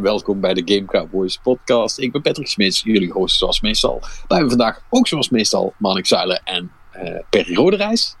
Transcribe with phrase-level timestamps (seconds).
[0.00, 1.98] En welkom bij de Game Cowboys podcast.
[1.98, 3.98] Ik ben Patrick Smits, jullie host zoals meestal.
[4.00, 8.16] Wij hebben vandaag ook zoals meestal Manik Zuilen en uh, Perry Roderijs.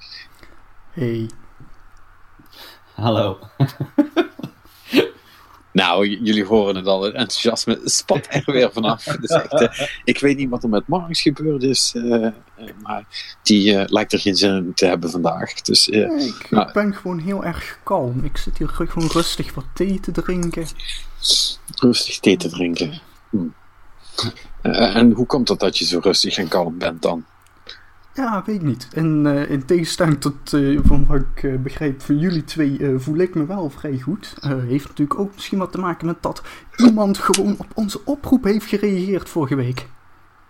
[0.90, 1.30] Hey.
[2.94, 3.38] Hallo.
[5.72, 9.04] Nou, jullie horen het al, het enthousiasme spat er weer vanaf.
[9.04, 12.28] Dus echt, uh, ik weet niet wat er met Marks gebeurd is, uh,
[12.82, 13.04] maar
[13.42, 15.52] die uh, lijkt er geen zin in te hebben vandaag.
[15.54, 18.24] Dus, nee, ik nou, ben gewoon heel erg kalm.
[18.24, 20.66] Ik zit hier gewoon rustig wat thee te drinken.
[21.74, 23.00] Rustig thee te drinken.
[23.30, 23.46] Hm.
[24.62, 27.24] en hoe komt het dat je zo rustig en kalm bent dan?
[28.14, 28.88] Ja, weet ik niet.
[28.92, 33.16] En uh, in tegenstelling tot uh, van wat ik uh, begrijp van jullie twee, voel
[33.16, 34.34] ik me wel vrij goed.
[34.46, 36.42] heeft natuurlijk ook misschien wat te maken met dat
[36.76, 39.88] iemand gewoon op onze oproep heeft gereageerd vorige week.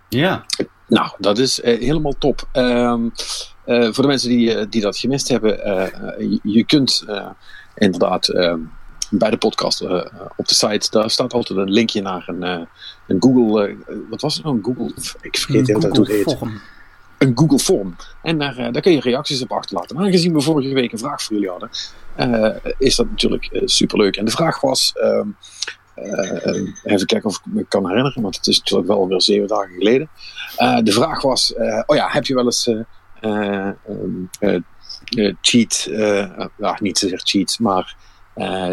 [0.08, 0.44] Ja.
[0.86, 2.48] Nou, dat is helemaal top.
[2.52, 3.12] Um,
[3.64, 5.50] voor de mensen die, die dat gemist hebben,
[6.18, 7.04] je, je, kunt
[7.74, 8.58] inderdaad ehm,
[9.10, 9.82] bij de podcast
[10.36, 12.42] op de site, daar staat altijd een linkje naar een,
[13.06, 13.76] een Google,
[14.10, 14.56] wat was het nou?
[14.56, 16.36] Een Google, ik vergeet een hoe het heet.
[17.20, 17.96] Een Google Form.
[18.22, 19.96] En daar, uh, daar kun je reacties op achterlaten.
[19.96, 21.70] Maar aangezien we vorige week een vraag voor jullie hadden,
[22.16, 24.16] uh, is dat natuurlijk uh, superleuk.
[24.16, 25.28] En de vraag was, ehm,
[26.84, 29.74] even kijken of ik me kan herinneren, want het is natuurlijk wel alweer zeven dagen
[29.74, 30.10] geleden.
[30.84, 31.54] de vraag was,
[31.86, 32.66] oh ja, heb je wel eens
[33.20, 34.30] um,
[35.40, 35.90] cheat,
[36.78, 37.96] niet zozeer cheat, maar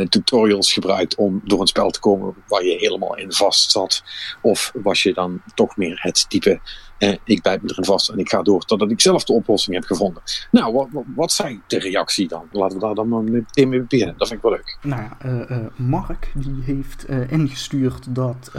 [0.10, 4.04] tutorials gebruikt om door een spel te komen waar je helemaal in vast zat?
[4.42, 6.60] Of was je dan toch meer het type
[6.98, 9.76] eh, ik bijt me erin vast en ik ga door totdat ik zelf de oplossing
[9.76, 10.22] heb gevonden.
[10.52, 12.48] Nou, wat, wat, zei de reactie dan?
[12.52, 14.16] Laten we daar dan meteen mee beginnen.
[14.18, 14.78] Dat vind ik wel leuk.
[14.82, 18.52] Nou ja, uh, uh, Mark die heeft ingestuurd dat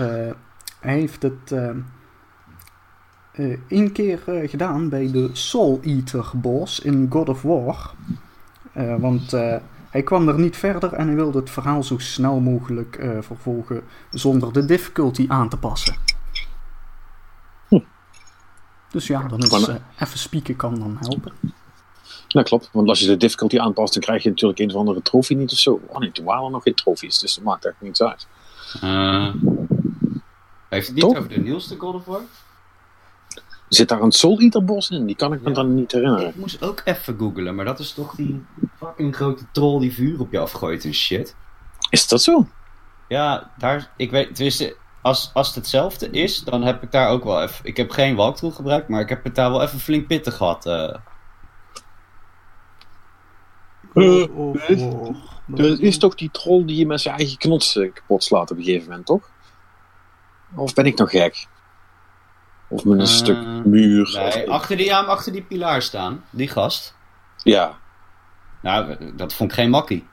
[0.81, 1.55] hij heeft het
[3.69, 7.95] één keer gedaan bij de Soul Eater boss in God of War.
[8.99, 9.31] want
[9.91, 14.53] hij kwam er niet verder en hij wilde het verhaal zo snel mogelijk vervolgen zonder
[14.53, 16.18] de difficulty aan te passen.
[18.91, 21.33] Dus ja, dan is uh, even spieken kan dan helpen.
[22.29, 22.69] Ja, klopt.
[22.73, 25.53] Want als je de difficulty aanpast, dan krijg je natuurlijk een of andere trofee niet
[25.53, 25.81] of zo.
[25.87, 28.27] Oh nee, toen waren er nog geen trofies, dus dat maakt echt niets uit.
[28.85, 29.35] Uh,
[30.69, 31.17] heeft het niet Top?
[31.17, 32.21] over de nieuwste God of War?
[33.69, 35.07] Zit daar een Soul Eater bos in?
[35.07, 35.55] Die kan ik me ja.
[35.55, 36.29] dan niet herinneren.
[36.29, 38.45] Ik moest ook even googlen, maar dat is toch die
[38.79, 41.37] fucking grote troll die vuur op je afgooit en shit.
[41.91, 42.47] Is dat zo?
[43.09, 44.77] Ja, daar, ik weet, tenminste,
[45.09, 47.65] als, als het hetzelfde is, dan heb ik daar ook wel even.
[47.65, 50.67] Ik heb geen walkthrough gebruikt, maar ik heb het daar wel even flink pittig gehad.
[50.67, 50.95] Uh.
[53.95, 58.25] Uh, oh, oh, dat is toch die troll die je met zijn eigen knots kapot
[58.25, 59.31] slaat op een gegeven moment, toch?
[60.55, 61.47] Of ben ik nog gek?
[62.69, 64.11] Of met een uh, stuk muur?
[64.15, 64.49] Nee, of...
[64.49, 66.97] achter, die, ja, achter die pilaar staan, die gast.
[67.37, 67.79] Ja.
[68.63, 70.07] Nou, dat vond ik geen makkie.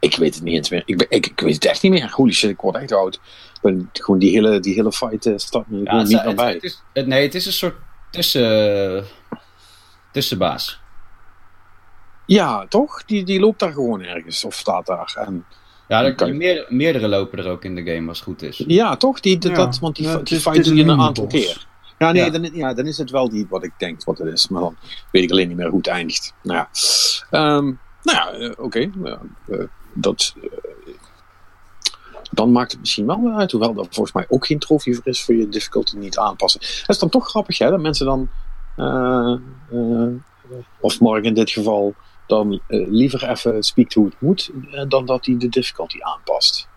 [0.00, 0.82] Ik weet het niet eens meer.
[0.84, 2.10] Ik, ben, ik, ik, weet het echt niet meer.
[2.10, 3.14] Holy shit, ik word echt oud.
[3.14, 6.52] Ik ben gewoon die hele, die hele fight uh, staat me ja, niet meer bij.
[6.52, 7.74] Het is, het, nee, het is een soort
[8.10, 9.04] tussen,
[10.12, 10.80] tussenbaas.
[12.26, 13.04] Ja, toch?
[13.04, 15.14] Die, die loopt daar gewoon ergens of staat daar.
[15.26, 15.44] En
[15.88, 16.36] ja, er, kan...
[16.36, 18.64] meer, meerdere lopen er ook in de game als het goed is.
[18.66, 19.20] Ja, toch?
[19.20, 19.54] Die, ja.
[19.54, 21.66] Dat, want die, ja, die fight doe je een aantal keer.
[21.98, 22.30] Ja, nee, ja.
[22.30, 24.48] Dan, ja, dan is het wel die wat ik denk wat het is.
[24.48, 24.76] Maar dan
[25.10, 26.34] weet ik alleen niet meer hoe het eindigt.
[26.42, 26.68] Nou ja,
[27.56, 28.62] um, nou ja uh, oké.
[28.62, 28.90] Okay.
[29.46, 30.50] Uh, dat, uh,
[32.30, 33.50] dan maakt het misschien wel uit.
[33.50, 36.60] Hoewel er volgens mij ook geen trofee voor is voor je difficulty niet aanpassen.
[36.60, 38.28] Het is dan toch grappig hè, dat mensen dan,
[38.76, 39.34] uh,
[39.72, 40.14] uh,
[40.80, 41.94] of Mark in dit geval,
[42.26, 44.50] dan liever even speakt hoe het moet,
[44.88, 46.68] dan dat hij de difficulty aanpast.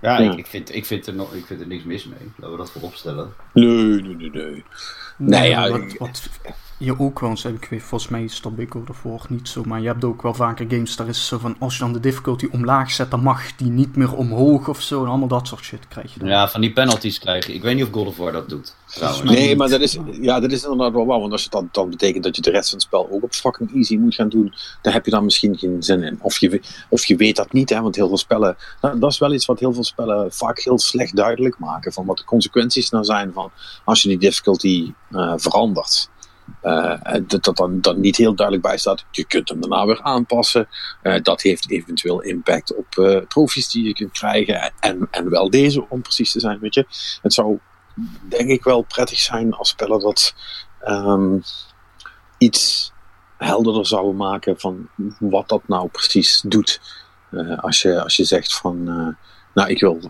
[0.00, 0.32] Ja, ja.
[0.32, 2.32] Ik, ik, vind, ik, vind er nog, ik vind er niks mis mee.
[2.36, 3.32] Laten we dat voorop stellen.
[3.52, 4.64] Nee, nee, nee, nee.
[5.16, 6.28] Nee, ja, wat, wat,
[6.78, 9.86] je ook wel eens, ik weet, volgens mij stop ik ervoor niet zo, maar je
[9.86, 12.90] hebt ook wel vaker games, daar is zo van, als je dan de difficulty omlaag
[12.90, 16.12] zet, dan mag die niet meer omhoog of zo, en allemaal dat soort shit krijg
[16.14, 16.28] je dan.
[16.28, 17.54] Ja, van die penalties krijgen.
[17.54, 18.74] Ik weet niet of God of War dat doet.
[18.86, 19.22] Trouwens.
[19.30, 21.90] Nee, maar dat is, ja, dat is inderdaad wel waar, want als het dan, dan
[21.90, 24.54] betekent dat je de rest van het spel ook op fucking easy moet gaan doen,
[24.82, 26.18] dan heb je dan misschien geen zin in.
[26.20, 29.18] Of je, of je weet dat niet, hè, want heel veel spellen, nou, dat is
[29.18, 32.90] wel iets wat heel veel spellen vaak heel slecht duidelijk maken, van wat de consequenties
[32.90, 33.50] nou zijn van
[33.84, 36.12] als je die difficulty uh, verandert.
[36.62, 39.04] Uh, dat dat dan, niet heel duidelijk bij staat.
[39.10, 40.68] Je kunt hem daarna weer aanpassen.
[41.02, 44.72] Uh, dat heeft eventueel impact op uh, trofies die je kunt krijgen.
[44.80, 46.58] En, en wel deze, om precies te zijn.
[46.58, 46.86] Weet je.
[47.22, 47.58] Het zou
[48.28, 50.34] denk ik wel prettig zijn als spellen dat
[50.86, 51.42] um,
[52.38, 52.92] iets
[53.38, 54.88] helderder zouden maken van
[55.18, 56.80] wat dat nou precies doet.
[57.56, 58.84] als, je, als je zegt van,
[59.54, 60.00] nou ik wil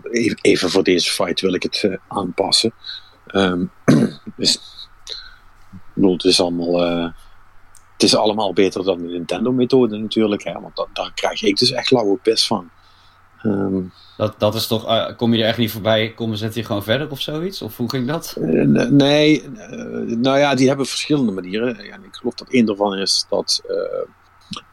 [0.41, 2.73] even, voor deze fight wil ik het aanpassen.
[3.27, 3.71] Um,
[4.37, 4.74] dus
[5.95, 7.09] bedoel, het is allemaal, uh,
[7.93, 10.43] het is allemaal beter dan de Nintendo-methode natuurlijk.
[10.43, 12.69] Hè, want dat, daar krijg ik dus echt lauwe pis van.
[13.41, 13.81] Ehm,
[14.17, 16.83] Dat, dat is toch, eh, kom je er echt niet voorbij, kom zetten je gewoon
[16.83, 17.61] verder of zoiets?
[17.61, 18.35] Of hoe ging dat?
[18.41, 19.77] eh, nee, eh,
[20.17, 21.77] nou ja, die hebben verschillende manieren.
[21.79, 23.61] En ik geloof dat één daarvan is dat,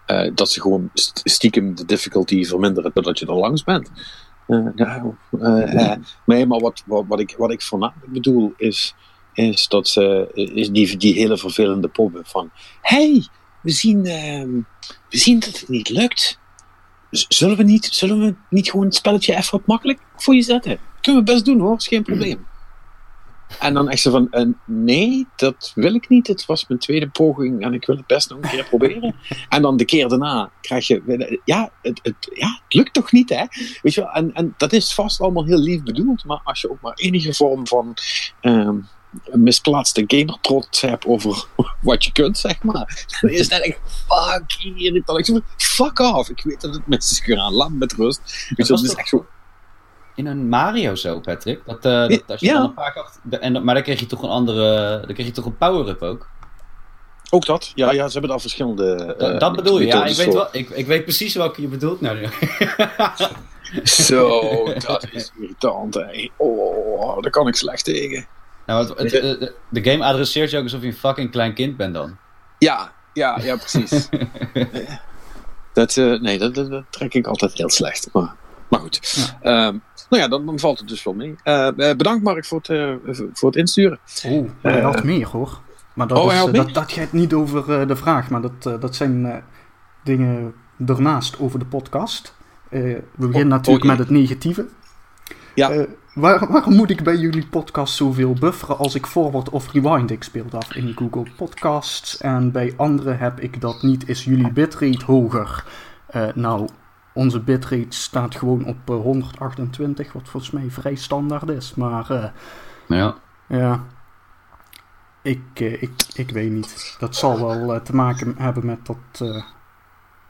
[0.07, 3.91] eh, eh, dat ze gewoon st- stiekem de difficulty verminderen doordat je er langs bent.
[4.47, 8.95] Eh, nou, eh, eh, nee, maar wat, wat, wat, ik, wat ik voornamelijk bedoel is,
[9.33, 12.51] is dat ze is die, die hele vervelende pop van
[12.81, 13.27] hey,
[13.63, 14.51] we zien, ehm,
[15.11, 16.41] we zien dat het niet lukt.
[17.11, 20.79] Zullen we niet, zullen we niet gewoon het spelletje even wat makkelijk voor je zetten?
[21.01, 22.47] Kunnen we best doen hoor, is geen probleem.
[23.59, 26.27] En dan echt zo van, eh, nee, dat wil ik niet.
[26.27, 29.15] Het was mijn tweede poging en ik wil het best nog een keer proberen.
[29.49, 33.29] En dan de keer daarna krijg je, ja, het, het, ja, het lukt toch niet,
[33.29, 33.45] hè?
[33.83, 36.71] Weet je wel, en, en dat is vast allemaal heel lief bedoeld, maar als je
[36.71, 37.95] ook maar enige vorm van
[38.41, 38.79] ehm,
[39.33, 41.45] misplaatste gamertrots hebt over
[41.81, 43.79] wat je kunt, zeg maar, dan is dat echt
[44.09, 45.19] fucking irritant.
[45.19, 48.21] Ik zeg, fuck off, ik weet dat het mis is gegaan, laat me met rust.
[48.57, 49.27] Was het is echt zo,
[50.15, 51.61] In een Mario zo, Patrick?
[51.67, 52.53] Dat, eh, dat als je Ja.
[52.53, 55.27] dan een paar achter, de- en, maar dan kreeg je toch een andere, dan kreeg
[55.27, 56.31] je toch een power-up ook?
[57.35, 59.15] ook dat, ja, ja, ze hebben daar verschillende...
[59.19, 60.05] Dat, eh, dat bedoel je, ja.
[60.05, 62.19] Ik weet, wel, ik, ik weet precies welke je bedoelt nou.
[63.83, 64.41] Zo,
[64.79, 66.31] dat is irritant, hè.
[66.37, 68.27] Oh, daar kan ik slecht tegen.
[68.73, 71.77] Nou, het, het- de, de game adresseert je ook alsof je een fucking klein kind
[71.77, 72.17] bent dan.
[72.59, 74.09] Ja, ja, ja, precies.
[75.73, 78.09] dat, eh, nee, dat, dat, dat trek ik altijd heel slecht.
[78.13, 78.35] Maar,
[78.69, 79.01] maar goed.
[79.43, 79.77] Ehm,
[80.09, 81.35] nou ja, dan, dan valt het dus wel mee.
[81.43, 83.99] Eh, eh, bedankt Mark voor het, eh, voor het insturen.
[84.27, 85.61] Oh, hij had meer hoor.
[85.95, 88.53] Maar dat, Oh, is, eh, dat, dat gaat niet over eh, de vraag, maar dat,
[88.67, 89.37] eh, dat zijn eh,
[90.05, 92.35] dingen daarnaast over de podcast.
[92.69, 94.67] Eh, we beginnen Oh, natuurlijk oh, met het negatieve.
[95.55, 95.87] Ja.
[96.15, 100.11] Eh, waar, waarom moet ik bij jullie podcast zoveel bufferen als ik forward of rewind?
[100.11, 104.09] Ik speel dat in Google Podcasts en bij anderen heb ik dat niet.
[104.09, 105.65] Is jullie bitrate hoger?
[106.07, 106.69] Eh, nou,
[107.15, 111.75] onze bitrate staat gewoon op eh, 128, wat volgens mij vrij standaard is.
[111.75, 112.25] Maar eh,
[112.87, 113.15] Ja.
[113.49, 113.85] ja,
[115.23, 116.97] ik, eh, ik, ik weet niet.
[116.99, 119.43] Dat zal wel eh, te maken hebben met dat eh,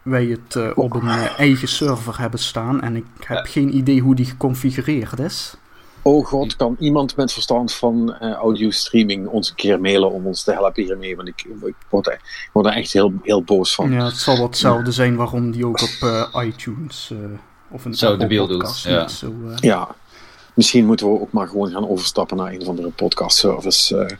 [0.03, 2.81] wij het eh, op een eh, eigen server hebben staan.
[2.81, 5.57] En ik heb geen idee hoe die geconfigureerd is.
[6.03, 10.27] Oh god, kan iemand met verstand van eh audio streaming ons een keer mailen om
[10.27, 11.17] ons te helpen hiermee?
[11.17, 13.93] Want ik, ik, word, er, ik word er echt heel, heel boos van.
[13.93, 17.19] Ja, het zal wel hetzelfde zijn waarom die ook op eh, iTunes eh,
[17.71, 19.01] of een Zo doet, podcast ja.
[19.01, 19.33] niet zo...
[19.61, 19.95] Ja,
[20.55, 23.97] misschien moeten we ook maar gewoon gaan overstappen naar een of andere podcast service.
[23.99, 24.17] eh,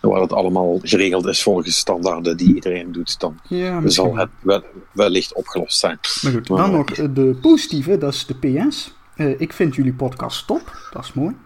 [0.00, 3.20] waar het allemaal geregeld is volgens standaarden die iedereen doet.
[3.20, 4.62] Dan ja, misschien zal het wel,
[4.92, 5.98] wellicht opgelost zijn.
[6.22, 8.34] Maar goed, Maar- dan nog de positieve, dat is de
[8.68, 8.92] PS.
[9.20, 11.36] Eh, ik vind jullie podcast top, dat is mooi.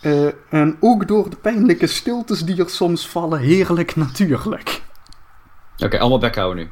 [0.00, 4.82] Eh, en ook door de pijnlijke stiltes die er soms vallen, heerlijk natuurlijk.
[5.78, 6.70] Oké, allemaal bek houden nu.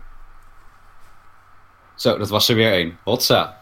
[1.94, 2.98] Zo, dat was er weer één.
[3.04, 3.58] Hotsa.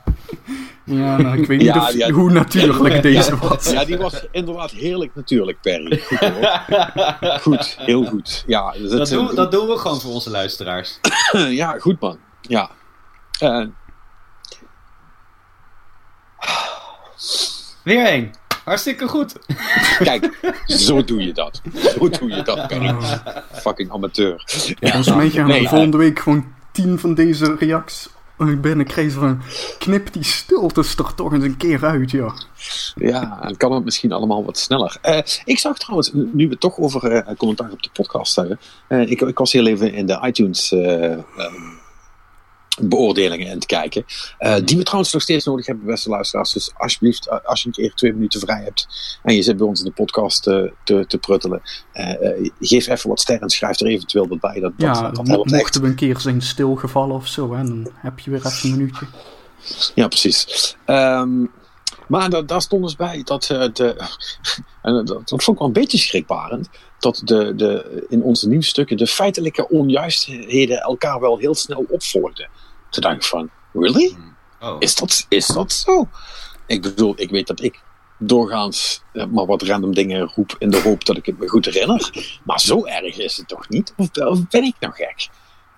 [0.84, 2.10] Ja, nou, ik weet Ja, niet of, ja.
[2.10, 3.70] hoe natuurlijk deze was.
[3.70, 5.98] Ja, die was inderdaad heerlijk natuurlijk, Perry.
[5.98, 7.38] Goed, hoor.
[7.40, 8.44] goed heel goed.
[8.46, 11.00] Ja, Dat doen, dat doen we gewoon voor onze luisteraars.
[11.62, 12.18] ja goed man.
[12.40, 12.70] Ja.
[13.38, 13.66] Eh,
[17.82, 18.30] Weer één.
[18.64, 19.32] Hartstikke goed.
[19.98, 21.60] kijk, zo doe je dat.
[21.74, 22.94] Zo doe je dat, Perry.
[23.52, 24.42] Fucking amateur.
[24.80, 29.40] Volgens mij gaan we Nee, volgende week gewoon tien van deze reacties binnenkrijgen van...
[29.78, 32.34] Knip die stiltes er toch eens een keer uit, ja.
[32.94, 34.96] Ja, en kan het misschien allemaal wat sneller.
[35.02, 38.60] Eh, ik zag trouwens, nu we het toch over eh, commentaar op de podcast hebben.
[38.88, 41.22] eh, ik, ik was heel even in de iTunes eh, ehm,
[42.80, 44.04] beoordelingen aan het kijken.
[44.38, 46.52] eh, die we trouwens nog steeds nodig hebben, beste luisteraars.
[46.52, 48.86] Dus alsjeblieft, eh, als je een keer twee minuten vrij hebt
[49.22, 51.62] en je zit bij ons in de podcast eh, te, te pruttelen,
[52.60, 54.60] geef even wat sterren en schrijf er eventueel wat bij.
[54.60, 55.60] Dat, Ja, dat mo- helpt echt.
[55.62, 58.76] mochten we een keer zijn stilgevallen of zo, hè, dan heb je weer even een
[58.76, 59.06] minuutje.
[59.94, 60.76] Ja, precies.
[60.84, 61.44] Ehm,
[62.12, 63.96] maar da- daar stond dus bij dat eh, de.
[64.82, 66.68] En dat, dat vond ik wel een beetje schrikbarend.
[66.98, 72.48] Dat de, de, in onze nieuwsstukken de feitelijke onjuistheden elkaar wel heel snel opvolgden.
[72.90, 74.16] Toen dacht ik van, really?
[74.60, 74.76] Oh.
[74.78, 76.08] Is dat, is dat zo?
[76.66, 77.80] Ik bedoel, ik weet dat ik
[78.18, 81.64] doorgaans eh, maar wat random dingen roep in de hoop dat ik het me goed
[81.64, 82.10] herinner.
[82.44, 83.94] Maar zo erg is het toch niet?
[83.96, 85.28] Of, of ben ik nou gek?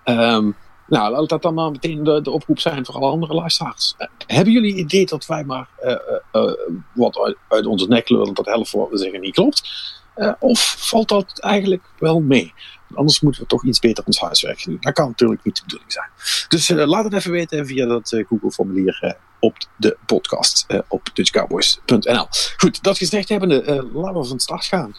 [0.03, 0.51] Ehm,
[0.87, 3.93] nou, laat dat dan maar meteen de, de oproep zijn voor alle andere luisteraars.
[3.97, 5.91] Eh, hebben jullie idee dat wij maar eh,
[6.31, 6.53] eh,
[6.93, 9.93] wat uit, uit onze nek lullen, dat helft van wat we zeggen niet klopt?
[10.39, 12.53] Of valt dat eigenlijk wel mee?
[12.93, 14.77] Anders moeten we toch iets beter ons huiswerk doen.
[14.79, 16.09] Dat kan natuurlijk niet de bedoeling zijn.
[16.47, 22.27] Dus laat het even weten via dat Google-formulier op de podcast op dutchcowboys.nl.
[22.57, 24.95] Goed, dat gezegd hebbende, laten we van start gaan.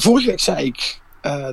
[0.00, 1.00] Vorige week zei ik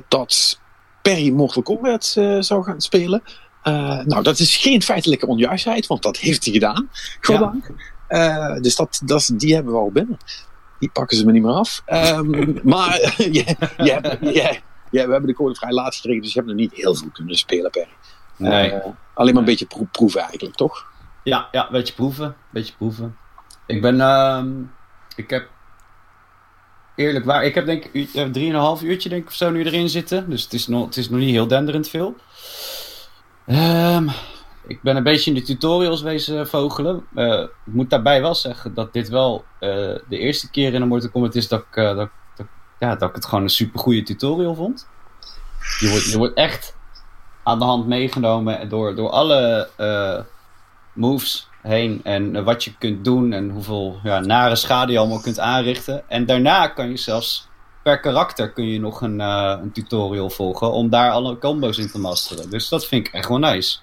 [0.08, 0.60] dat
[1.06, 3.22] Perry Mortal Kombat eh, zou gaan spelen.
[3.62, 6.90] Eh, nou, dat is geen feitelijke onjuistheid, want dat heeft hij gedaan.
[7.20, 7.70] Goddank.
[8.08, 10.18] Uh, dus dat, dat, die hebben we al binnen.
[10.78, 11.82] Die pakken ze me niet meer af.
[11.92, 13.14] Um, maar
[14.90, 17.36] we hebben de code vrij laat gekregen, dus je hebt nog niet heel veel kunnen
[17.36, 17.94] spelen, Perry.
[18.36, 18.72] Nee.
[18.72, 18.78] Uh,
[19.14, 20.86] alleen maar een beetje pro proeven eigenlijk, toch?
[21.22, 22.36] Ja, ja, een beetje proeven.
[22.50, 23.16] beetje proeven.
[23.66, 24.44] Ik ben, uh,
[25.16, 25.48] ik heb
[26.96, 29.88] eerlijk waar, ik heb denk ik uh, drieënhalf uurtje denk ik of zo nu erin
[29.88, 30.30] zitten.
[30.30, 32.16] Dus het is nog, het is nog niet heel denderend veel.
[33.46, 34.10] Um,
[34.66, 37.06] ik ben een beetje in de tutorials wezen vogelen.
[37.14, 39.70] Uh, ik moet daarbij wel zeggen dat dit wel uh,
[40.08, 42.08] de eerste keer in een Mortal Kombat is dat ik, dat,
[42.78, 44.88] ja, dat ik het gewoon een super goede tutorial vond.
[45.80, 46.76] Je wordt, je wordt echt
[47.42, 49.68] aan de hand meegenomen door, door alle
[50.92, 55.40] moves heen en wat je kunt doen en hoeveel ja, nare schade je allemaal kunt
[55.40, 56.08] aanrichten.
[56.08, 57.48] En daarna kan je zelfs
[57.86, 61.90] per karakter kun je nog een, uh, een tutorial volgen om daar alle combo's in
[61.90, 62.50] te masteren.
[62.50, 63.78] Dus dat vind ik echt wel nice.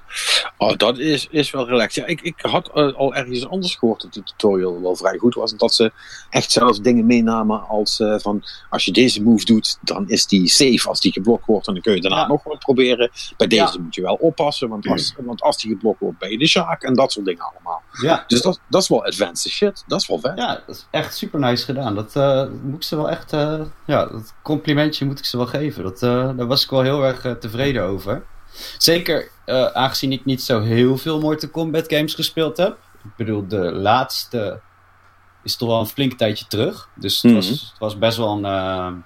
[0.58, 2.04] Oh, dat is, is wel relaxed.
[2.04, 5.34] Ja, ik, ik had uh, al ergens anders gehoord dat de tutorial wel vrij goed
[5.34, 5.52] was.
[5.52, 5.92] En dat ze
[6.30, 10.48] echt zelfs dingen meenamen als uh, van als je deze move doet, dan is die
[10.48, 11.68] safe als die geblokt wordt.
[11.68, 12.28] En dan kun je daarna ja.
[12.28, 13.12] nog wat proberen.
[13.38, 13.84] Bij deze ja.
[13.84, 16.84] moet je wel oppassen, want als, want als die geblokt wordt, ben je de Sjaak
[16.84, 17.82] en dat soort dingen allemaal.
[18.02, 18.24] Ja.
[18.28, 19.84] Dus dat, dat is wel advanced shit.
[19.88, 20.38] Dat is wel vet.
[20.38, 21.96] Ja, dat is echt super nice gedaan.
[21.96, 22.16] Dat
[22.64, 23.34] moet ik ze wel echt.
[23.94, 25.84] Ja, dat complimentje moet ik ze wel geven.
[25.84, 28.24] Dat, daar was ik wel heel erg tevreden over.
[28.78, 32.78] Zeker uh, aangezien ik niet zo heel veel Mortal Kombat games gespeeld heb.
[33.04, 34.62] Ik bedoel, de laatste
[35.44, 36.90] is toch wel een flink tijdje terug.
[36.96, 37.50] Dus het, mm -hmm.
[37.50, 39.04] was, het was, best wel een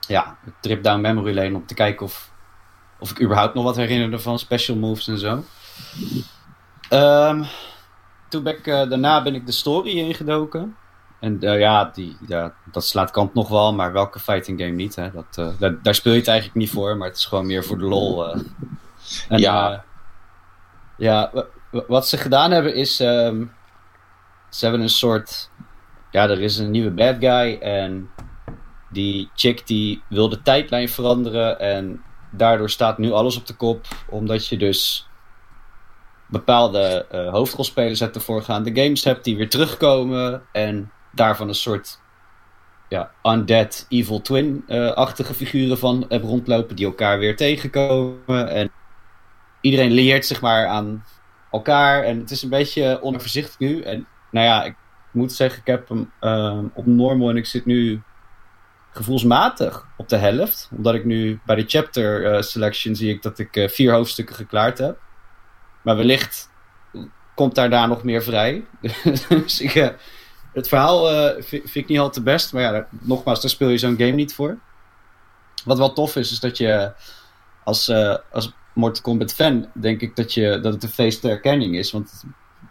[0.00, 2.32] ja, trip down memory lane om te kijken of,
[2.98, 5.44] of ik überhaupt nog wat herinnerde van special moves en zo.
[6.92, 7.44] Um,
[8.28, 10.76] toen ben ik, daarna ben ik de story ingedoken.
[11.20, 14.96] En ja, die, ja, dat slaat kant nog wel, maar welke fighting game niet?
[14.96, 15.10] Hè?
[15.10, 17.78] Dat, daar, daar speel je het eigenlijk niet voor, maar het is gewoon meer voor
[17.78, 18.28] de lol.
[18.28, 18.54] En,
[19.28, 19.84] ja.
[20.96, 21.32] Ja,
[21.70, 23.00] wat ze gedaan hebben is.
[23.00, 23.52] Um,
[24.48, 25.50] ze hebben een soort.
[26.10, 27.58] Ja, er is een nieuwe bad guy.
[27.60, 28.10] En
[28.90, 31.58] die chick die wil de tijdlijn veranderen.
[31.58, 33.86] En daardoor staat nu alles op de kop.
[34.08, 35.08] Omdat je dus
[36.26, 38.62] bepaalde hoofdrolspelers hebt ervoor gaan.
[38.62, 40.42] De games hebt die weer terugkomen.
[40.52, 41.98] En daarvan een soort.
[42.88, 46.76] Ja, undead, evil twin-achtige figuren van hebt rondlopen.
[46.76, 48.48] Die elkaar weer tegenkomen.
[48.48, 48.70] En
[49.60, 51.04] iedereen leert zeg maar aan
[51.50, 52.02] elkaar.
[52.02, 53.82] En het is een beetje onoverzichtelijk nu.
[53.82, 54.74] En nou ja, ik
[55.10, 58.02] moet zeggen, ik heb hem uh, op normal en ik zit nu
[58.92, 60.70] gevoelsmatig op de helft.
[60.76, 64.34] Omdat ik nu bij de chapter uh, selection zie ik dat ik uh, vier hoofdstukken
[64.34, 64.98] geklaard heb.
[65.82, 66.50] Maar wellicht
[67.34, 68.64] komt daarna nog meer vrij.
[69.28, 69.94] dus ik,
[70.52, 71.06] het verhaal
[71.42, 72.52] vind, vind, ik niet al te best.
[72.52, 74.58] Maar ja, nogmaals, daar speel je zo'n game niet voor.
[75.64, 76.92] Wat wel tof is, is dat je
[77.64, 77.90] als,
[78.30, 81.92] als Mortal Kombat fan, denk ik dat, je, dat het een feest ter erkenning is.
[81.92, 82.24] Want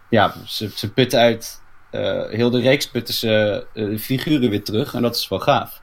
[0.08, 1.62] ja, ze, ze putten uit.
[1.90, 3.66] Uh, heel de reeks putten ze
[3.98, 4.94] figuren weer terug.
[4.94, 5.82] En dat is wel gaaf.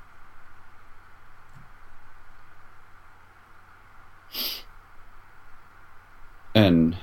[6.52, 6.98] En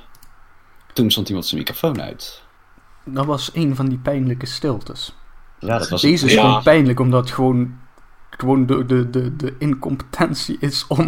[0.92, 2.43] toen stond iemand zijn microfoon uit.
[3.04, 5.16] Dat was een van die pijnlijke stiltes.
[5.58, 6.40] Ja, dat was Deze is ja.
[6.40, 7.82] gewoon pijnlijk, omdat gewoon
[8.30, 11.06] gewoon de, de, de, de incompetentie is om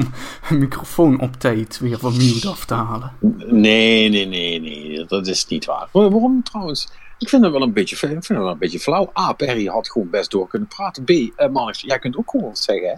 [0.49, 3.13] een microfoon op tijd weer van mute af te halen.
[3.47, 5.89] Nee, nee, nee, nee, dat is niet waar.
[5.93, 6.89] Waarom trouwens?
[7.19, 9.11] Ik vind het wel een beetje, ik vind het wel een beetje flauw.
[9.19, 11.05] A, Perry had gewoon best door kunnen praten.
[11.05, 12.95] B, uh, Mark, jij kunt ook gewoon wat zeggen, hè?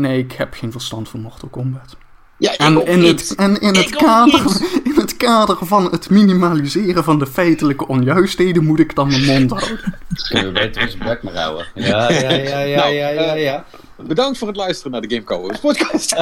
[0.00, 1.96] Nee, ik heb geen verstand van Mortal Kombat.
[2.38, 4.40] Ja, en, in het, en in, het kader,
[4.84, 9.50] in het kader van het minimaliseren van de feitelijke onjuistheden moet ik dan mijn mond
[9.50, 9.94] houden.
[10.28, 11.66] Kunnen we beter onze bek maar houden.
[11.74, 13.64] Ja, ja, ja, ja, nou, ja, ja, ja.
[14.00, 16.10] Uh, bedankt voor het luisteren naar de Game podcast.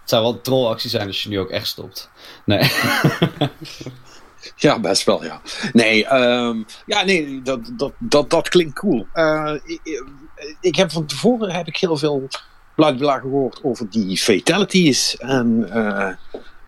[0.00, 2.10] het zou wel een trollactie zijn als je nu ook echt stopt.
[2.44, 2.70] Nee.
[4.56, 5.40] Ja, best wel, ja.
[5.72, 9.06] Nee, um, ja, nee dat, dat, dat, dat klinkt cool.
[9.14, 9.54] Uh,
[10.36, 12.28] ik, ik, heb van tevoren heb ik heel veel
[12.74, 15.16] bladbla gehoord over die fatalities.
[15.16, 16.10] En uh,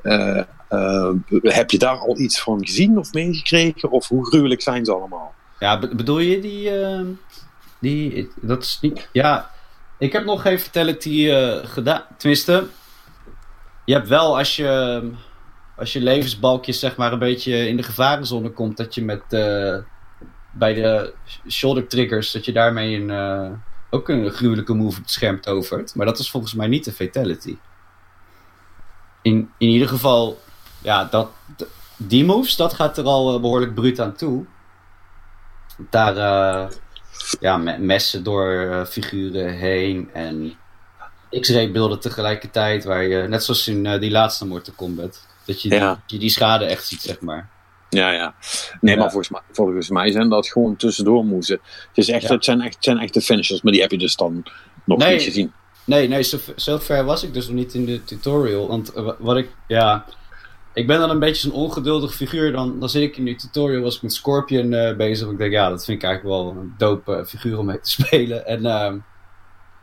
[0.03, 3.91] uh, heb je daar al iets van gezien of meegekregen?
[3.91, 5.35] Of hoe gruwelijk zijn ze allemaal?
[5.59, 6.71] Ja, bedoel je die,
[7.79, 8.31] die...
[8.41, 9.09] Dat is niet...
[9.13, 9.51] Ja,
[9.99, 11.31] ik heb nog geen fatality
[11.65, 12.03] gedaan.
[12.17, 12.67] Tenminste,
[13.85, 15.03] je hebt wel als je
[15.77, 19.23] als je levensbalkjes zeg maar een beetje in de gevarenzone komt, dat je met
[20.59, 21.15] bij de
[21.49, 23.51] shoulder triggers, dat je daarmee een, uh,
[23.91, 25.95] ook een gruwelijke move op het scherm tovert.
[25.95, 27.57] Maar dat is volgens mij niet de fatality.
[29.23, 30.41] In, in ieder geval,
[30.83, 31.31] ja, dat,
[31.97, 34.45] die moves, dat gaat er al uh, behoorlijk bruut aan toe.
[35.91, 36.15] Daar,
[37.41, 40.55] ja, met messen door figuren heen en
[41.41, 45.75] X-ray beelden tegelijkertijd, waar je, net zoals in uh, die laatste Mortal Kombat, dat je,
[45.75, 45.93] Ja.
[45.95, 47.49] die, je die schade echt ziet, zeg maar.
[47.97, 48.35] Ja, ja.
[48.81, 49.01] Nee, Ja.
[49.01, 51.59] maar volgens mij, volgens mij zijn dat gewoon tussendoor moesten.
[51.89, 52.35] Het, is echt, Ja.
[52.35, 54.43] het, zijn echt, het zijn echte finishers, maar die heb je dus dan
[54.85, 55.13] nog Nee.
[55.15, 55.53] niet gezien.
[55.85, 58.69] Nee, nee, zo, zo ver was ik dus nog niet in de tutorial.
[58.69, 60.05] Want eh, wa- wat ik, ja,
[60.75, 62.53] ik ben dan een beetje zo'n ongeduldig figuur.
[62.53, 65.31] Dan, dan zit ik in die tutorial, was ik met Scorpion eh, bezig.
[65.31, 67.91] Ik denk, ja, dat vind ik eigenlijk wel een dope eh, figuur om mee te
[68.03, 68.47] spelen.
[68.47, 68.99] En ehm,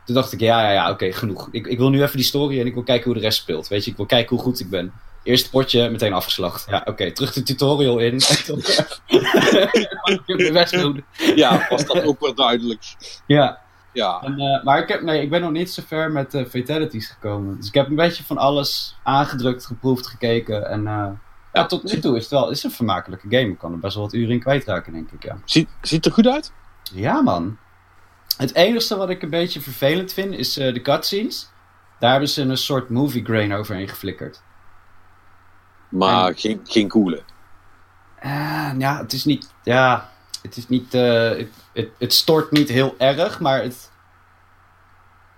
[0.04, 1.48] toen dacht ik, ja, ja, ja, oké, genoeg.
[1.50, 3.68] Ik, ik wil nu even die story en ik wil kijken hoe de rest speelt.
[3.68, 4.92] Weet je, ik wil kijken hoe goed ik ben.
[5.24, 6.66] Eerste potje, meteen afgeslacht.
[6.70, 8.20] Ja, oké, terug de tutorial in.
[11.36, 12.82] Ja, was dat ook wel duidelijk.
[13.26, 13.60] Ja,
[13.92, 16.44] Ja, en, eh, maar ik, heb, nee, ik ben nog niet zo ver met eh,
[16.44, 17.56] fatalities gekomen.
[17.56, 20.68] Dus ik heb een beetje van alles aangedrukt, geproefd, gekeken.
[20.68, 21.08] En eh,
[21.52, 23.50] ja, tot nu toe is het wel is een vermakelijke game.
[23.50, 25.22] Ik kan er best wel wat uren in kwijtraken, denk ik.
[25.22, 26.52] Ja, ziet, ziet er goed uit?
[26.92, 27.58] ja man.
[28.36, 31.50] Het enige wat ik een beetje vervelend vind is eh, de cutscenes.
[31.98, 34.42] Daar hebben ze een soort movie grain overheen geflikkerd.
[35.88, 37.22] Maar geen, geen coole.
[38.18, 39.52] Eh, ja, het is niet.
[39.62, 40.10] Ja,
[40.42, 40.94] het is niet.
[40.94, 43.92] eh, het, het, het stort niet heel erg, maar het.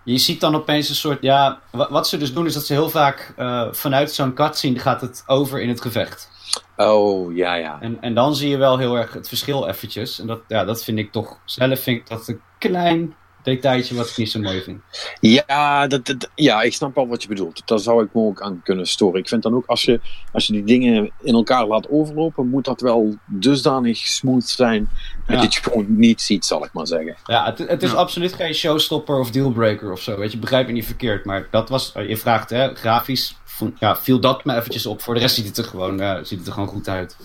[0.05, 1.23] Je ziet dan opeens een soort.
[1.23, 4.79] Ja, wa- wat ze dus doen is dat ze heel vaak eh, vanuit zo'n cutscene
[4.79, 6.31] gaat het over in het gevecht.
[6.77, 7.79] Oh, ja, ja.
[7.81, 10.19] En, en dan zie je wel heel erg het verschil eventjes.
[10.21, 11.39] En dat, ja, dat vind ik toch.
[11.45, 13.15] Zelf vind ik dat een klein
[13.47, 14.81] detailtje wat ik niet zo mooi vind.
[15.21, 17.63] Ja, dat, dat- ja, ik snap wel wat je bedoelt.
[17.65, 19.21] Daar zou ik me ook aan kunnen storen.
[19.21, 20.01] Ik vind dan ook, als je,
[20.33, 24.89] als je die dingen in elkaar laat overlopen, moet dat wel dusdanig smooth zijn
[25.27, 25.41] dat Ja.
[25.41, 27.17] je het gewoon niet ziet, zal ik maar zeggen.
[27.25, 27.97] Ja, het, het is Ja.
[27.97, 30.17] absoluut geen showstopper of dealbreaker of zo.
[30.19, 31.25] Weet je, begrijp me niet verkeerd.
[31.25, 35.03] Maar dat was, je vraagt, hè, grafisch vond- ja, viel dat me eventjes op.
[35.03, 37.17] Voor de rest ziet het er gewoon, eh, ziet het er gewoon goed uit.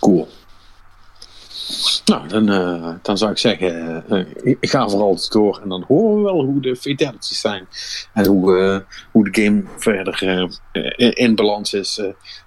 [0.00, 0.28] Cool.
[2.04, 4.04] Nou, dan, eh, dan zou ik zeggen,
[4.42, 7.66] ik ik ga vooral door en dan horen we wel hoe de fatalities zijn.
[8.12, 10.22] En hoe, eh, hoe de game verder
[10.96, 12.02] in, in balans is.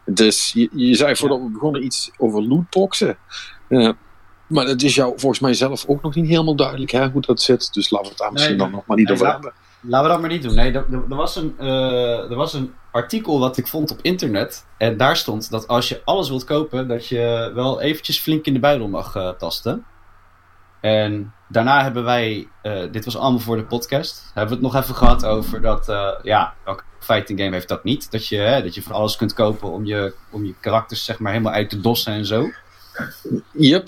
[0.05, 3.17] dus je, je zei voordat we begonnen iets over lootboxen.
[4.47, 7.41] Maar dat is jou volgens mij zelf ook nog niet helemaal duidelijk hè, hoe dat
[7.41, 7.73] zit.
[7.73, 9.53] Dus laten we het daar misschien Nee, dan nog maar niet nee, over hebben.
[9.81, 10.55] Laten we dat maar niet doen.
[10.55, 14.65] Nee, er, was een, eh, er was een artikel wat ik vond op internet.
[14.77, 18.53] En daar stond dat als je alles wilt kopen, dat je wel eventjes flink in
[18.53, 19.85] de buidel mag eh, tasten.
[20.81, 24.83] En daarna hebben wij, eh, dit was allemaal voor de podcast, hebben we het nog
[24.83, 25.85] even gehad over dat,
[26.23, 28.11] ja, welke fighting game heeft dat niet?
[28.11, 31.19] Dat je, hè, dat je van alles kunt kopen om je, om je karakters zeg
[31.19, 32.49] maar helemaal uit te dossen en zo.
[33.53, 33.87] Yep.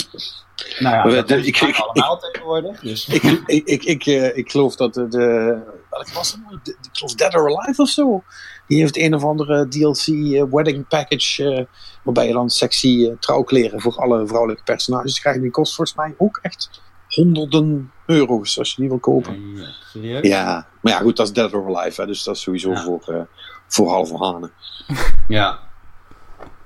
[0.79, 2.79] Nou ja, dat ik- ik- allemaal tegenwoordig.
[2.79, 3.07] Dus.
[3.07, 5.57] Ik, ik, ik, ik, ik geloof dat de.
[5.89, 6.59] Welke was het nou?
[6.63, 8.23] Ik geloof Dead or Alive of zo.
[8.67, 11.49] Die heeft een of andere DLC eh, wedding package.
[11.53, 11.65] eh,
[12.03, 15.41] waarbij je dan sexy eh, trouwkleren voor alle vrouwelijke personages krijgt.
[15.41, 19.55] Die kost volgens mij ook echt honderden euro's als je die wil kopen.
[19.57, 20.27] Ja, serieus?
[20.27, 22.01] Ja, maar ja, goed, dat is Dead or Alive.
[22.01, 22.83] Hè, dus dat is sowieso Ja.
[22.83, 23.27] voor,
[23.67, 24.51] voor halve hanen.
[25.27, 25.59] Ja.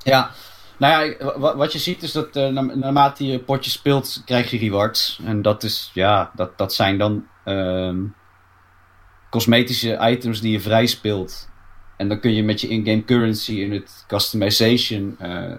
[0.03, 0.31] Ja.
[0.77, 4.57] Nou ja, wa- wat je ziet is dat na- naarmate je potje speelt, krijg je
[4.57, 5.19] rewards.
[5.25, 8.01] En dat is, ja, dat, dat zijn dan ehm,
[9.33, 11.49] cosmetische items die je vrij speelt.
[11.97, 15.57] En dan kun je met je in-game currency in het customization eh,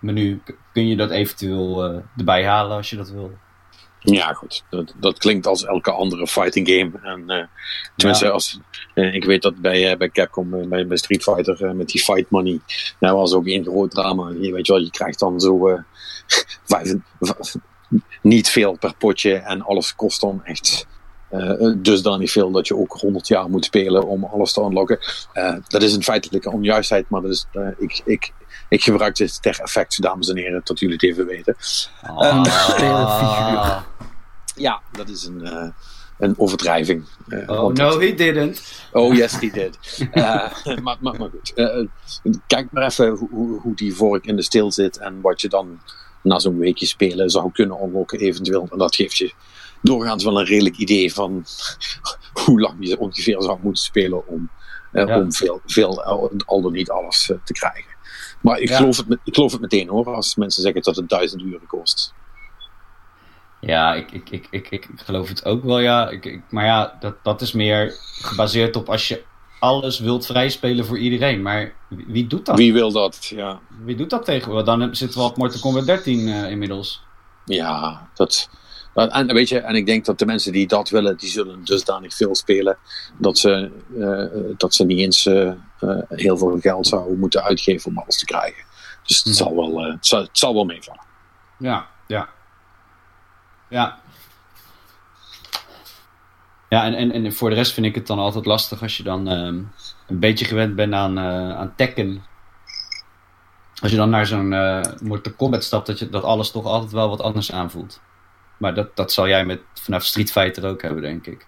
[0.00, 3.32] menu, kun je dat eventueel eh, erbij halen als je dat wil.
[4.00, 4.64] Ja, goed.
[4.70, 6.90] Dat, dat klinkt als elke andere fighting game.
[7.02, 7.46] En, eh,
[7.96, 8.30] tenminste, Ja.
[8.30, 8.58] als,
[8.94, 12.60] ik weet dat bij, bij Capcom, bij, bij Street Fighter, met die fight money,
[12.98, 14.30] daar was ook één groot drama.
[14.40, 15.82] Je weet wel, je krijgt dan zo
[16.64, 16.94] vijf,
[18.22, 20.86] niet veel per potje en alles kost dan echt
[21.76, 24.98] dusdanig veel dat je ook 100 jaar moet spelen om alles te unlocken.
[25.32, 28.32] Eh, dat is een feitelijke onjuistheid, maar dat is, eh, ik, ik,
[28.68, 31.56] ik gebruik dit ter effect, dames en heren, tot jullie het even weten.
[32.18, 33.84] Een sterrenfiguur.
[34.56, 35.68] Ja, dat is een, eh,
[36.18, 37.04] een overdrijving.
[37.28, 38.62] Eh, Oh no, het- he didn't.
[38.92, 39.78] Oh yes, he did.
[40.10, 40.22] Eh,
[40.82, 41.86] maar, maar, maar goed, eh,
[42.46, 45.80] kijk maar even hoe, hoe, die vork in de steel zit en wat je dan
[46.22, 48.68] na zo'n weekje spelen zou kunnen unlocken eventueel.
[48.72, 49.32] En dat geeft je
[49.84, 51.44] doorgaans wel een redelijk idee van
[52.44, 54.50] hoe lang je ongeveer zou moeten spelen om,
[54.92, 55.20] eh, Ja.
[55.20, 57.92] om veel, veel al al dan niet alles eh, te krijgen.
[58.40, 58.76] Maar ik, Ja.
[58.76, 62.14] geloof het, ik geloof het meteen hoor, als mensen zeggen dat het duizend uren kost.
[63.60, 66.08] Ja, ik, ik, ik, ik, ik geloof het ook wel, ja.
[66.10, 69.22] Ik, ik, maar ja, dat, dat is meer gebaseerd op als je
[69.58, 71.42] alles wilt vrijspelen voor iedereen.
[71.42, 72.56] Maar wie, wie doet dat?
[72.56, 72.72] Wie?
[72.72, 73.24] Wie wil dat?
[73.26, 73.60] Ja.
[73.86, 74.66] doet dat tegenwoordig?
[74.66, 77.02] Dan zitten we op Mortal Kombat 13 eh, inmiddels.
[77.44, 78.48] Ja, dat.
[78.94, 82.14] En, weet je, en ik denk dat de mensen die dat willen, die zullen dusdanig
[82.14, 82.78] veel spelen
[83.18, 85.56] dat ze, eh, dat ze niet eens eh, eh,
[86.08, 88.64] heel veel geld zouden moeten uitgeven om alles te krijgen.
[89.06, 89.32] Dus het, Hm.
[89.32, 91.02] zal, wel, het, zal, het zal wel meevallen.
[91.58, 92.28] Ja, ja.
[93.68, 93.98] Ja.
[96.68, 99.02] Ja, en, en, en voor de rest vind ik het dan altijd lastig als je
[99.02, 99.62] dan ehm,
[100.06, 102.24] een beetje gewend bent aan, eh, aan Tekken.
[103.82, 106.92] Als je dan naar zo'n eh Mortal Kombat stapt, dat, je, dat alles toch altijd
[106.92, 108.00] wel wat anders aanvoelt.
[108.56, 111.46] Maar dat, dat zal jij met, vanaf Street Fighter ook hebben, denk ik.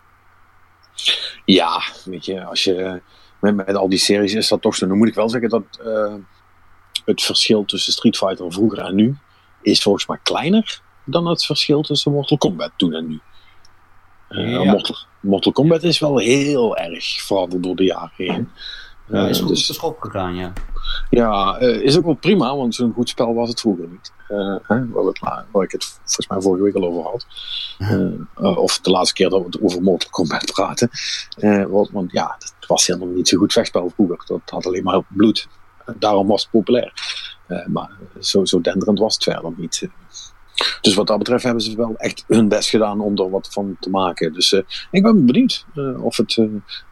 [1.44, 3.00] Ja, weet je, als je
[3.40, 4.86] met, met al die series is dat toch zo.
[4.86, 6.14] Dan moet ik wel zeggen dat eh,
[7.04, 9.16] het verschil tussen Street Fighter vroeger en nu
[9.62, 13.20] is volgens mij kleiner dan het verschil tussen Mortal Kombat toen en nu.
[14.28, 14.64] Eh, Ja.
[14.64, 18.50] Mortal, Mortal Kombat is wel heel erg veranderd door de jaren heen.
[19.08, 20.52] Ja, Eh, is goed dus- op de schop gegaan, ja.
[21.10, 24.12] Ja, eh, is ook wel prima, want zo'n goed spel was het vroeger niet.
[24.62, 27.26] Hè, waar, waar ik het volgens mij vorige week al over had.
[27.78, 30.90] Eh, of de laatste keer dat we het over Mortal Kombat praten.
[31.70, 34.22] Want, want ja, het was helemaal niet zo goed vechtspel vroeger.
[34.26, 35.48] Dat had alleen maar bloed.
[35.98, 36.92] Daarom was het populair.
[37.66, 39.88] Maar zo, zo denderend was het verder niet.
[40.80, 43.76] Dus wat dat betreft hebben ze wel echt hun best gedaan om er wat van
[43.80, 44.32] te maken.
[44.32, 44.52] Dus
[44.90, 45.66] ik ben benieuwd
[46.00, 46.40] of, het,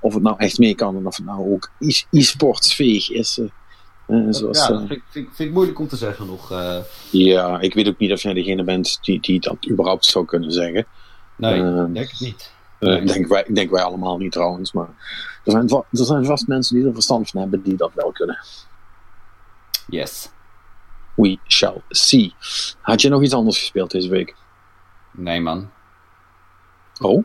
[0.00, 3.40] of het nou echt mee kan en of het nou ook e- e-sportsveeg is.
[4.06, 5.96] Eh, eh, zoals, ja, eh, dat vind, ik- vind, ik- vind ik moeilijk om te
[5.96, 6.50] zeggen nog.
[6.52, 6.76] eh.
[7.10, 10.52] ja, ik weet ook niet of jij degene bent die, die dat überhaupt zou kunnen
[10.52, 10.86] zeggen.
[11.36, 12.52] nee, Eh, denk ik niet.
[12.78, 14.88] Eh, ik, denk wij, ik denk wij allemaal niet trouwens, maar
[15.44, 18.38] er zijn, er zijn vast mensen die er verstand van hebben die dat wel kunnen.
[19.86, 20.30] Yes.
[21.16, 22.34] We shall see.
[22.80, 24.34] Had je nog iets anders gespeeld deze week?
[25.10, 25.70] Nee, man.
[27.00, 27.24] Oh?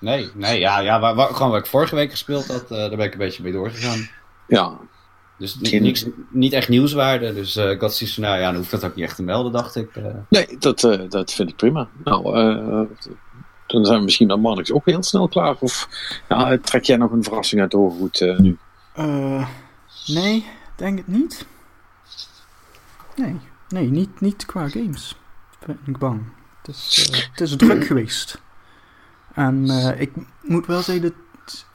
[0.00, 2.96] Nee, nee, ja, ja waar, waar- gewoon wat ik vorige week gespeeld had, eh, daar
[2.96, 4.08] ben ik een beetje mee doorgegaan.
[4.46, 4.78] Ja,
[5.38, 7.34] Dus niks, niet echt nieuwswaarde.
[7.34, 9.22] Dus eh, ik had zoiets van, nou ja, dan hoeft dat ook niet echt te
[9.22, 9.96] melden, dacht ik.
[9.96, 10.04] eh.
[10.28, 11.88] nee, dat, eh, dat vind ik prima.
[12.04, 12.80] Nou, eh,
[13.66, 15.56] dan zijn we misschien dan Marnix ook heel snel klaar.
[15.60, 15.88] Of
[16.28, 18.58] ja, trek jij nog een verrassing uit de eh, nu?
[18.94, 19.48] Eh,
[20.06, 20.46] nee,
[20.76, 21.46] denk het niet.
[23.16, 23.36] Nee,
[23.68, 25.16] nee niet, niet qua games.
[25.66, 26.22] Ben ik bang.
[26.62, 28.40] Het is, eh, het is druk geweest.
[29.34, 30.10] En eh, ik
[30.42, 31.66] moet wel zeggen dat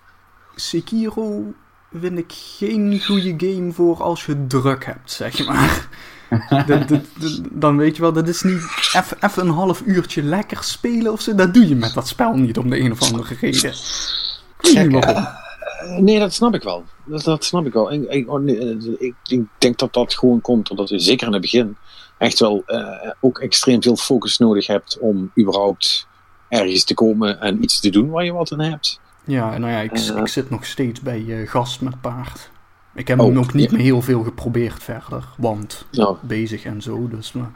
[0.56, 1.54] Sekiro
[2.00, 5.88] vind ik geen goede game voor als je druk hebt, zeg maar.
[7.52, 8.62] Dan weet je wel, dat is niet
[9.22, 11.36] even een half uurtje lekker spelen of zo.
[11.36, 13.74] Dat doe je met dat spel niet om de een of andere reden.
[14.60, 15.28] Ik weet niet waarom.
[15.84, 16.84] Eh, nee, dat snap ik wel.
[17.06, 17.92] Dat, dat snap ik wel.
[17.92, 21.28] Ik, ik, oh, nee, eh, ik, ik denk dat dat gewoon komt omdat je zeker
[21.28, 21.78] in het begin
[22.18, 26.08] echt wel eh, ook extreem veel focus nodig hebt om überhaupt
[26.50, 29.00] ergens te komen en iets te doen waar je wat aan hebt.
[29.26, 30.18] Ja, nou ja, ik, Eh.
[30.18, 32.52] ik zit nog steeds bij eh, gast met paard.
[32.96, 33.76] Ik heb Oh, hem ook niet ja.
[33.76, 35.86] meer heel veel geprobeerd verder, want
[36.22, 37.08] bezig en zo.
[37.08, 37.52] Dus, maar,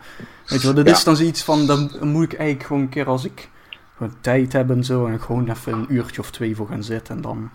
[0.48, 0.92] weet je wel, dat Ja.
[0.94, 3.50] is dan zoiets van, dan moet ik eigenlijk gewoon een keer als ik
[3.98, 7.16] gewoon tijd heb en zo, en gewoon even een uurtje of twee voor gaan zitten
[7.16, 7.50] en dan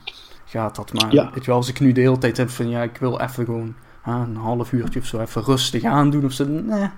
[0.45, 0.93] gaat dat.
[0.93, 3.21] Maar weet je wel, als ik nu de hele tijd heb van, ja, ik wil
[3.21, 6.89] even gewoon ah, een half uurtje of zo even rustig aandoen of zo, nee,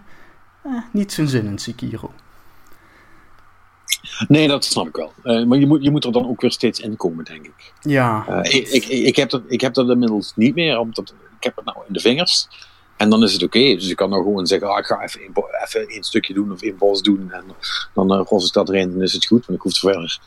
[0.62, 2.10] eh, niet zo'n zin in Sekiro.
[4.28, 5.12] Nee, dat snap ik wel.
[5.22, 7.72] Eh, maar je moet, je moet er dan ook weer steeds in komen, denk ik.
[7.80, 11.44] Ja, Eh, ik, ik, ik, heb dat, ik heb dat inmiddels niet meer, omdat ik
[11.44, 12.48] heb het nou in de vingers.
[12.96, 13.58] En dan is het oké.
[13.58, 15.20] Dus ik kan nou gewoon zeggen, ah, ik ga even,
[15.64, 17.30] even één stukje doen of één bos doen.
[17.32, 17.44] En
[17.94, 19.46] dan uh, ros ik dat erin en is het goed.
[19.46, 20.18] Want ik hoef er verder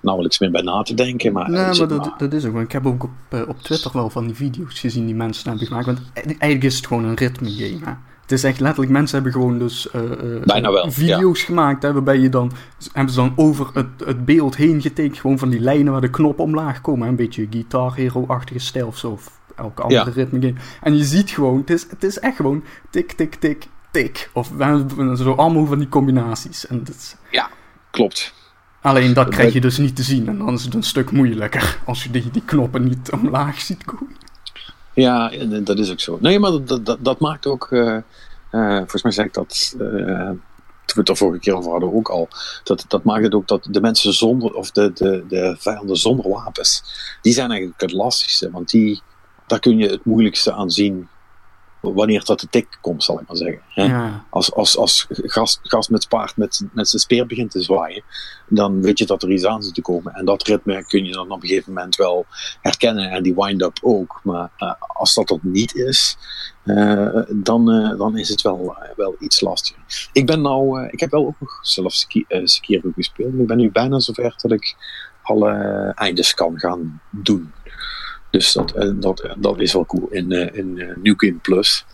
[0.00, 1.32] nauwelijks meer bij na te denken.
[1.32, 2.60] Maar, Nee, maar dat, dat is ook.
[2.60, 5.66] Ik heb ook op, eh, op Twitter wel van die video's gezien die mensen hebben
[5.66, 5.86] gemaakt.
[5.86, 7.78] Want e- eigenlijk is het gewoon een ritme game.
[7.84, 7.92] Hè?
[8.24, 11.82] Het is echt letterlijk, mensen hebben gewoon dus eh, eh, wel, video's gemaakt.
[11.82, 12.52] Hè, waarbij je dan,
[12.92, 15.18] hebben ze dan over het, het beeld heen getekend.
[15.18, 17.02] Gewoon van die lijnen waar de knoppen omlaag komen.
[17.02, 17.08] hè.
[17.08, 19.10] Een beetje Guitar Hero-achtige stijl of zo.
[19.10, 20.12] Of elke andere Ja.
[20.14, 20.54] ritme game.
[20.82, 24.30] En je ziet gewoon, het is, het is echt gewoon tik, tik, tik, tik.
[24.32, 24.50] Of
[25.16, 26.66] zo allemaal van die combinaties.
[26.66, 27.16] En dat is-
[27.90, 28.34] Klopt.
[28.80, 30.28] Alleen dat krijg je dus niet te zien.
[30.28, 33.84] En dan is het een stuk moeilijker als je die, die knoppen niet omlaag ziet
[33.84, 34.16] komen.
[34.94, 36.18] Ja, dat is ook zo.
[36.20, 37.68] Nee, maar dat, dat, dat maakt ook.
[37.72, 37.96] eh,
[38.50, 39.74] eh, volgens mij zei ik dat.
[39.78, 40.30] eh,
[40.84, 42.28] toen we het er vorige keer over hadden ook al.
[42.64, 44.52] Dat, dat maakt het ook dat de mensen zonder.
[44.54, 46.82] of de, de, de vijanden zonder wapens.
[47.22, 48.50] die zijn eigenlijk het lastigste.
[48.50, 49.02] Want die,
[49.46, 51.08] daar kun je het moeilijkste aan zien.
[51.92, 53.62] Wanneer dat de tik komt, zal ik maar zeggen.
[53.68, 53.84] Hè?
[53.84, 58.02] Ja, Als, als, als gast, gast met paard met, met zijn speer begint te zwaaien,
[58.48, 60.14] dan weet je dat er iets aan zit te komen.
[60.14, 62.26] En dat ritme kun je dan op een gegeven moment wel
[62.60, 64.20] herkennen en die wind-up ook.
[64.22, 66.16] Maar eh, als dat dat niet is,
[66.64, 69.82] eh, dan, eh, dan is het wel, wel iets lastiger.
[70.12, 71.92] Ik ben nou, ik heb wel ook nog zelf
[72.44, 73.34] Sekiro gespeeld.
[73.34, 74.76] Ik ben nu bijna zover dat ik
[75.22, 75.52] alle
[75.94, 77.52] eindes kan gaan doen.
[78.34, 81.84] Dus dat, eh, dat, dat is wel cool in, eh, in eh, New Game Plus.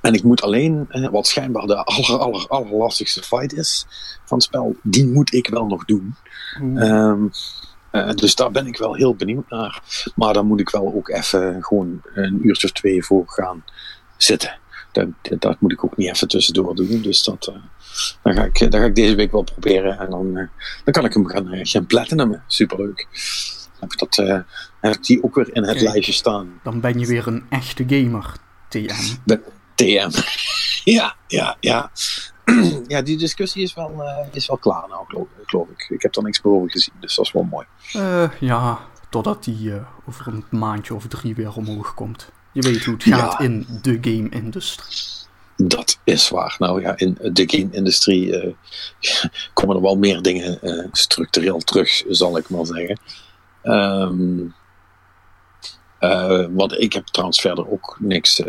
[0.00, 3.86] En ik moet alleen, eh, wat schijnbaar de aller, aller, allerlastigste fight is
[4.24, 6.14] van het spel, die moet ik wel nog doen.
[6.62, 6.88] Oeh.
[6.88, 7.26] Ehm,
[7.90, 9.82] eh, dus daar ben ik wel heel benieuwd naar.
[10.16, 13.64] Maar dan moet ik wel ook even gewoon een uurtje of twee voor gaan
[14.16, 14.58] zitten.
[14.92, 17.02] dat, dat, moet ik ook niet even tussendoor doen.
[17.02, 17.56] Dus dat, uh,
[18.22, 19.98] dan, ga ik, dat ga ik deze week wel proberen.
[19.98, 20.48] En dan, uh,
[20.84, 22.42] dan kan ik hem gaan, gaan platinum.
[22.46, 23.06] Superleuk.
[23.88, 24.16] Heb dat,
[24.80, 26.60] heb ik die ook weer in het Kijk, lijstje staan.
[26.62, 28.32] Dan ben je weer een echte gamer,
[28.68, 29.14] TM.
[29.24, 29.40] De,
[29.74, 30.10] TM.
[30.96, 31.90] ja, ja, ja.
[32.86, 35.86] ja, die discussie is wel, is wel klaar nou, geloof, geloof, ik.
[35.88, 37.66] Ik heb er niks meer over gezien, dus dat is wel mooi.
[38.40, 38.78] ja,
[39.10, 39.72] totdat die
[40.08, 42.30] over een maandje of drie weer omhoog komt.
[42.52, 45.22] Je weet hoe het gaat in de game-industrie.
[45.56, 46.56] Dat is waar.
[46.58, 48.54] Nou ja, in de game-industrie uh,
[49.54, 52.98] komen er wel meer dingen uh, structureel terug, zal ik maar zeggen.
[53.64, 54.54] Um,
[56.00, 58.42] uh, want ik heb trouwens verder ook niks,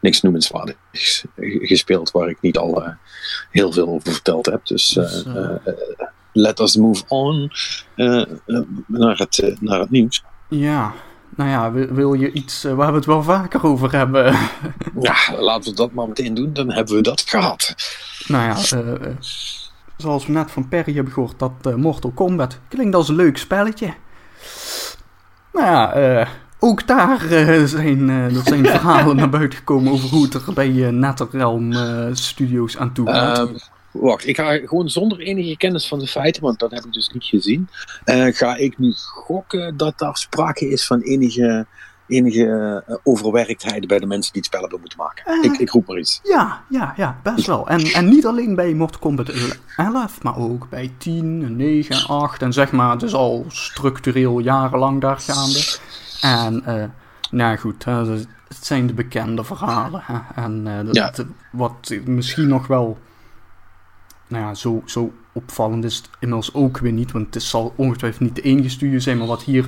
[0.00, 1.24] niks noemenswaardigs
[1.60, 2.84] gespeeld waar ik niet al
[3.50, 4.66] heel veel over verteld heb.
[4.66, 4.98] Dus,
[6.32, 7.50] let us move on
[8.86, 10.24] naar, het, naar het nieuws.
[10.48, 10.94] Ja,
[11.36, 14.24] nou ja, wil, je iets uh, waar we het wel vaker over hebben?
[15.00, 17.74] ja, laten we dat maar meteen doen, dan hebben we dat gehad.
[18.26, 19.16] Nou ja, uh,
[19.96, 23.38] zoals we net van Perry hebben gehoord, dat uh, Mortal Kombat klinkt als een leuk
[23.38, 23.94] spelletje.
[25.52, 27.20] Nou ja, ook daar
[27.66, 31.72] zijn, er zijn verhalen naar buiten gekomen over hoe het er bij NetherRealm
[32.14, 33.38] Studios aan toe gaat.
[33.38, 33.56] Um,
[33.92, 37.08] Wacht, ik ga gewoon zonder enige kennis van de feiten, want dat heb ik dus
[37.08, 37.68] niet gezien.
[38.04, 41.66] Uh, ga ik nu gokken dat daar sprake is van enige,
[42.06, 45.34] enige uh, overwerktheid bij de mensen die het spel hebben moeten maken.
[45.34, 46.20] Uh, ik, ik roep maar iets.
[46.22, 47.68] Ja, ja, ja, best wel.
[47.68, 49.32] En, en niet alleen bij Mortal Kombat
[49.76, 55.00] 11, maar ook bij 10, 9, 8 en zeg maar, het is al structureel jarenlang
[55.00, 55.78] daar gaande.
[56.20, 56.92] En,
[57.30, 58.26] nou goed, het
[58.60, 60.02] zijn de bekende verhalen.
[60.04, 60.42] Hè?
[60.42, 61.12] En dat, ja.
[61.50, 62.98] wat misschien nog wel
[64.32, 67.12] nou ja, zo, zo opvallend is het inmiddels ook weer niet.
[67.12, 69.18] Want het zal ongetwijfeld niet de enige studio zijn.
[69.18, 69.66] Maar wat hier.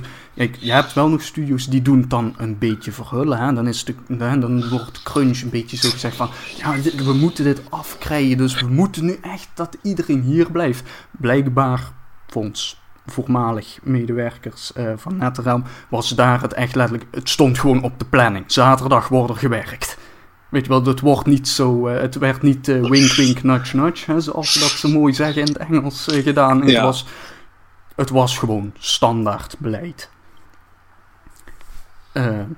[0.59, 3.37] Je hebt wel nog studio's die doen het dan een beetje verhullen.
[3.37, 3.53] Hè?
[3.53, 6.29] Dan, is de, dan wordt crunch een beetje zo gezegd van.
[6.57, 8.37] Ja, we moeten dit afkrijgen.
[8.37, 10.89] Dus we moeten nu echt dat iedereen hier blijft.
[11.11, 11.91] Blijkbaar,
[12.27, 17.07] volgens voormalig medewerkers uh, van NetherRealm, was daar het echt letterlijk.
[17.11, 18.43] Het stond gewoon op de planning.
[18.47, 19.97] Zaterdag wordt er gewerkt.
[20.49, 23.75] Weet je wel, het wordt niet zo, uh, het werd niet uh, wink wink nudge
[23.75, 26.57] nudge, hè, zoals ze dat zo mooi zeggen in het Engels uh, gedaan.
[26.57, 26.65] Ja.
[26.65, 27.05] Het, was,
[27.95, 30.09] het was gewoon standaard beleid.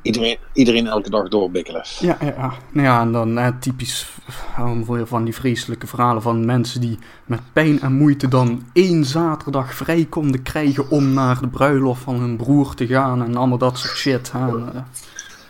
[0.02, 1.84] iedereen, iedereen elke dag doorbikkelen.
[2.00, 2.54] Ja, ja, ja.
[2.72, 4.10] Nou ja, en dan typisch
[5.04, 10.06] van die vreselijke verhalen van mensen die met pijn en moeite dan één zaterdag vrij
[10.06, 13.98] konden krijgen om naar de bruiloft van hun broer te gaan en allemaal dat soort
[13.98, 14.32] shit.
[14.32, 14.48] Hè.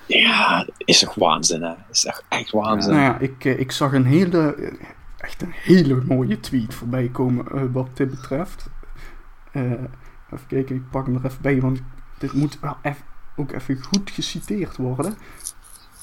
[0.07, 1.73] Ja, is toch waanzin, hè?
[1.91, 2.93] Is echt, echt waanzin.
[2.93, 4.73] nou ja, ik, eh, ik zag een hele,
[5.17, 8.69] echt een hele mooie tweet voorbij komen uh, wat dit betreft.
[9.53, 11.81] Even kijken, ik pak hem er even bij, want
[12.17, 13.03] dit moet wel even,
[13.35, 15.17] ook even goed geciteerd worden.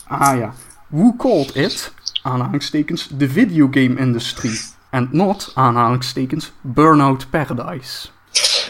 [0.07, 0.53] Ah ja,
[0.89, 8.09] who called it, aanhalingstekens, the videogame industry, and not, aanhalingstekens, Burnout Paradise.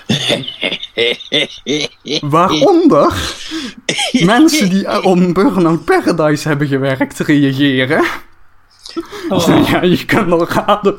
[2.21, 3.37] Waaronder
[4.25, 8.05] mensen die om Burnout Paradise hebben gewerkt reageren.
[9.29, 9.67] Oh.
[9.71, 10.97] Ja, je kan wel raden.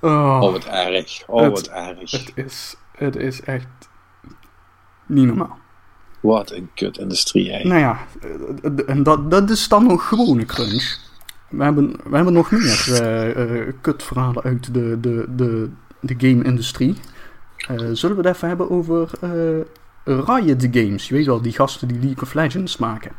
[0.00, 1.22] oh, oh, wat erg.
[1.26, 2.10] Oh, het, wat erg.
[2.10, 3.66] Het is, het is echt
[5.06, 5.58] niet normaal.
[6.20, 7.64] Wat een kut-industrie, hè.
[7.64, 8.06] Nou ja,
[8.86, 10.98] en dat, dat is dan nog gewone crunch.
[11.50, 16.96] We hebben, we hebben nog meer uh, kutverhalen uit de, de, de, de game-industrie.
[17.70, 19.10] Uh, zullen we het even hebben over
[20.04, 21.08] Riot Games?
[21.08, 23.12] Je weet wel, die gasten die League of Legends maken.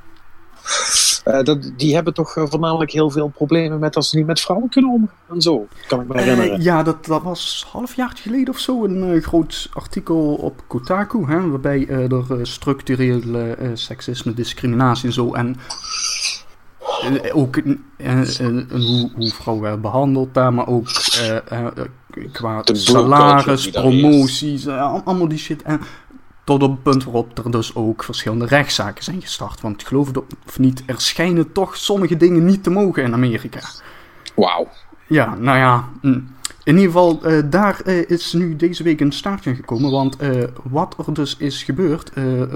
[1.44, 4.92] dat, die hebben toch voornamelijk heel veel problemen met als ze niet met vrouwen kunnen
[4.92, 6.62] omgaan en zo, kan ik me herinneren.
[6.62, 11.50] ja, dat, dat was half jaar geleden of zo een groot artikel op Kotaku, hè,
[11.50, 16.21] waarbij er structurele seksisme, discriminatie en zo en eh,
[17.34, 18.28] ook uh,
[18.70, 20.90] hoe, hoe vrouwen werden behandeld daar, maar ook
[22.32, 25.62] qua salaris, promoties, allemaal die shit.
[25.62, 25.82] En
[26.44, 29.62] tot op het punt waarop er dus ook verschillende rechtszaken zijn gestart.
[29.62, 33.60] Want geloof het of niet, er schijnen toch sommige dingen niet te mogen in Amerika.
[34.36, 34.68] Wauw.
[35.08, 35.90] Ja, nou ja.
[36.02, 36.28] Mm.
[36.64, 39.92] In ieder geval, uh, daar uh, is nu deze week een staartje gekomen.
[39.92, 42.12] Want uh, wat er dus is gebeurd,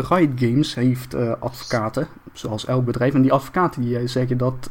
[0.10, 3.14] Riot Games heeft advocaten, zoals elk bedrijf.
[3.14, 4.70] En die advocaten die zeggen dat,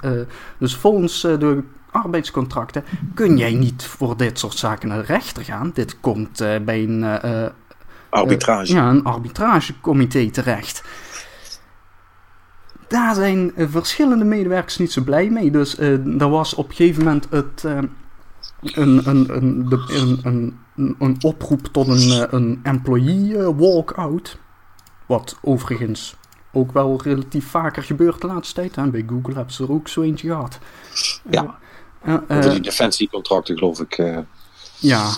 [0.58, 5.70] dus volgens de arbeidscontracten, kun jij niet voor dit soort zaken naar de rechter gaan.
[5.74, 7.20] Dit komt bij een...
[8.10, 8.72] arbitrage.
[8.72, 10.84] ja, een arbitragecomité terecht.
[12.88, 15.50] Daar zijn verschillende medewerkers niet zo blij mee.
[15.50, 17.64] Dus er was op een gegeven moment het
[18.64, 24.38] een, een, een, een, een, een oproep tot een, eh, een employee uh, walkout.
[25.07, 26.16] Wat overigens
[26.53, 28.77] ook wel relatief vaker gebeurt de laatste tijd.
[28.77, 28.90] Hè?
[28.90, 30.59] Bij Google hebben ze er ook zo eentje gehad.
[31.31, 31.59] Ja.
[32.07, 33.96] Uh, uh, die defensiecontracten, geloof ik.
[34.79, 35.11] Ja,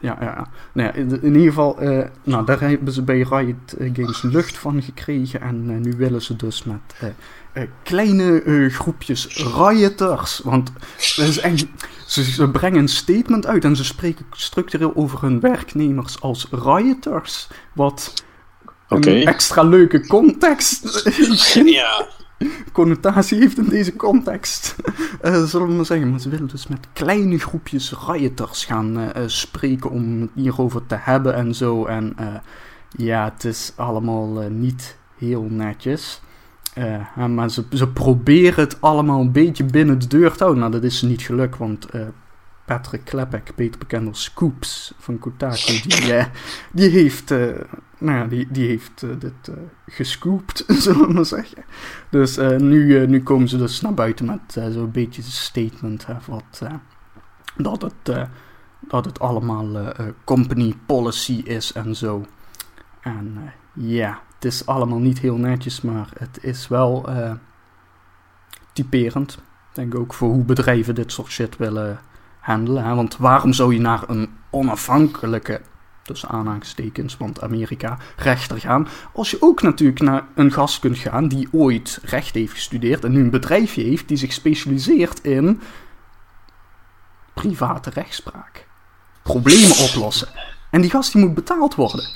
[0.00, 0.48] ja, ja.
[0.72, 4.58] Nou ja, in, in, ieder geval, uh, nou, daar hebben ze bij Riot Games lucht
[4.58, 5.40] van gekregen.
[5.40, 7.08] En uh, nu willen ze dus met uh,
[7.82, 10.40] kleine groepjes rioters.
[10.44, 10.72] Want
[11.16, 11.66] is echt,
[12.06, 17.48] ze, ze, brengen een statement uit en ze spreken structureel over hun werknemers als rioters.
[17.74, 18.24] Wat
[18.88, 19.20] okay.
[19.20, 21.02] een extra leuke context
[21.64, 22.06] ja.
[22.72, 24.76] connotatie heeft in deze context.
[25.22, 26.10] Uh, zullen we maar zeggen.
[26.10, 30.96] Maar ze willen dus met kleine groepjes rioters gaan uh, spreken om het hierover te
[30.98, 31.84] hebben en zo.
[31.84, 32.26] En uh,
[32.96, 36.20] ja, het is allemaal niet heel netjes.
[37.28, 40.58] Maar ze, ze proberen het allemaal een beetje binnen de deur te houden.
[40.58, 41.88] Nou, dat is niet gelukt, want
[42.64, 46.24] Patrick Klepek, beter bekend als Scoops van Kotaku, die,
[46.72, 47.32] die heeft
[47.98, 51.64] nou ja, die, die heeft uh, dit uh, gescoopt, zullen we maar zeggen.
[52.10, 56.62] Dus uh, nu, nu komen ze dus naar buiten met zo'n beetje een statement wat,
[57.56, 58.28] dat, het,
[58.80, 59.92] dat het allemaal
[60.24, 62.24] company policy is en zo.
[63.00, 67.08] En ja, het is allemaal niet heel netjes, maar het is wel
[68.72, 69.32] typerend.
[69.32, 72.00] Ik denk ook voor hoe bedrijven dit soort shit willen
[72.40, 72.84] handelen.
[72.84, 72.94] Hè?
[72.94, 75.60] Want waarom zou je naar een onafhankelijke
[76.02, 78.88] tussen aanhalingstekens, want Amerika, rechter gaan.
[79.12, 83.12] Als je ook natuurlijk naar een gast kunt gaan die ooit recht heeft gestudeerd en
[83.12, 85.60] nu een bedrijfje heeft die zich specialiseert in
[87.34, 88.66] private rechtspraak.
[89.22, 90.28] Problemen oplossen.
[90.70, 92.08] En die gast die moet betaald worden.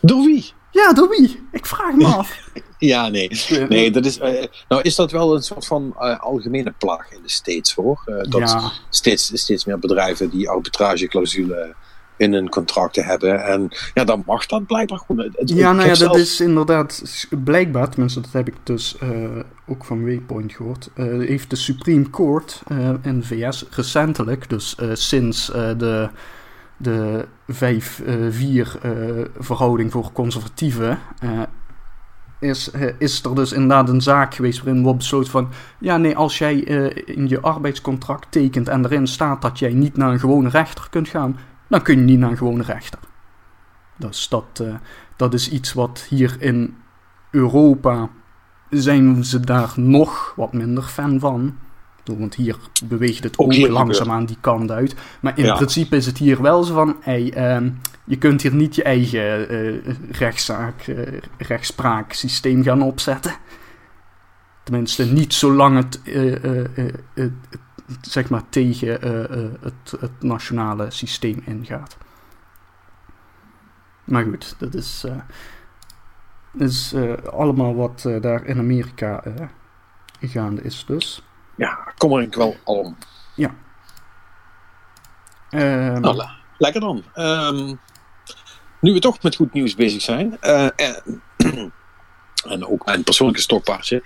[0.00, 0.52] Door wie?
[0.76, 1.40] Ja, door wie?
[1.52, 2.38] Ik vraag me af.
[2.78, 3.30] ja, nee.
[3.68, 7.22] nee dat is, uh, nou is dat wel een soort van uh, algemene plaag in
[7.22, 8.02] de States hoor.
[8.06, 8.72] Uh, dat ja.
[8.90, 11.74] steeds, steeds meer bedrijven die arbitrageclausule
[12.16, 13.44] in een contract te hebben.
[13.44, 15.30] En ja, dan mag dat blijkbaar gewoon.
[15.34, 19.28] Het, ja, nou ja, dat is inderdaad blijkbaar, tenminste dat heb ik dus uh,
[19.66, 24.76] ook van Waypoint gehoord, uh, heeft de Supreme Court uh, in de VS recentelijk, dus
[24.92, 26.08] sinds de,
[26.76, 27.56] de 5-4
[29.38, 30.98] verhouding voor conservatieven,
[32.38, 35.48] is, is er dus inderdaad een zaak geweest waarin wordt besloten van...
[35.78, 36.54] Ja, nee, als jij
[37.04, 41.08] in je arbeidscontract tekent en erin staat dat jij niet naar een gewone rechter kunt
[41.08, 41.36] gaan
[41.66, 42.98] dan kun je niet naar een gewone rechter.
[43.96, 44.64] Dus dat,
[45.16, 46.76] dat is iets wat hier in
[47.30, 48.08] Europa
[48.70, 51.56] zijn ze daar nog wat minder fan van.
[52.14, 54.94] Want hier beweegt het ook, ook langzaamaan die kant uit.
[55.20, 55.54] Maar in ja.
[55.54, 57.70] principe is het hier wel zo van: hey, uh,
[58.04, 63.34] je kunt hier niet je eigen uh, rechtszaak, uh, rechtspraaksysteem gaan opzetten.
[64.62, 66.00] Tenminste, niet zolang het,
[67.14, 67.32] het
[68.00, 68.88] zeg maar tegen
[69.60, 71.96] het, het, nationale systeem ingaat.
[74.04, 75.04] Maar goed, dat is,
[76.58, 76.94] is
[77.32, 79.22] allemaal wat daar in Amerika
[80.20, 81.22] gaande is dus.
[81.56, 82.96] Ja, kom er wel om.
[83.34, 83.54] Ja.
[85.50, 86.22] Um, nou,
[86.58, 87.04] lekker dan.
[87.14, 87.80] Um,
[88.80, 90.40] nu we toch met goed nieuws bezig zijn.
[90.40, 91.22] en,
[92.52, 94.02] en ook mijn persoonlijke stokpaardje.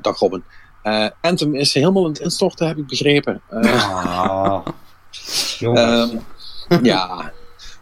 [0.00, 0.44] dag Robin.
[0.82, 3.40] Uh, Anthem is helemaal in het instorten, heb ik begrepen.
[5.60, 6.08] Uh,
[6.82, 7.32] ja,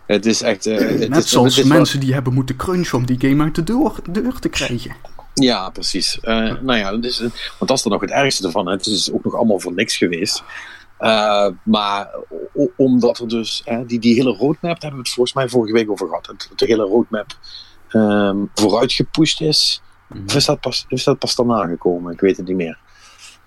[0.07, 0.67] het is echt.
[0.67, 3.65] Uh, het Net is, zoals mensen die hebben moeten crunchen om die game uit de
[3.65, 4.97] deur, deur te krijgen.
[5.41, 6.19] Ja, precies.
[6.23, 8.69] nou ja, is, want dat is er nog het ergste ervan.
[8.69, 10.43] Het is ook nog allemaal voor niks geweest.
[11.63, 12.09] maar
[12.77, 15.91] omdat er dus die, die hele roadmap, daar hebben we het volgens mij vorige week
[15.91, 16.27] over gehad.
[16.27, 17.37] Dat de hele roadmap
[17.93, 19.83] um, vooruit gepusht is.
[20.09, 22.13] Mm Of is dat, pas, is dat pas daarna gekomen?
[22.13, 22.79] Ik weet het niet meer.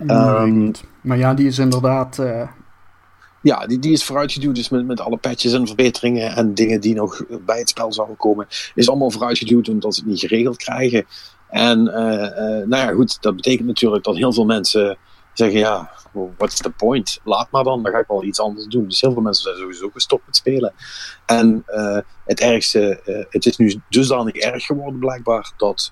[0.07, 2.17] Um, maar ja, die is inderdaad.
[2.19, 2.47] Uh...
[3.41, 4.55] Ja, die, die is vooruitgeduwd.
[4.55, 8.17] Dus met, met alle patches en verbeteringen en dingen die nog bij het spel zouden
[8.17, 11.05] komen, is allemaal vooruitgeduwd omdat ze het niet geregeld krijgen.
[11.53, 14.97] En uh, uh, nou ja, goed, dat betekent natuurlijk dat heel veel mensen
[15.33, 15.91] zeggen: ja,
[16.37, 17.19] what's the point?
[17.23, 18.87] Laat maar dan, dan ga ik wel iets anders doen.
[18.87, 20.73] Dus heel veel mensen zijn sowieso gestopt met spelen.
[21.25, 21.65] En
[22.25, 22.99] het ergste,
[23.29, 25.91] het is nu dusdanig erg geworden blijkbaar dat.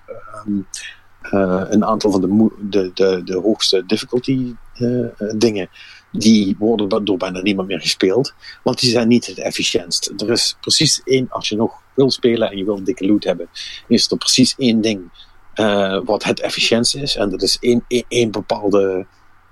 [1.30, 5.06] Uh, een aantal van de, de, de, de hoogste difficulty uh,
[5.36, 5.68] dingen,
[6.12, 8.34] die worden door bijna niemand meer gespeeld.
[8.62, 10.12] Want die zijn niet het efficiëntst.
[10.16, 13.48] Er is precies één, als je nog wil spelen en je wil dikke loot hebben,
[13.88, 15.10] is er precies één ding
[15.54, 17.16] uh, wat het efficiëntst is.
[17.16, 19.06] En dat is één, één, één bepaalde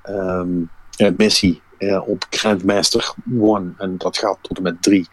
[0.08, 0.70] um,
[1.16, 5.08] missie uh, op Grandmaster 1 en dat gaat tot en met 3.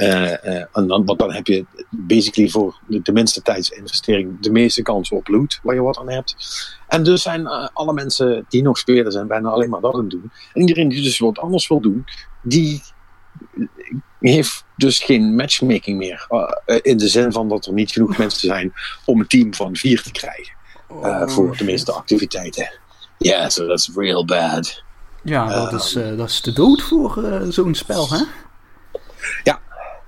[0.00, 4.50] Uh, uh, en dan, want dan heb je basically voor de, de minste tijdsinvestering de
[4.50, 6.36] meeste kans op loot waar je wat aan hebt.
[6.88, 10.10] En dus zijn alle mensen die nog spelen zijn bijna alleen maar dat aan het
[10.10, 10.30] doen.
[10.52, 12.04] En iedereen die dus wat anders wil doen,
[12.42, 12.82] die
[14.20, 16.26] heeft dus geen matchmaking meer.
[16.30, 18.72] Uh, in de zin van dat er niet genoeg mensen zijn
[19.04, 20.52] om een team van vier te krijgen.
[21.04, 22.72] Uh, voor de meeste activiteiten.
[23.18, 24.82] Ja, yeah, so that's real bad.
[25.22, 28.22] Ja, dat, is, uh, dat is de dood voor zo'n spel, hè?
[29.42, 29.60] Ja,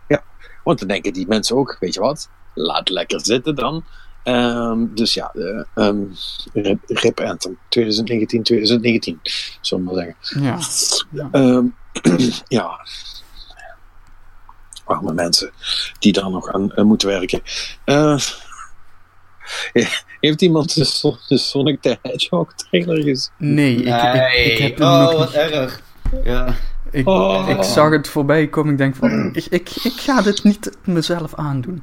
[0.09, 0.23] ja,
[0.65, 3.85] want dan denken die mensen ook, weet je wat, laat lekker zitten dan.
[4.25, 5.35] Um, dus ja,
[5.75, 6.13] um,
[6.53, 9.21] Rip, Rip Anthem 2019, 2019,
[9.61, 10.43] zullen we maar zeggen.
[10.43, 10.59] Ja.
[11.33, 11.41] Ja.
[11.41, 11.75] Um,
[12.49, 12.87] ja.
[14.85, 15.51] Arme mensen
[15.99, 17.43] die daar nog aan uh, moeten werken.
[17.85, 18.18] Uh,
[20.20, 23.33] heeft iemand de, de, Sonic the Hedgehog trailer gezien?
[23.37, 24.45] Nee, ik, nee.
[24.45, 25.80] ik, ik heb oh, hem nog wat erg.
[26.24, 26.55] Ja.
[26.91, 27.49] Ik, Oh.
[27.49, 28.72] ik zag het voorbij komen.
[28.72, 31.83] Ik denk van, ik, ik, ik ga dit niet mezelf aandoen.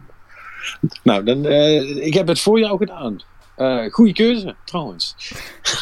[1.04, 3.20] Nou, dan, uh, ik heb het voor jou gedaan.
[3.58, 5.16] Uh, goeie keuze, trouwens.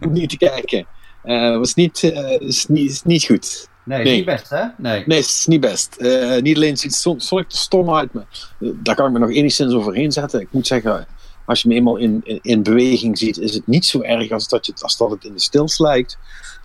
[0.00, 0.86] Om niet te kijken.
[1.24, 2.02] Uh, was niet,
[2.38, 3.68] is niet, is niet goed.
[3.86, 4.64] Nee, niet best, hè?
[4.76, 5.96] Nee, nee is niet best.
[6.40, 8.26] niet alleen ziet Sonic er stom uit, maar
[8.58, 10.40] daar kan ik me nog enigszins overheen zetten.
[10.40, 11.06] Ik moet zeggen,
[11.44, 14.48] als je me eenmaal in, in, in beweging ziet, is het niet zo erg als
[14.48, 16.18] dat, je, als dat het in de stils lijkt.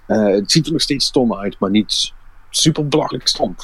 [0.06, 2.14] het ziet er nog steeds stom uit, maar niet
[2.50, 3.56] super belachelijk stom.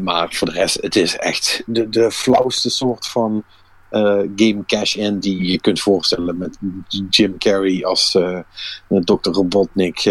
[0.00, 3.44] Maar voor de rest, het is echt de, de flauwste soort van
[4.36, 6.58] game cash-in die je kunt voorstellen met
[7.10, 8.10] Jim Carrey als
[8.88, 9.30] Dr.
[9.30, 10.02] Robotnik,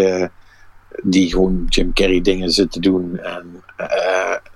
[1.02, 3.18] die gewoon Jim Carrey dingen zit te doen.
[3.18, 3.64] En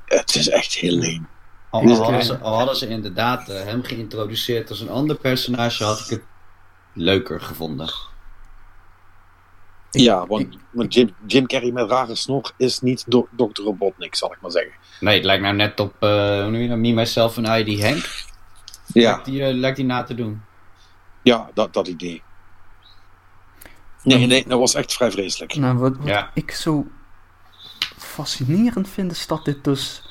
[0.04, 1.28] het is echt heel leem.
[1.70, 6.00] Al, al, hadden ze, al hadden ze inderdaad hem geïntroduceerd als een ander personage, had
[6.00, 6.22] ik het
[6.92, 7.92] leuker gevonden.
[9.90, 13.62] Ja, want, want Jim, Jim, Carrey met rare snor is niet do Dr.
[13.62, 14.72] Robotnik, zal ik maar zeggen.
[15.00, 16.10] Nee, het lijkt nou net op uh,
[16.42, 16.78] hoe noem je dat?
[16.78, 18.24] Me, Myself en I, die Henk.
[18.92, 19.10] Ja.
[19.10, 20.42] Lijkt die, uh, lijkt die na te doen.
[21.22, 22.22] Ja, dat, dat idee.
[24.04, 25.54] Nee, nee, dat was echt vrij vreselijk.
[25.56, 26.30] Nou, wat, wat Ja.
[26.34, 26.86] ik zo
[27.96, 30.02] fascinerend vind, is dat dit dus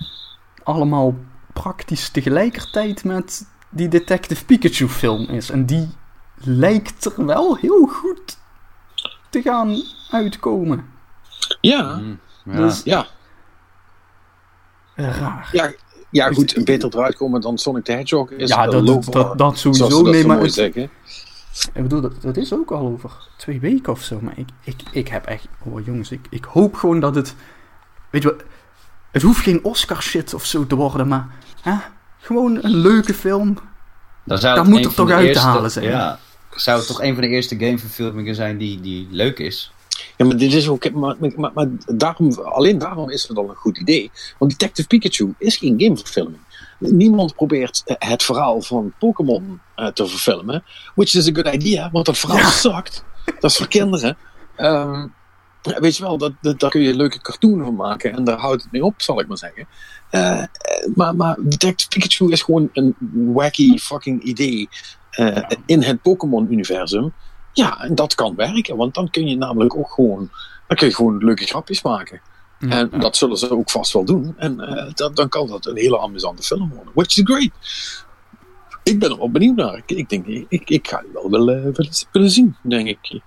[0.64, 1.16] allemaal
[1.54, 5.50] praktisch tegelijkertijd met die Detective Pikachu film is.
[5.50, 5.89] En die
[6.36, 8.38] lijkt er wel heel goed
[9.30, 9.82] te gaan
[10.12, 10.86] uitkomen.
[11.62, 12.56] Ja, Mm, ja.
[12.56, 13.08] Dus ja,
[14.96, 15.50] raar.
[15.52, 15.72] ja,
[16.10, 20.02] ja goed, beter eruit komen dan Sonic the Hedgehog is Ja, dat, dat, dat sowieso.
[20.02, 20.89] Nee, maar mooi het, zeggen.
[21.74, 24.20] Ik bedoel, dat, dat is ook al over twee weken of zo.
[24.22, 25.47] Maar ik, ik, ik heb echt...
[25.64, 27.36] Oh jongens, ik, ik hoop gewoon dat het...
[28.10, 28.43] Weet je wat...
[29.12, 31.28] Het hoeft geen Oscar shit of zo te worden, maar...
[31.62, 31.76] Hè,
[32.20, 33.58] gewoon een leuke film.
[34.26, 35.86] Dan zou Daar het moet een er van toch de uit te eerste- halen zijn.
[35.86, 36.20] Ja,
[36.56, 39.74] zou het toch een van de eerste gameverfilmingen zijn die, die leuk is?
[40.18, 43.56] Ja, maar dit is ook, maar, maar, maar daarom, alleen daarom is het al een
[43.56, 44.12] goed idee.
[44.38, 46.39] Want Detective Pikachu is geen gameverfilming.
[46.91, 50.63] Niemand probeert eh, het verhaal van Pokémon uh, te verfilmen.
[50.95, 52.49] Which is a good idea, want dat verhaal Ja.
[52.49, 53.03] sukt.
[53.39, 54.17] Dat is voor kinderen.
[54.55, 55.07] Ehm,
[55.61, 58.13] weet je wel, dat, dat, daar kun je leuke cartoon van maken.
[58.13, 59.67] En daar houdt het mee op, zal ik maar zeggen.
[60.09, 60.47] Eh, eh,
[60.95, 62.95] maar, maar Detective Pikachu is gewoon een
[63.34, 64.69] wacky fucking idee.
[65.09, 67.13] eh, in het Pokémon-universum.
[67.51, 70.29] Ja, en dat kan werken, want dan kun je namelijk ook gewoon,
[70.67, 72.21] dan kun je gewoon leuke grapjes maken.
[72.70, 72.97] Ja, en ja.
[72.97, 74.34] dat zullen ze ook vast wel doen.
[74.38, 76.93] En eh, dat, dan kan dat een hele amusante film worden.
[76.93, 77.51] Which is great.
[78.84, 79.78] Ik ben er wel benieuwd naar.
[79.78, 81.76] Ik, ik denk, ik, ik ga die wel willen,
[82.11, 83.22] willen, zien, denk ik.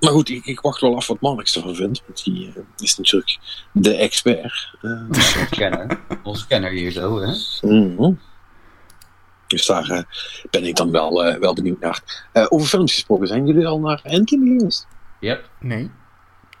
[0.00, 2.02] Maar goed, ik, ik wacht wel af wat Marnix ervan vindt.
[2.06, 3.38] Want die eh, is natuurlijk
[3.72, 4.74] de expert.
[4.80, 6.00] Eh, dus, Onze kenner.
[6.22, 7.34] Onze kenner hier zo, hè?
[7.60, 8.12] mhm.
[9.50, 10.02] Dus daar eh,
[10.50, 12.28] ben ik dan wel, eh, wel benieuwd naar.
[12.32, 14.86] Eh, over films gesproken, zijn jullie al naar Endgame geweest?
[15.20, 15.50] Yep.
[15.60, 15.90] Nee.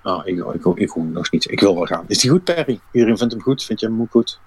[0.02, 1.50] Ah, ik, ik, ik, ik nog niet.
[1.50, 2.04] Ik wil wel gaan.
[2.06, 2.80] Is die goed, Perry?
[2.92, 3.64] Iedereen vindt hem goed?
[3.64, 4.40] Vind jij hem ook goed?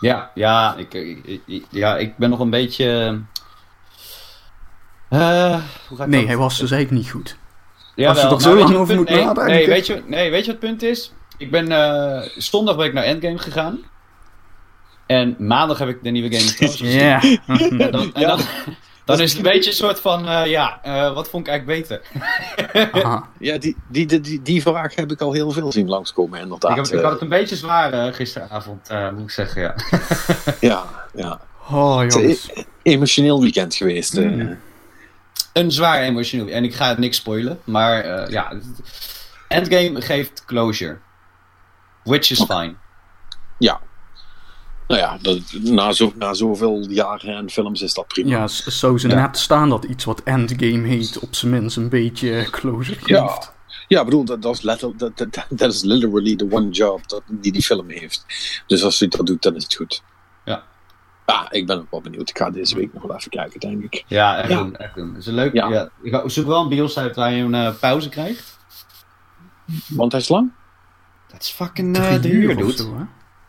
[0.00, 3.18] Ja, ja ik, ik, ik- ja, ik ben nog een beetje...
[5.08, 7.36] eh, hoe ga ik Nee, dat- hij was dus eigenlijk niet goed.
[7.94, 9.52] Jawel, Als je er nou, zo lang over moet nee, nadenken.
[9.54, 11.12] Nee weet, je, nee, weet je wat het punt is?
[11.38, 13.78] Ik ben eh zondag ben ik naar Endgame gegaan.
[15.06, 16.98] En maandag heb ik de nieuwe Game of Thrones gezien.
[17.00, 17.20] Ja.
[17.78, 18.26] En dan, en Ja.
[18.26, 18.40] dan,
[19.04, 21.88] dan is het een beetje een soort van, eh, ja, eh, wat vond ik eigenlijk
[21.88, 22.02] beter?
[22.92, 23.28] Aha.
[23.38, 26.70] Ja, die, die, die, die, vraag heb ik al heel veel zien langskomen, inderdaad.
[26.70, 29.62] Ik, heb, ik Eh, had het een beetje zwaar eh, gisteravond, eh, moet ik zeggen,
[29.62, 29.74] ja.
[30.70, 30.84] ja,
[31.14, 31.40] ja.
[31.70, 32.50] Oh Het is jongens.
[32.54, 34.14] een emotioneel weekend geweest.
[34.16, 34.24] eh.
[34.24, 34.58] Mm.
[35.52, 36.48] Een zwaar emotioneel.
[36.48, 38.52] En ik ga het niks spoilen, maar eh, ja.
[39.48, 40.96] Endgame geeft closure.
[42.04, 42.74] Which is fine.
[43.58, 43.80] Ja.
[44.88, 48.30] Nou ja, dat, na, zo, na zoveel jaren en films is dat prima.
[48.30, 49.14] Ja, zo ze Ja.
[49.14, 53.08] net staan dat iets wat Endgame heet op zijn minst een beetje closure geeft.
[53.08, 53.52] Ja.
[53.88, 57.22] Ja, ik bedoel, dat, dat, is dat, dat, dat is literally the one job dat,
[57.26, 58.24] die die film heeft.
[58.66, 60.02] Dus als hij dat doet, dan is het goed.
[60.44, 60.62] Ja.
[61.24, 62.28] Ah, ik ben ook wel benieuwd.
[62.28, 64.04] Ik ga deze week nog wel even kijken, denk ik.
[64.06, 64.58] Ja, echt Ja.
[64.58, 64.76] doen.
[64.76, 65.08] Echt doen.
[65.08, 65.52] Het is een leuk.
[65.52, 65.68] Ja.
[65.68, 65.88] Ja.
[66.02, 68.58] Ik ga- zoek wel een bios uit waar je een eh, pauze krijgt.
[69.88, 70.50] Want hij is lang?
[71.28, 73.04] Dat is fucking uh, drie uur, zo, hè?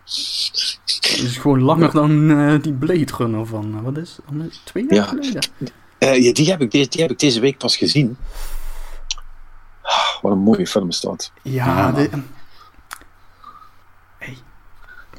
[0.05, 4.25] Dat is gewoon langer dan eh, die Blade Runner van, eh, wat is het?
[4.39, 5.03] Al Twee jaar Ja.
[5.05, 5.43] geleden?
[5.97, 8.17] Eh, ja, die, heb ik, deze- die heb ik deze week pas gezien.
[9.81, 11.31] Ah, Wat een mooie film is dat.
[11.41, 12.09] Ja, de,
[14.17, 14.37] hey,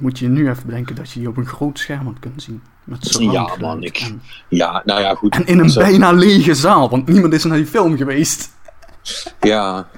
[0.01, 2.63] moet je nu even bedenken dat je die op een groot scherm had kunnen zien.
[2.85, 5.35] Met Ja, man, ik- En, Ja, nou ja, goed.
[5.35, 8.51] en in een Zo- bijna lege zaal, want niemand is naar die film geweest.
[9.41, 9.89] Ja.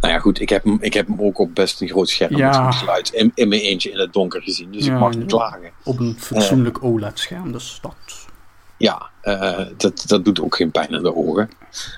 [0.00, 0.40] Nou ja, goed.
[0.40, 2.62] Ik heb hem, ik heb hem ook op best een groot scherm Ja.
[2.64, 3.10] met geluid.
[3.12, 4.72] In, in mijn eentje in het donker gezien.
[4.72, 5.70] Dus Ja, ik mag niet klagen.
[5.84, 7.94] Op een fatsoenlijk OLED-scherm, dus dat...
[8.76, 11.50] Ja, eh, dat, dat doet ook geen pijn in de ogen.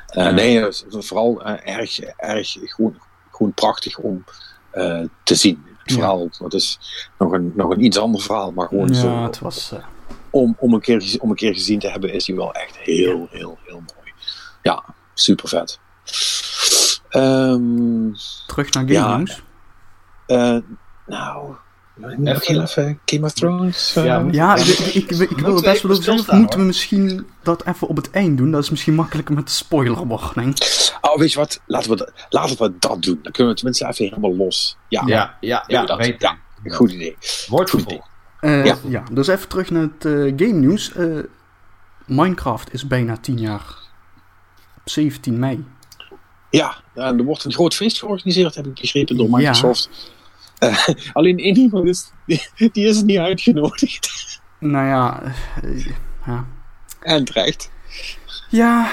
[0.06, 2.98] Eh, Nee, eh, vooral eh, erg, erg gewoon,
[3.30, 4.24] gewoon prachtig om
[4.70, 5.64] eh, te zien.
[5.82, 6.78] Het verhaal, dat is
[7.18, 9.22] nog een, nog een iets ander verhaal, maar gewoon Ja, zo.
[9.22, 9.72] het was...
[9.72, 9.78] eh,
[10.30, 13.26] Om, om, een keer, om een keer gezien te hebben, is hij wel echt heel,
[13.30, 14.12] heel, heel mooi.
[14.62, 15.78] Ja, super vet.
[17.12, 18.12] Ehm,
[18.46, 19.16] terug naar Game Ja.
[19.16, 19.42] News.
[20.26, 20.56] eh,
[21.06, 21.54] nou,
[22.16, 23.96] nog heel even Game of Thrones.
[23.96, 26.38] eh, Ja, Ja, ik, ik, ik, ik wil er we best wel over zeggen.
[26.38, 28.50] Moeten we misschien dat even op het eind doen?
[28.50, 30.56] Dat is misschien makkelijker met de spoilerwarning.
[31.00, 31.60] Oh, weet je wat?
[31.66, 33.18] Laten we, dat- laten we dat doen.
[33.22, 34.76] Dan kunnen we tenminste even helemaal los.
[34.88, 37.16] Ja, Ja, ja, ja, dat, weet ja, goed idee.
[37.48, 38.08] Wordt Goed vervolgd.
[38.40, 38.76] Eh, Ja.
[38.88, 39.02] ja.
[39.12, 40.02] dus even terug naar het
[40.40, 40.92] game nieuws.
[40.92, 41.06] Eh,
[42.06, 43.64] Minecraft is bijna 10 jaar.
[44.76, 45.64] Op 17 mei.
[46.52, 49.36] Ja, en er wordt een groot feest georganiseerd, heb ik begrepen, door Ja.
[49.36, 49.88] Microsoft.
[50.58, 54.40] Eh, alleen één iemand is, die, die is niet uitgenodigd.
[54.58, 55.22] Nou ja,
[55.62, 55.86] eh,
[56.26, 56.46] ja.
[57.00, 57.70] En terecht.
[58.50, 58.92] Ja,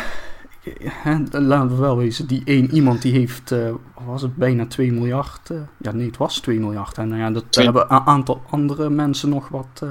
[1.32, 2.28] laten we wel wezen.
[2.28, 3.74] Die één iemand die heeft, eh,
[4.06, 5.50] was het, bijna 2 miljard.
[5.78, 6.98] ja, nee, het was 2 miljard.
[6.98, 9.84] En nou ja, dat hebben een aantal andere mensen nog wat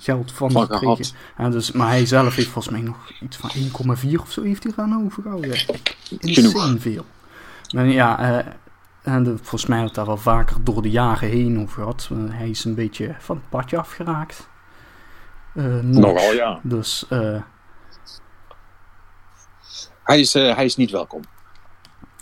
[0.00, 1.14] geld van, gehad.
[1.38, 4.62] Ja, dus, maar hij zelf heeft volgens mij nog iets van 1,4 of zo heeft
[4.62, 5.56] hij eraan overgehouden.
[5.56, 6.20] Genoeg.
[6.20, 7.04] Insane veel.
[7.74, 8.52] Maar ja, eh,
[9.02, 12.08] en de- volgens mij had daar wel vaker door de jaren heen over gehad.
[12.12, 14.48] Eh, hij is een beetje van het padje afgeraakt.
[15.54, 15.82] Eh, nog.
[16.04, 16.60] Nogal, ja.
[16.62, 17.42] Dus eh,
[20.04, 21.20] Hij is, eh, hij is niet welkom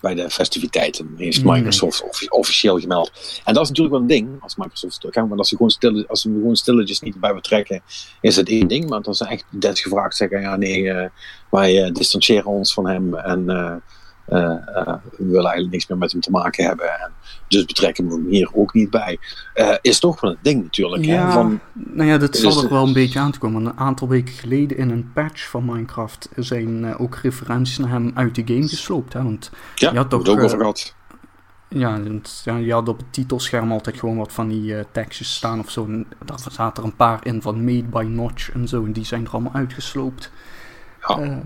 [0.00, 1.52] bij de festiviteiten, heeft Nee.
[1.54, 3.10] Microsoft offi- officieel gemeld.
[3.44, 6.04] En dat is natuurlijk wel een ding, als Microsoft teruggaan, maar als ze gewoon, stil,
[6.08, 7.82] als ze hem gewoon stilletjes niet bij betrekken,
[8.20, 8.88] is het één ding.
[8.88, 11.08] Maar als ze echt dead gevraagd zeggen, ja nee, eh,
[11.50, 13.74] wij eh, distancieren ons van hem en eh,
[14.28, 17.00] we willen eigenlijk niks meer met hem te maken hebben.
[17.00, 17.12] En
[17.48, 19.18] dus betrekken we hem hier ook niet bij.
[19.54, 21.04] Eh, is toch wel een ding natuurlijk.
[21.04, 21.26] Ja.
[21.26, 21.32] Hè?
[21.32, 23.66] Van, nou ja, dat Dus zal er wel een beetje aan te komen.
[23.66, 28.10] Een aantal weken geleden in een patch van Minecraft zijn eh, ook referenties naar hem
[28.14, 29.12] uit de game gesloopt.
[29.12, 29.22] Hè?
[29.22, 30.94] Want ja, Je had toch, het ook eh, over gehad.
[31.68, 32.00] ja,
[32.56, 35.84] je had op het titelscherm altijd gewoon wat van die eh, tekstjes staan of zo.
[35.84, 38.84] En daar zaten er een paar in van Made by Notch en zo.
[38.84, 40.30] En die zijn er allemaal uitgesloopt.
[41.00, 41.18] Ja.
[41.18, 41.40] Ehm,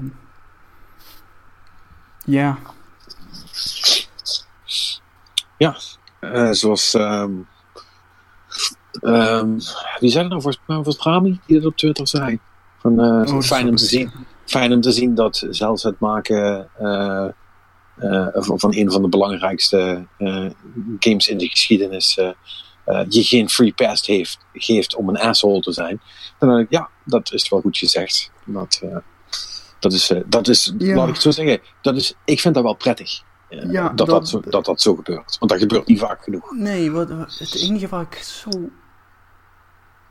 [5.58, 5.76] ja,
[6.20, 6.94] Eh, zoals.
[6.94, 7.32] ehm
[9.00, 9.58] ehm,
[9.98, 10.82] wie zei dat nou?
[10.82, 12.38] Was het Rami die dat op Twitter zei.
[12.78, 14.12] Van, eh, Oh, fijn, om te zien,
[14.44, 17.28] fijn om te zien dat zelfs het maken eh,
[17.96, 20.50] eh, van, een van de belangrijkste eh,
[20.98, 22.18] games in de geschiedenis.
[22.18, 22.30] eh,
[22.84, 26.00] eh, je geen free pass heeft, geeft om een asshole te zijn.
[26.38, 28.30] Dan denk ik, ja, dat is wel goed gezegd.
[28.44, 28.96] Dat, eh,
[29.82, 30.94] dat is, eh, dat is Ja.
[30.96, 33.22] laat ik het zo zeggen, dat is, ik vind dat wel prettig.
[33.48, 35.36] eh, Ja, dat, dat, dat- zo, dat dat zo gebeurt.
[35.38, 36.50] Want dat gebeurt niet vaak genoeg.
[36.56, 38.50] Nee, wat, wat- het enige wat ik zo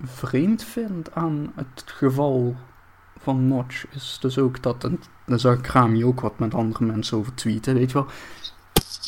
[0.04, 2.56] vreemd vind aan het geval
[3.20, 6.86] van Notch is dus ook dat, en daar zag ik Rami ook wat met andere
[6.86, 8.08] mensen over tweeten, weet je wel.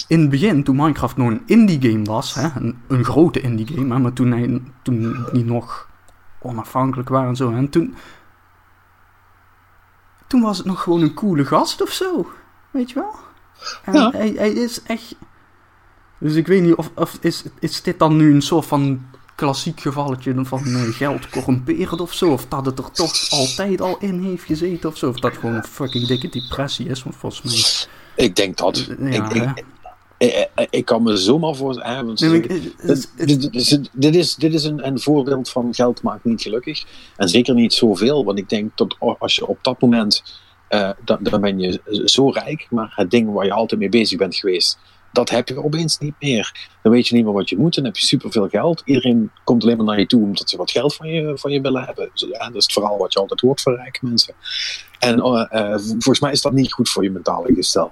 [0.07, 3.67] In het begin, toen Minecraft nog een indie game was, hè, een, een grote indie
[3.67, 5.89] game, hè, maar toen, hij, toen die nog
[6.41, 7.95] onafhankelijk waren en zo, en toen,
[10.33, 12.31] toen was het nog gewoon een coole gast of zo,
[12.71, 13.15] weet je wel.
[13.83, 14.11] En Ja.
[14.11, 15.15] hij, hij is echt...
[16.17, 19.05] Dus ik weet niet of, of is, is dit dan nu een soort van
[19.35, 22.31] klassiek gevalletje van eh, geld corrumperen of zo?
[22.31, 25.09] Of dat het er toch altijd al in heeft gezeten of zo?
[25.09, 27.03] Of dat gewoon een fucking dikke depressie is?
[27.03, 28.25] Want volgens mij...
[28.25, 28.87] Ik denk dat.
[28.99, 29.63] Ja, ik?
[30.23, 32.05] Ik, ik- ik kan me zomaar voorstellen.
[32.05, 32.73] want Nee, dit,
[33.17, 36.83] dit, dit is, dit is, dit is een, een voorbeeld van geld maakt niet gelukkig.
[37.17, 40.23] En zeker niet zoveel, want ik denk dat als je op dat moment.
[40.67, 44.17] eh, dan, dan ben je zo rijk, maar het ding waar je altijd mee bezig
[44.17, 44.79] bent geweest.
[45.11, 46.69] Dat heb je opeens niet meer.
[46.81, 47.75] Dan weet je niet meer wat je moet.
[47.75, 48.81] Dan heb je superveel geld.
[48.85, 51.61] Iedereen komt alleen maar naar je toe omdat ze wat geld van je, van je
[51.61, 52.09] willen hebben.
[52.13, 54.33] Ja, dat is het verhaal wat je altijd hoort van rijke mensen.
[54.99, 57.91] En eh, eh, volgens mij is dat niet goed voor je mentale gestel.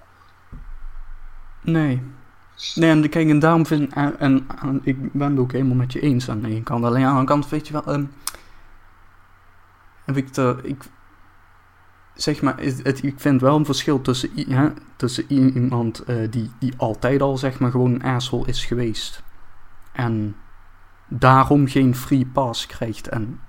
[1.62, 2.02] Nee.
[2.76, 5.94] Nee, en kijk, en daarom vind en, en, en ik ben het ook helemaal met
[5.94, 6.86] je eens aan de ene kant.
[6.86, 8.06] Alleen aan de andere kant, weet je wel, ehm,
[10.06, 10.84] heb ik ik,
[12.14, 16.74] zeg maar, het, ik vind wel een verschil tussen, ja, tussen iemand eh, die, die
[16.78, 19.24] altijd al zeg maar gewoon een asshole is geweest.
[19.92, 20.36] En
[21.08, 23.08] daarom geen free pass krijgt.
[23.08, 23.40] En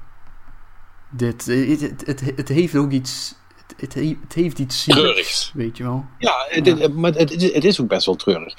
[1.11, 3.37] dit, het, het, het heeft ook iets,
[3.67, 5.51] het, het, he- het heeft iets Treurigs.
[5.55, 6.05] weet je wel.
[6.19, 8.55] Ja, het, het- maar het, is- ook best wel treurig.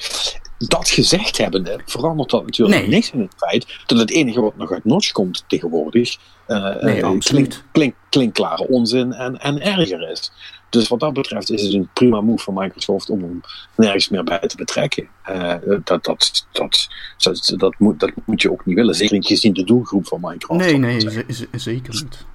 [0.58, 2.90] Dat gezegd hebbende verandert dat natuurlijk Nee.
[2.90, 7.06] niks in het feit dat het enige wat nog uit Notch komt tegenwoordig eh, Nee,
[7.06, 7.48] absoluut.
[7.48, 10.32] klink, klink, klinkklare onzin en, en erger is.
[10.70, 13.42] Dus wat dat betreft is het een prima move van Microsoft om hem
[13.76, 15.08] nergens meer bij te betrekken.
[15.24, 16.88] Eh, dat, dat, dat,
[17.18, 20.20] dat, dat, moet, dat moet je ook niet willen, zeker niet gezien de doelgroep van
[20.22, 20.60] Microsoft.
[20.72, 22.26] Nee, nee, zeker niet.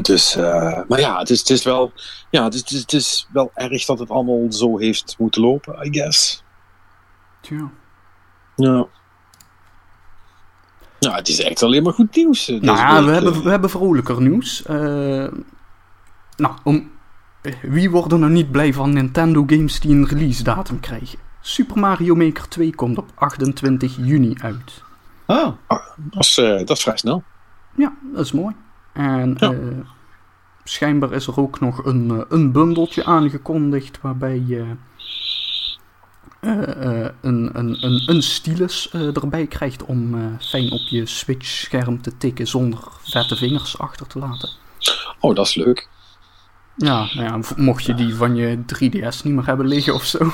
[0.00, 1.92] Dus, eh, maar ja, het is, het is wel,
[2.30, 5.92] ja, het is, het, is, wel erg dat het allemaal zo heeft moeten lopen, I
[5.98, 6.44] guess.
[7.40, 7.70] Tja.
[8.56, 8.86] Ja.
[11.00, 12.48] Nou, het is echt alleen maar goed nieuws.
[12.48, 13.22] eh, Nou ja, week, we eh.
[13.22, 14.62] hebben, we hebben vrolijker nieuws.
[14.62, 14.76] Eh,
[16.36, 16.90] nou, om,
[17.42, 21.18] eh, wie wordt er nou niet blij van Nintendo games die een release datum krijgen?
[21.40, 24.82] Super Mario Maker 2 komt op 28 juni uit.
[25.26, 25.48] Oh,
[25.96, 27.22] Dat is, eh, dat is vrij snel.
[27.76, 28.54] Ja, dat is mooi.
[28.92, 29.52] En Ja.
[29.52, 29.58] eh,
[30.64, 34.64] schijnbaar is er ook nog een, eh, een bundeltje aangekondigd waarbij je
[36.40, 42.46] eh, een, een, een, een stylus erbij krijgt om fijn op je Switch-scherm te tikken
[42.46, 44.50] zonder vette vingers achter te laten.
[45.20, 45.88] Oh, dat is leuk.
[46.76, 50.32] Ja, nou ja, mocht je die van je 3DS niet meer hebben liggen of zo.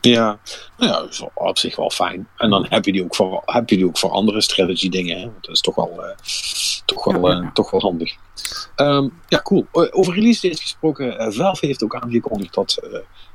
[0.00, 0.38] Ja,
[0.76, 2.28] nou ja, dat is wel op zich wel fijn.
[2.36, 5.18] En dan heb je die ook voor, heb je die ook voor andere strategy dingen.
[5.20, 5.30] Hè?
[5.40, 6.14] Dat is toch wel,
[6.86, 8.14] toch wel, Ja, ja, eh, toch wel handig.
[8.74, 9.66] Ehm, ja, cool.
[9.72, 11.18] Over release dates gesproken.
[11.18, 12.76] eh, Valve heeft ook aangekondigd dat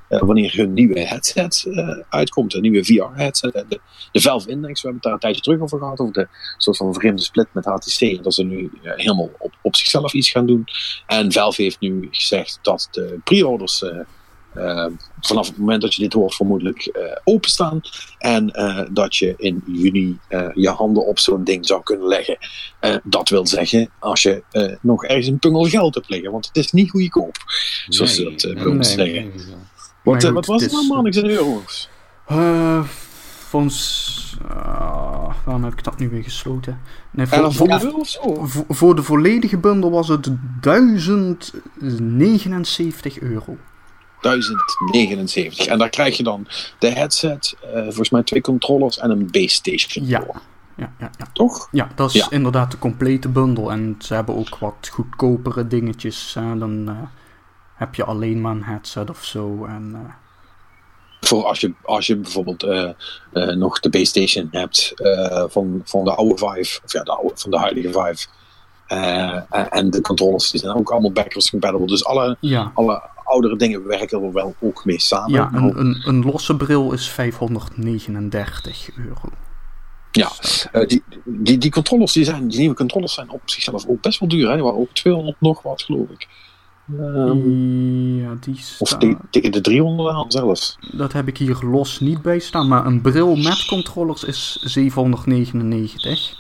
[0.08, 1.68] eh, wanneer hun nieuwe headset
[2.10, 3.80] uitkomt, een nieuwe VR-headset, de,
[4.12, 6.28] de Valve Index, we hebben het daar een tijdje terug over gehad, over de
[6.58, 10.30] soort van vreemde split met HTC, en dat ze nu helemaal op, op zichzelf iets
[10.32, 10.66] gaan doen.
[11.06, 13.84] En Valve heeft nu gezegd dat de pre-orders
[14.54, 14.92] eh, eh,
[15.22, 17.82] vanaf het moment dat je dit hoort vermoedelijk eh, openstaan.
[18.18, 22.38] En eh, dat je in juni eh, je handen op zo'n ding zou kunnen leggen.
[23.04, 24.44] Dat wil zeggen, als je
[24.82, 26.32] nog ergens een pungel geld hebt liggen.
[26.32, 27.36] Want het is niet goedkoop,
[27.88, 28.36] zoals ze nee.
[28.36, 29.08] dat bij ons nee.
[29.08, 29.32] zeggen.
[29.36, 29.46] Nee.
[30.04, 31.06] Wat, Maar goed, wat was het nou, man?
[31.06, 31.90] Ik in euro's.
[33.48, 34.38] Volgens...
[34.50, 36.80] ah, waarom heb ik dat nu weer gesloten?
[37.12, 37.80] Nee, voor, voor,
[38.70, 40.32] voor de volledige bundel was het
[40.62, 43.58] 1079 euro.
[44.22, 45.66] 1079.
[45.66, 46.48] En daar krijg je dan
[46.80, 50.06] de headset, eh, volgens mij twee controllers en een base station.
[50.08, 50.24] Ja.
[50.76, 51.26] Ja, ja, ja.
[51.34, 51.68] Toch?
[51.72, 52.28] ja dat is Ja.
[52.30, 53.72] inderdaad de complete bundel.
[53.72, 56.32] En ze hebben ook wat goedkopere dingetjes.
[56.34, 56.96] dan eh,
[57.76, 59.66] heb je alleen maar een headset of zo.
[59.66, 60.14] En, eh,
[61.28, 62.66] Voor als je, als je bijvoorbeeld
[63.56, 64.94] nog de base station hebt
[65.52, 68.28] van, van de oude Vive, of ja, de oude, van de huidige Vive.
[68.88, 71.88] En- en de controllers die zijn ook allemaal backwards compatible.
[71.88, 73.02] Dus alle, ja, alle
[73.32, 75.32] oudere dingen werken er wel ook mee samen.
[75.32, 79.30] ja Nou, een, een, een losse bril is 539 euro.
[80.12, 80.32] Ja,
[80.72, 84.20] eh, die, die, die controllers, die, zijn, die nieuwe controllers zijn op zichzelf ook best
[84.20, 84.48] wel duur.
[84.48, 84.54] Hè?
[84.54, 86.28] Die waren ook 200 nog wat, geloof ik.
[87.00, 89.00] Ehm, ja, die of staat...
[89.00, 90.78] te- tegen de 300 aan zelfs.
[90.92, 92.68] Dat heb ik hier los niet bij staan.
[92.68, 96.40] Maar een bril met controllers is 799.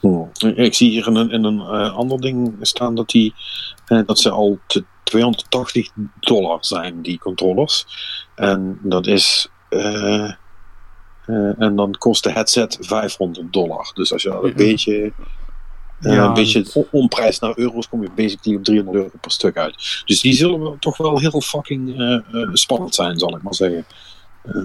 [0.00, 0.30] Hmm.
[0.54, 3.34] Ik zie hier in een, in een eh, ander ding staan dat, die,
[3.86, 5.90] eh, dat ze al te 280
[6.20, 7.86] dollar zijn, die controllers.
[8.34, 9.48] En dat is.
[9.68, 10.30] eh,
[11.58, 13.90] en dan kost de headset 500 dollar.
[13.94, 15.12] Dus als je dat een beetje.
[16.00, 19.30] Ja, een beetje dat- on- omprijs naar euro's, kom je basically op 300 euro per
[19.30, 20.02] stuk uit.
[20.04, 21.94] Dus die zullen toch wel heel fucking
[22.52, 23.84] spannend zijn, zal ik maar zeggen.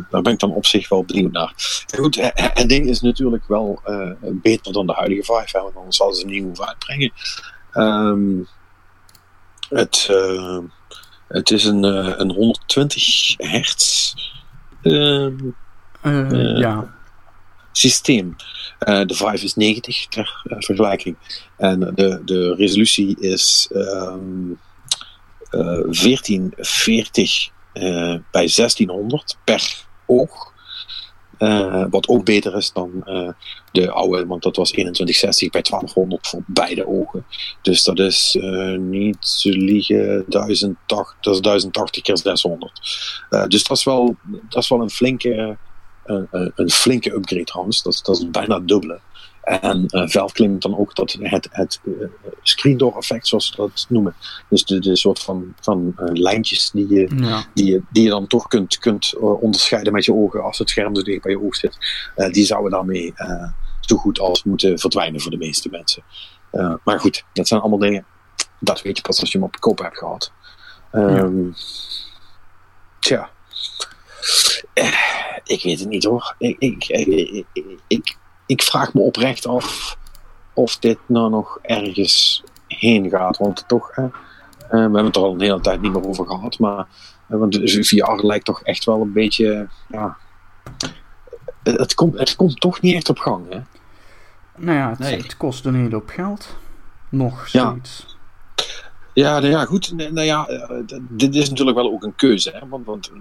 [0.10, 1.54] Daar ben ik dan op zich wel benieuwd naar.
[1.96, 5.64] Goed, eh, eh, het ding is natuurlijk wel eh, beter dan de huidige Vive, hè,
[5.64, 7.12] want anders zouden ze een nieuwe uitbrengen.
[7.72, 8.44] Ehm
[9.70, 10.10] het,
[11.28, 11.84] het is een,
[12.22, 14.14] een 120 hertz
[14.82, 15.34] ehm,
[16.02, 16.94] Eh, Eh, ja,
[17.72, 18.36] systeem.
[18.80, 21.18] De Vive is 90 ter vergelijking.
[21.58, 24.52] En de, de resolutie is ehm,
[25.50, 27.54] eh, 1440 eh,
[28.32, 30.54] bij 1600 per oog.
[31.38, 33.30] Eh, wat ook beter is dan eh,
[33.72, 37.26] de oude, want dat was 2160 bij 1200 voor beide ogen.
[37.62, 42.82] Dus dat is eh, niet liegen 1080, dat is 1080 keer 600.
[43.30, 44.16] Eh, dus dat is wel,
[44.50, 45.58] dat is wel een flinke,
[46.06, 47.84] een, flinke upgrade trouwens.
[47.84, 49.00] Dat, dat is bijna dubbele.
[49.46, 52.08] En eh Valve claimt dan ook dat het, het eh,
[52.42, 54.16] screen door effect, zoals ze dat noemen.
[54.50, 57.46] Dus de, de soort van, van eh, lijntjes die je, ja.
[57.54, 60.96] die je, die je dan toch kunt, kunt onderscheiden met je ogen als het scherm
[60.96, 61.78] zo dicht bij je oog zit.
[62.32, 63.14] die zouden daarmee
[63.80, 66.04] zo goed als moeten verdwijnen voor de meeste mensen.
[66.84, 68.06] Maar goed, dat zijn allemaal dingen.
[68.60, 70.32] Dat weet je pas als je hem op kop hebt gehad.
[70.92, 71.52] Ehm,
[73.06, 73.30] Tja.
[74.74, 76.36] Eh, ik weet het niet hoor.
[76.38, 77.46] Ik, ik, ik,
[77.88, 79.98] ik, ik vraag me oprecht af
[80.54, 83.38] of dit nou nog ergens heen gaat.
[83.38, 84.08] Want toch, hè,
[84.70, 86.60] we hebben het er al een hele tijd niet meer over gehad.
[86.60, 86.88] Maar
[87.28, 89.68] want VR lijkt toch echt wel een beetje.
[89.88, 90.18] Ja,
[91.64, 93.50] het, komt, het komt toch niet echt op gang.
[93.50, 93.60] Hè?
[94.56, 95.18] Nou ja, het, Nee.
[95.18, 96.56] het kost een hele hoop geld.
[97.10, 98.18] Nog steeds.
[99.14, 99.94] Ja, nou ja, goed.
[99.98, 102.52] Nou ja, eh, dit is natuurlijk wel ook een keuze.
[102.52, 102.68] Hè?
[102.68, 103.12] Want, want,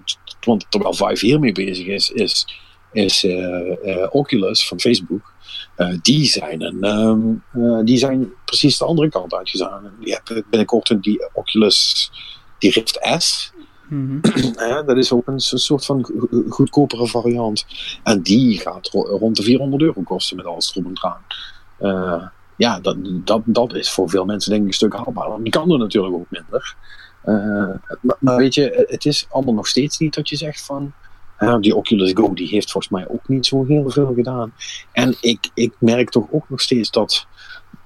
[0.40, 2.46] want terwijl Vive hiermee bezig is, is,
[2.94, 5.32] is eh, eh, Oculus van Facebook.
[5.76, 7.20] eh, die, zijn een, ehm,
[7.64, 9.92] eh, die zijn precies de andere kant uitgegaan.
[10.00, 12.10] Die hebben binnenkort een die Oculus
[12.58, 13.52] die Rift S.
[13.88, 14.18] Mhm.
[14.86, 17.66] Dat is ook een so- soort van go- go- goedkopere variant.
[18.02, 20.92] En die gaat ro- rond de 400 euro kosten met alles erop en
[21.78, 22.32] eraan.
[22.56, 25.42] Ja, dat, dat, dat is voor veel mensen denk ik een stuk haalbaar.
[25.42, 26.76] Die kan er natuurlijk ook minder.
[28.02, 30.92] Maar, maar weet je, het is allemaal nog steeds niet dat je zegt van...
[31.60, 34.52] die Oculus Go die heeft volgens mij ook niet zo heel veel gedaan.
[34.92, 37.26] En ik, ik merk toch ook nog steeds dat,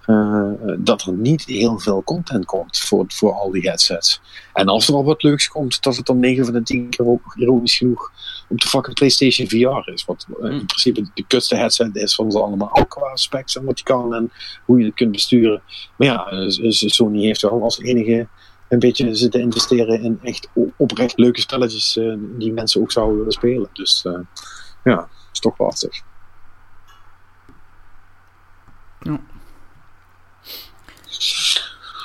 [0.02, 4.20] eh, dat er niet heel veel content komt voor, voor al die headsets.
[4.52, 7.06] En als er al wat leuks komt, dat het dan 9 van de 10 keer
[7.06, 8.12] ook ironisch genoeg
[8.48, 10.04] op de fucking PlayStation VR is.
[10.04, 13.74] Wat eh, in principe de kutste headset is van ze allemaal qua specs en wat
[13.74, 14.30] die kan en
[14.64, 15.62] hoe je het kunt besturen.
[15.96, 18.28] Maar ja, eh, Sony heeft wel als enige
[18.68, 23.32] een beetje zitten investeren in echt oprecht leuke spelletjes eh, die mensen ook zouden willen
[23.32, 23.68] spelen.
[23.72, 24.18] Dus eh,
[24.84, 26.00] ja, is toch lastig.
[29.00, 29.20] Ja.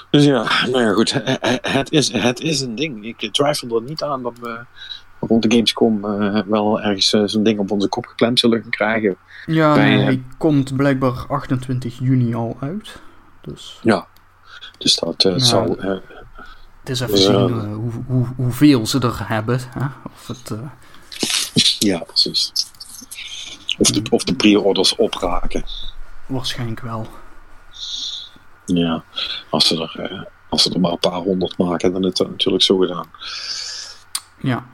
[0.10, 1.12] Dus ja, nou ja, goed.
[1.14, 3.06] he- he- Het is, het is een ding.
[3.06, 4.66] Ik twijfel er niet aan dat we
[5.20, 9.18] rond de Gamescom eh, wel ergens zo'n ding op onze kop geklemd zullen gaan krijgen.
[9.46, 13.02] Ja, Bij, nee, hij komt blijkbaar 28 juni al uit.
[13.42, 14.08] Dus Ja.
[14.78, 15.38] Dus dat Ja.
[15.40, 15.78] zal.
[16.84, 19.60] Het is even zien eh, hoe, hoe, hoeveel ze er hebben.
[19.70, 19.86] Hè?
[20.04, 20.70] Of het, eh,
[21.80, 22.52] ja, precies.
[23.78, 25.64] Of de, of de pre-orders opraken.
[26.26, 27.08] waarschijnlijk wel.
[28.66, 29.04] Ja,
[29.50, 32.30] als ze, er, eh, als ze er maar een paar honderd maken, dan is dat
[32.30, 33.08] natuurlijk zo gedaan.
[34.38, 34.66] Ja.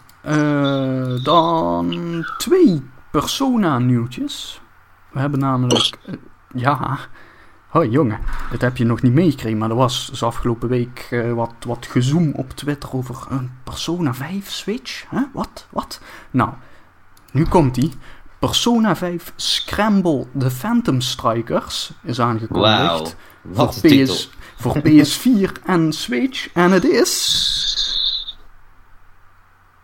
[1.24, 4.62] Dan twee Persona-nieuwtjes.
[5.12, 5.98] We hebben namelijk...
[6.54, 7.00] ja...
[7.70, 8.20] Hoi jongen,
[8.52, 11.86] dit heb je nog niet meegekregen, maar er was dus afgelopen week eh, wat, wat
[11.86, 15.06] gezoom op Twitter over een Persona 5 Switch.
[15.10, 15.22] Huh?
[15.34, 15.68] Wat?
[15.70, 16.02] Wat?
[16.32, 16.50] Nou,
[17.32, 17.92] nu komt die.
[18.40, 23.16] Persona 5 Scramble the Phantom Strikers is aangekondigd.
[23.52, 24.16] Voor, een titel.
[24.16, 24.30] PS,
[24.62, 26.54] voor PS4 en Switch.
[26.54, 28.38] En het is.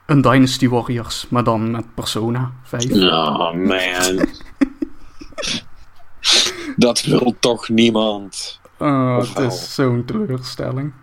[0.05, 2.91] Een Dynasty Warriors, maar dan met Persona 5.
[2.91, 4.27] Oh man.
[6.75, 8.59] dat wil toch niemand.
[8.77, 10.93] Oh, het is zo'n teleurstelling.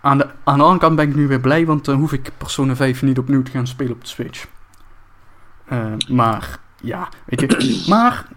[0.00, 2.30] Aan de, aan de andere kant ben ik nu weer blij, want dan hoef ik
[2.36, 4.46] Persona 5 niet opnieuw te gaan spelen op de Switch.
[5.64, 7.84] Eh, maar, ja, weet je.
[7.92, 8.28] Maar,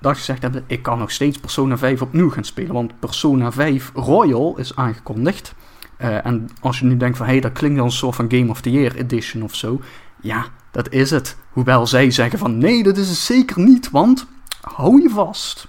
[0.00, 2.72] dat gezegd hebben, ik kan nog steeds Persona 5 opnieuw gaan spelen.
[2.72, 5.54] Want Persona 5 Royal is aangekondigd.
[5.96, 8.30] Eh, en als je nu denkt van, hé, hey, dat klinkt als een soort van
[8.30, 9.80] Game of the Year edition of zo.
[10.20, 11.36] Ja, dat is het.
[11.50, 14.26] Hoewel zij zeggen van, nee, dat is het zeker niet, want,
[14.60, 15.68] hou je vast.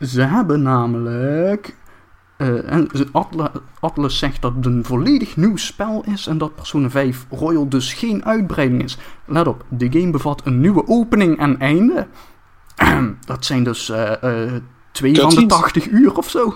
[0.00, 1.76] Ze hebben namelijk.
[2.36, 2.88] eh, en
[3.80, 7.92] Atlas zegt dat het een volledig nieuw spel is en dat Persona 5 Royal dus
[7.92, 8.98] geen uitbreiding is.
[9.24, 12.06] Let op, de game bevat een nieuwe opening en einde.
[13.26, 15.46] dat zijn dus de Cutscenes?
[15.46, 16.54] 80 uur of zo.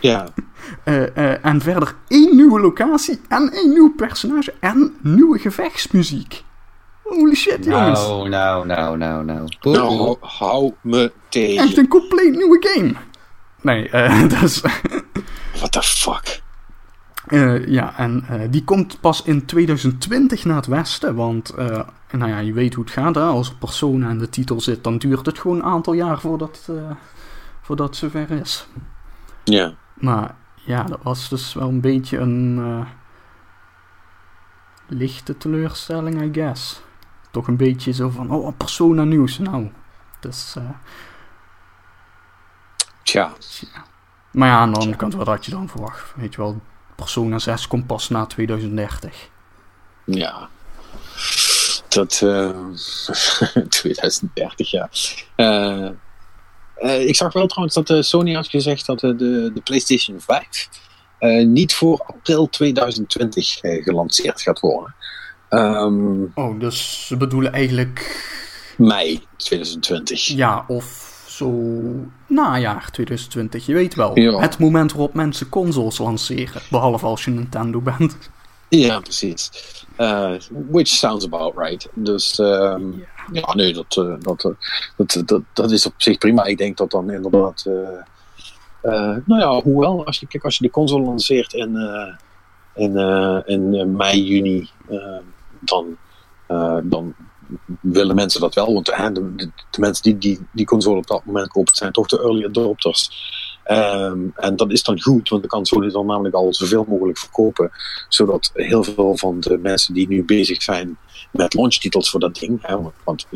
[0.00, 0.26] Ja,
[0.84, 6.44] Eh, eh, en verder één nieuwe locatie en één nieuw personage en nieuwe gevechtsmuziek.
[7.10, 8.00] Holy shit, jongens.
[8.00, 9.48] Nou, nou, nou, nou, nou.
[9.60, 11.64] Nou, hou, hou me tegen.
[11.64, 12.92] Echt een compleet nieuwe game.
[13.60, 14.60] Nee, eh, dat is...
[15.54, 16.42] What the fuck?
[17.26, 21.14] Eh, ja, en eh, die komt pas in 2020 naar het westen.
[21.14, 21.80] Want, eh,
[22.10, 23.14] nou ja, je weet hoe het gaat.
[23.14, 23.22] Hè?
[23.22, 26.66] Als er Persona in de titel zit, dan duurt het gewoon een aantal jaar voordat,
[26.68, 26.90] eh
[27.70, 28.66] voordat het zover is.
[29.44, 29.72] Ja.
[29.94, 32.86] Maar ja, dat was dus wel een beetje een eh,
[34.86, 36.82] lichte teleurstelling, I guess.
[37.30, 39.38] Toch een beetje zo van, oh, Persona nieuws.
[39.38, 39.70] Nou,
[40.20, 40.54] dus...
[40.56, 40.70] eh,
[43.02, 43.32] Tja.
[43.60, 43.84] ja.
[44.32, 46.12] Maar ja, aan de andere kant, wat had je dan verwacht?
[46.16, 46.60] Weet je wel,
[46.96, 49.28] Persona 6 komt pas na 2030.
[50.04, 50.48] Ja.
[51.88, 52.20] Dat.
[52.22, 52.50] eh
[53.68, 54.88] 2030, ja.
[55.36, 55.86] Eh,
[56.74, 59.14] eh, ik zag wel trouwens dat eh, Sony had gezegd dat de,
[59.54, 60.68] de PlayStation 5
[61.18, 64.94] eh, niet voor april 2020 eh, gelanceerd gaat worden.
[65.50, 68.24] Ehm, Oh, dus ze bedoelen eigenlijk,
[68.76, 70.26] mei 2020.
[70.26, 71.50] ja, of zo
[72.26, 73.66] najaar 2020.
[73.66, 74.38] Je weet wel, Ja.
[74.40, 76.62] het moment waarop mensen consoles lanceren.
[76.70, 78.16] Behalve als je Nintendo bent.
[78.68, 79.50] Ja, precies.
[79.96, 80.32] Eh,
[80.70, 81.88] which sounds about right.
[81.94, 82.82] Dus ehm,
[83.32, 84.50] ja, nee, dat, eh, dat, eh,
[84.96, 86.44] dat, dat, dat is op zich prima.
[86.44, 87.64] Ik denk dat dan inderdaad.
[89.24, 91.76] nou ja, hoewel, als je, kijk, als je de console lanceert in,
[92.74, 92.98] in,
[93.46, 94.98] in mei, juni, eh,
[95.60, 95.96] dan,
[96.46, 97.14] eh, dan
[97.80, 98.72] willen mensen dat wel.
[98.72, 102.44] Want de, mensen die, die die console op dat moment kopen, zijn toch de early
[102.44, 103.10] adopters.
[103.64, 107.70] Ehm, en dat is dan goed, want de console dan namelijk al zoveel mogelijk verkopen.
[108.08, 110.98] Zodat heel veel van de mensen die nu bezig zijn
[111.32, 113.26] met launchtitels voor dat ding, hè, want,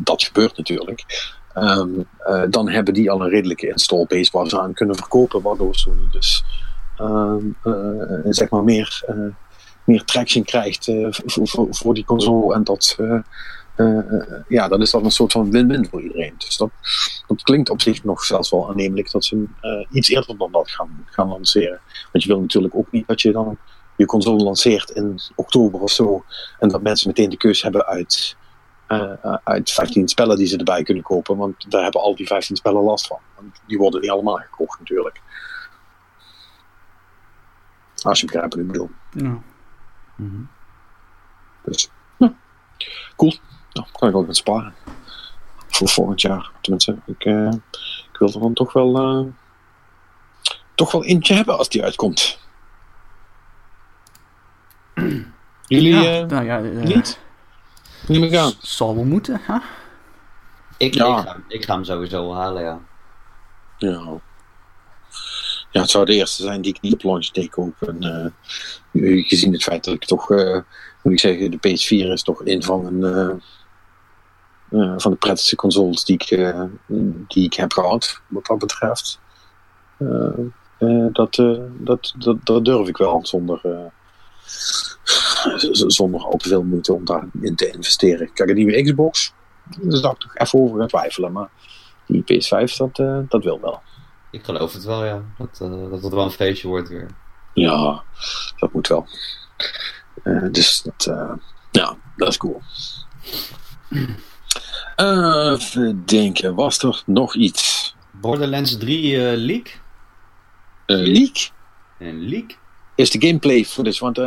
[0.00, 1.28] dat gebeurt natuurlijk.
[1.54, 1.88] ehm,
[2.18, 5.74] eh, dan hebben die al een redelijke install base waar ze aan kunnen verkopen, waardoor
[5.74, 6.44] Sony dus
[6.96, 9.04] ehm, eh, zeg maar meer,
[9.84, 12.54] meer traction krijgt eh, voor, voor, voor die console.
[12.54, 13.20] En dat, eh,
[13.74, 16.34] eh, ja, dat is dan een soort van win-win voor iedereen.
[16.38, 16.70] Dus dat,
[17.42, 19.46] klinkt op zich nog zelfs wel aannemelijk dat ze
[19.90, 21.80] iets eerder dan dat gaan, gaan lanceren.
[22.12, 23.58] Want je wil natuurlijk ook niet dat je dan
[23.96, 26.24] je console lanceert in oktober of zo.
[26.58, 28.36] En dat mensen meteen de keus hebben uit,
[29.44, 31.36] uit 15 spellen die ze erbij kunnen kopen.
[31.36, 33.18] Want daar hebben al die 15 spellen last van.
[33.36, 35.20] Want die worden niet allemaal gekocht natuurlijk.
[38.02, 38.90] Als je begrijpt wat ik bedoel.
[39.10, 39.38] Ja.
[41.64, 42.32] Dus, ja.
[43.16, 43.34] Cool.
[43.72, 44.74] Nou, kan ik ook met sparen.
[45.68, 46.50] Voor volgend jaar.
[46.60, 47.52] Tenminste, ik, eh,
[48.12, 49.26] ik wil er dan toch wel, eh,
[50.74, 52.38] toch wel eentje hebben als die uitkomt.
[55.66, 57.20] Jullie Ja, eh, nou ja, niet?
[58.08, 58.52] Neem ik aan.
[58.60, 59.58] zal wel moeten, hè?
[60.76, 61.18] Ik, Ja.
[61.18, 62.80] ik, ga, ik ga hem sowieso halen, ja.
[63.76, 64.20] Ja.
[65.70, 67.82] Ja, het zou de eerste zijn die ik niet op day koop.
[67.82, 68.02] En,
[68.92, 70.58] eh, gezien het feit dat ik toch, eh,
[71.02, 73.36] moet ik zeggen, de PS4 is toch een van, eh,
[74.96, 76.54] van de prettigste consoles die ik,
[77.28, 79.20] die ik heb gehad, wat dat betreft.
[81.12, 81.34] Dat,
[81.78, 82.14] dat,
[82.44, 83.60] dat, durf ik wel zonder,
[85.86, 88.32] zonder al te veel moeite om daarin te investeren.
[88.32, 89.32] Kijk, een nieuwe Xbox,
[89.80, 91.32] daar zou ik toch even over gaan twijfelen.
[91.32, 91.50] Maar
[92.06, 92.96] die PS5, dat,
[93.28, 93.82] dat wil wel.
[94.30, 95.22] Ik geloof het wel, ja.
[95.38, 97.06] Dat, eh, dat het wel een feestje wordt weer.
[97.54, 98.02] Ja,
[98.56, 99.06] dat moet wel.
[100.22, 101.32] Eh, dus dat, eh,
[101.70, 102.62] ja, dat is cool.
[104.96, 107.94] Even denken, was er nog iets?
[108.12, 109.80] Borderlands 3 eh, leak?
[110.86, 111.50] Leak?
[111.98, 112.58] Een leak?
[112.94, 114.24] Is de gameplay footage, want eh,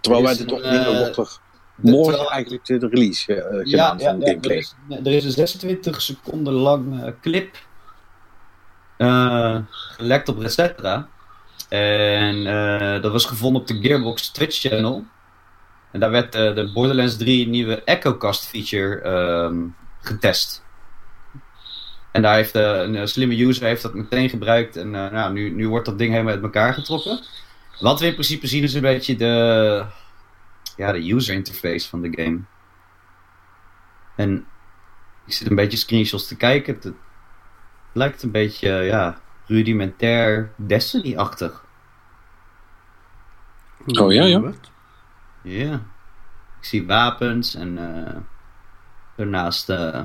[0.00, 4.22] terwijl wij dit toch eh, wordt de- morgen terwijl- eigenlijk de, de release gedaan van
[4.22, 4.56] er, gameplay.
[4.56, 7.56] is, er is een 26 seconden lang clip
[9.70, 11.08] gelekt op Resettra.
[11.68, 15.04] En eh, dat was gevonden op de Gearbox Twitch channel.
[15.92, 19.66] En daar werd eh, de Borderlands 3 nieuwe EchoCast feature ehm,
[20.00, 20.62] getest.
[22.12, 24.76] En daar heeft eh, een eh, slimme user heeft dat meteen gebruikt.
[24.76, 27.20] En eh, nou, nu, nu wordt dat ding helemaal uit elkaar getrokken.
[27.80, 29.84] Wat we in principe zien is een beetje de,
[30.76, 32.40] ja, de user interface van de game.
[34.16, 34.46] En
[35.26, 36.96] ik zit een beetje screenshots te kijken.
[37.92, 41.64] Lijkt een beetje, ja, rudimentair Destiny-achtig.
[43.86, 44.52] Oh, ja, ja.
[45.42, 45.74] Ja.
[46.58, 48.20] Ik zie wapens en eh,
[49.16, 50.04] daarnaast eh,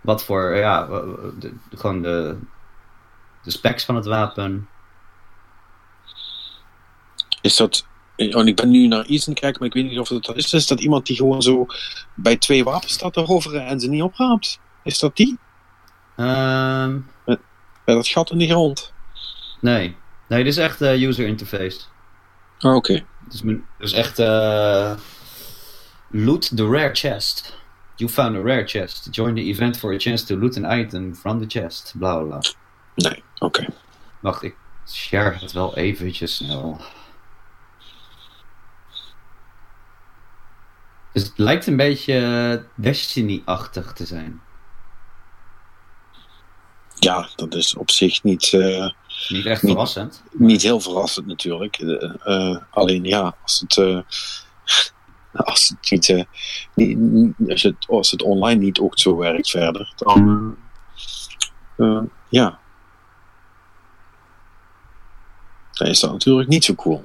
[0.00, 0.86] wat voor, ja,
[1.38, 2.38] de, gewoon de,
[3.42, 4.68] de specs van het wapen.
[7.40, 7.86] Is dat.
[8.16, 10.08] Oh, en ik ben nu naar iets aan het kijken, maar ik weet niet of
[10.08, 10.52] het dat is.
[10.52, 11.66] Is dat iemand die gewoon zo
[12.14, 14.60] bij twee wapens staat te hoveren en ze niet opraapt?
[14.82, 15.38] Is dat die?
[16.16, 16.98] Ehm,
[17.84, 18.92] Bij dat gat in de grond?
[19.60, 19.96] nee.
[20.28, 21.80] Nee, dit is echt eh, user interface.
[22.58, 22.92] Ah, Oké.
[23.24, 24.94] Het is, men- het is echt eh,
[26.10, 27.58] loot the rare chest.
[27.96, 29.08] You found a rare chest.
[29.10, 31.94] Join the event for a chance to loot an item from the chest.
[31.98, 32.40] Bla bla bla.
[32.94, 33.66] Nee, oké.
[34.20, 34.56] Wacht, ik
[34.86, 36.80] share het wel eventjes snel.
[41.12, 44.40] Dus het lijkt een beetje eh, Destiny-achtig te zijn.
[47.04, 48.52] Ja, dat is op zich niet.
[48.52, 48.90] eh,
[49.28, 50.22] Niet echt Niet- verrassend.
[50.32, 51.76] niet heel verrassend natuurlijk.
[51.78, 53.76] Eh, eh, alleen ja, als het,
[55.44, 60.56] als het niet, niet- als, het, als het online niet ook zo werkt verder, dan
[62.28, 62.58] ja.
[65.72, 67.04] Dan is dat natuurlijk niet zo cool.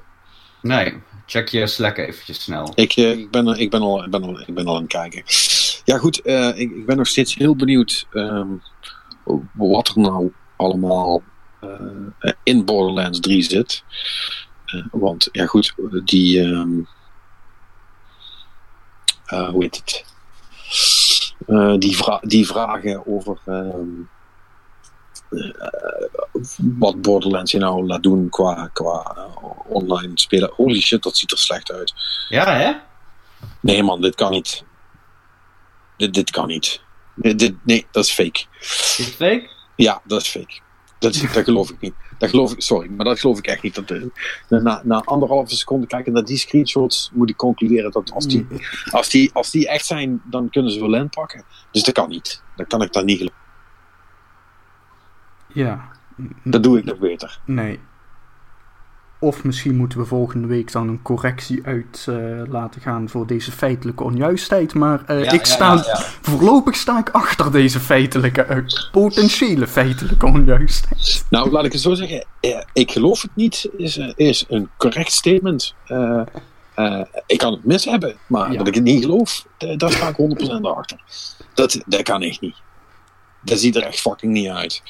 [0.62, 2.72] Nee, check je Slack eventjes snel.
[2.76, 5.24] Ik, ik, ben, ik, ben al, ik, ben al, ik ben al aan het kijken.
[5.86, 8.48] Ja, goed, ik, ik ben nog steeds heel benieuwd ehm,
[9.54, 11.24] wat er nou allemaal
[11.60, 13.84] eh, in Borderlands 3 zit.
[14.66, 15.74] Eh, want, ja, goed,
[16.06, 16.42] die.
[16.42, 16.80] ehm,
[19.26, 20.06] eh, hoe heet het?
[21.80, 23.38] Die, vra die vragen over.
[23.46, 23.88] ehm,
[26.58, 29.16] wat Borderlands je nou laat doen qua, qua
[29.68, 30.52] online spelen.
[30.56, 31.94] Holy shit, dat ziet er slecht uit.
[32.30, 32.74] Ja, hè?
[33.60, 34.64] Nee man, dit kan niet.
[35.98, 36.82] Dit, dit kan niet.
[37.22, 38.46] Dit, nee, dat is fake.
[38.60, 39.50] Is het fake?
[39.76, 40.60] Ja, dat is fake.
[41.00, 41.94] Dat, dat geloof ik niet.
[42.18, 43.76] Dat geloof ik, sorry, maar dat geloof ik echt niet.
[43.76, 44.04] Dat, uh,
[44.50, 48.48] na, na anderhalve seconde kijken naar die screenshots moet ik concluderen dat als die,
[48.92, 51.44] als die, als die echt zijn, dan kunnen ze wel inpakken.
[51.72, 52.44] Dus dat kan niet.
[52.56, 53.38] Dat kan ik dan niet geloven.
[55.54, 55.92] Ja.
[56.44, 57.40] Dat doe ik nog beter.
[57.46, 57.80] Nee.
[59.22, 63.52] Of misschien moeten we volgende week dan een correctie uit uh, laten gaan voor deze
[63.52, 64.74] feitelijke onjuistheid.
[64.74, 68.58] Maar uh, ja, ik sta, ja, ja, voorlopig sta ik achter deze feitelijke, uh,
[68.92, 71.26] potentiële feitelijke onjuistheid.
[71.30, 72.26] Nou, laat ik het zo zeggen.
[72.74, 75.76] ik geloof het niet, is, is een correct statement.
[77.26, 79.46] ik kan het mis hebben, maar dat ik het niet geloof,
[79.78, 81.00] daar sta ik 100% achter.
[81.54, 82.56] Dat, dat kan echt niet.
[83.42, 84.82] Dat ziet er echt fucking niet uit.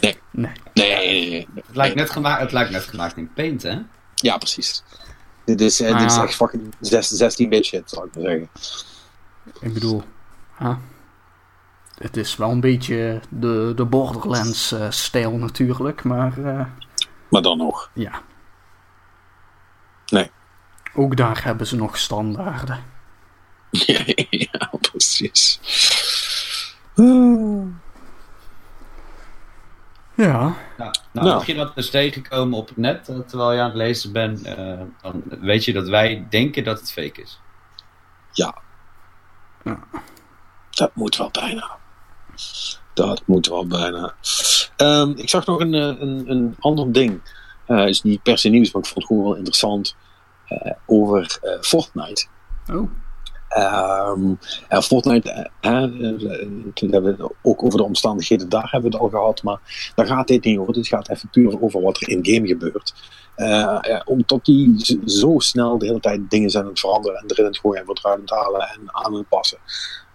[0.00, 0.18] Nee.
[0.30, 0.52] Nee.
[0.74, 3.78] Nee, nee, nee, Het, lijkt net gemaakt, het lijkt net gemaakt in Paint, hè?
[4.14, 4.82] Ja, precies.
[5.44, 8.48] Dit is, uh, dit is echt fucking 16-bit shit, zou ik maar zeggen.
[9.60, 10.02] Ik bedoel,
[10.58, 10.76] huh?
[11.94, 16.38] het is wel een beetje de, de Borderlands-stijl uh, natuurlijk, maar...
[16.38, 16.66] Uh,
[17.28, 17.90] maar dan nog.
[17.92, 18.22] Ja.
[20.06, 20.30] Nee.
[20.94, 22.84] Ook daar hebben ze nog standaarden.
[24.50, 25.60] ja, precies.
[26.94, 27.64] Uh.
[30.16, 30.38] Ja.
[30.38, 33.68] Nou, nou, nou, mocht je dat dus tegenkomen op het net, uh, terwijl je aan
[33.68, 37.40] het lezen bent, uh, dan weet je dat wij denken dat het fake is.
[38.32, 38.54] Ja.
[39.64, 39.78] ja.
[40.70, 41.76] Dat moet wel bijna.
[42.94, 44.14] Dat moet wel bijna.
[44.76, 47.20] Um, ik zag nog een, een, een ander ding.
[47.68, 49.96] Uh, is niet per se nieuws, maar ik vond het gewoon wel interessant.
[50.86, 52.26] over Fortnite.
[52.72, 52.90] Oh.
[53.58, 54.38] Um,
[54.68, 55.50] en Fortnite,
[56.74, 60.06] toen hebben we ook over de omstandigheden, daar hebben we het al gehad, maar daar
[60.06, 60.72] gaat dit niet over.
[60.72, 62.94] Dit gaat even puur over wat er in game gebeurt.
[63.36, 67.44] Uh, omdat die zo snel de hele tijd dingen zijn aan het veranderen en erin
[67.44, 69.58] het gooien en wat eruit halen en aan het passen.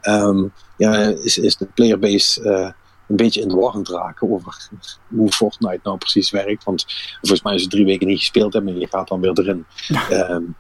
[0.02, 2.70] Um, ja, is, is de playerbase uh,
[3.12, 4.70] een beetje in de war aan het raken over
[5.08, 6.64] hoe Fortnite nou precies werkt.
[6.64, 6.86] Want
[7.20, 9.66] volgens mij als je drie weken niet gespeeld hebt en je gaat dan weer erin.
[10.12, 10.56] um,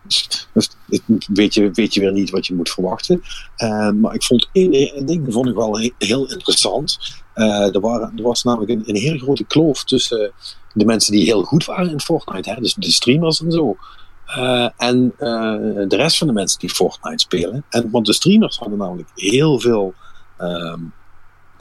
[0.54, 0.70] dus
[1.28, 3.22] weet je, weet je weer niet wat je moet verwachten.
[3.58, 7.00] Uh, maar ik vond één ding vond ik wel heel, heel interessant.
[7.36, 10.32] Uh, er, waren, er was namelijk een, een hele grote kloof tussen
[10.74, 12.50] de mensen die heel goed waren in Fortnite.
[12.50, 13.76] Hè, dus de streamers en zo.
[14.38, 17.66] Uh, en uh, de rest van de mensen die Fortnite spelen.
[17.70, 19.94] En, want de streamers hadden namelijk heel veel
[20.40, 20.94] um,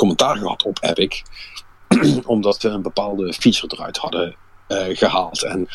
[0.01, 1.23] commentaar gehad op Epic.
[2.25, 4.37] omdat ze een bepaalde feature eruit hadden
[4.69, 5.43] uh, gehaald.
[5.43, 5.69] En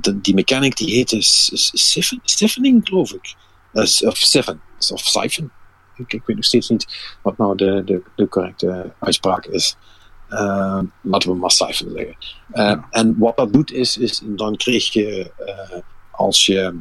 [0.00, 1.16] de, die mechanic die heette
[2.24, 3.34] Siphoning, geloof ik.
[4.06, 4.60] of Siphon.
[4.92, 5.50] Of Siphon.
[5.96, 6.86] Ik, ik, weet nog steeds niet
[7.22, 9.76] wat nou de, de, de correcte uitspraak is.
[11.02, 12.16] Laten we maar Siphon zeggen.
[12.54, 12.86] Ja.
[12.90, 15.30] En wat dat doet is, is dan kreeg je
[16.10, 16.78] als je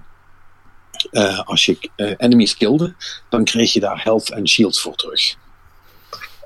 [1.45, 2.95] als je enemies kilde,
[3.29, 5.35] dan kreeg je daar health en shields voor terug.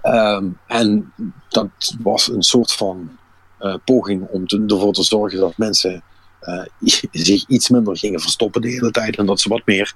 [0.04, 1.14] Um, en
[1.50, 1.70] dat
[2.02, 3.18] was een soort van
[3.86, 6.04] poging om te, ervoor te zorgen dat mensen
[7.12, 9.96] zich iets minder gingen verstoppen de hele tijd en dat ze wat meer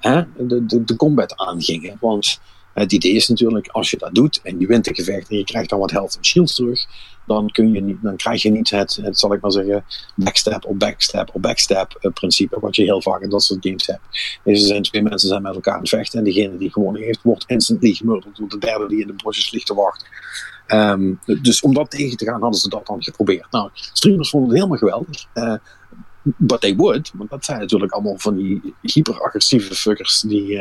[0.00, 1.96] hè, de, de, de combat aangingen.
[2.00, 2.40] Want
[2.82, 5.44] het idee is natuurlijk, als je dat doet en je wint een gevecht en je
[5.44, 6.86] krijgt dan wat health en shields terug,
[7.26, 10.64] dan, kun je niet, dan krijg je niet het, het, zal ik maar zeggen, backstep
[10.64, 14.00] op backstep op backstep uh, principe, wat je heel vaak in dat soort games hebt.
[14.44, 17.22] Deze zijn twee mensen zijn met elkaar aan het vechten en degene die gewonnen heeft,
[17.22, 20.08] wordt instantly gemurderd door de derde die in de bosjes ligt te wachten.
[20.68, 23.50] Um, dus om dat tegen te gaan, hadden ze dat dan geprobeerd.
[23.50, 25.26] Nou, streamers vonden het helemaal geweldig.
[25.34, 25.54] Uh,
[26.22, 30.60] but they would, want dat zijn natuurlijk allemaal van die hyperagressieve fuckers die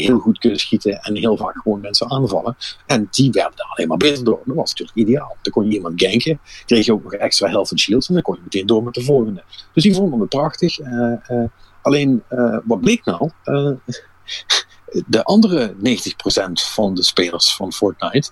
[0.00, 2.56] heel goed kunnen schieten en heel vaak gewoon mensen aanvallen.
[2.86, 4.40] En die werden daar alleen maar beter door.
[4.44, 5.36] Dat was natuurlijk ideaal.
[5.42, 8.22] Dan kon je iemand ganken, kreeg je ook nog extra health en shields en dan
[8.22, 9.42] kon je meteen door met de volgende.
[9.72, 10.78] Dus die vonden het prachtig.
[10.78, 11.44] Uh, uh,
[11.82, 13.30] alleen, uh, wat bleek nou?
[15.06, 15.78] de andere 90%
[16.52, 18.30] van de spelers van Fortnite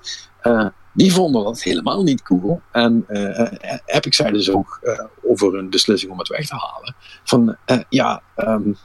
[0.93, 2.61] die vonden dat helemaal niet cool.
[2.73, 3.53] En uh,
[3.87, 4.81] Epic zei dus ook
[5.23, 6.95] over een beslissing om het weg te halen.
[7.25, 7.57] Van
[7.89, 8.77] ja, um,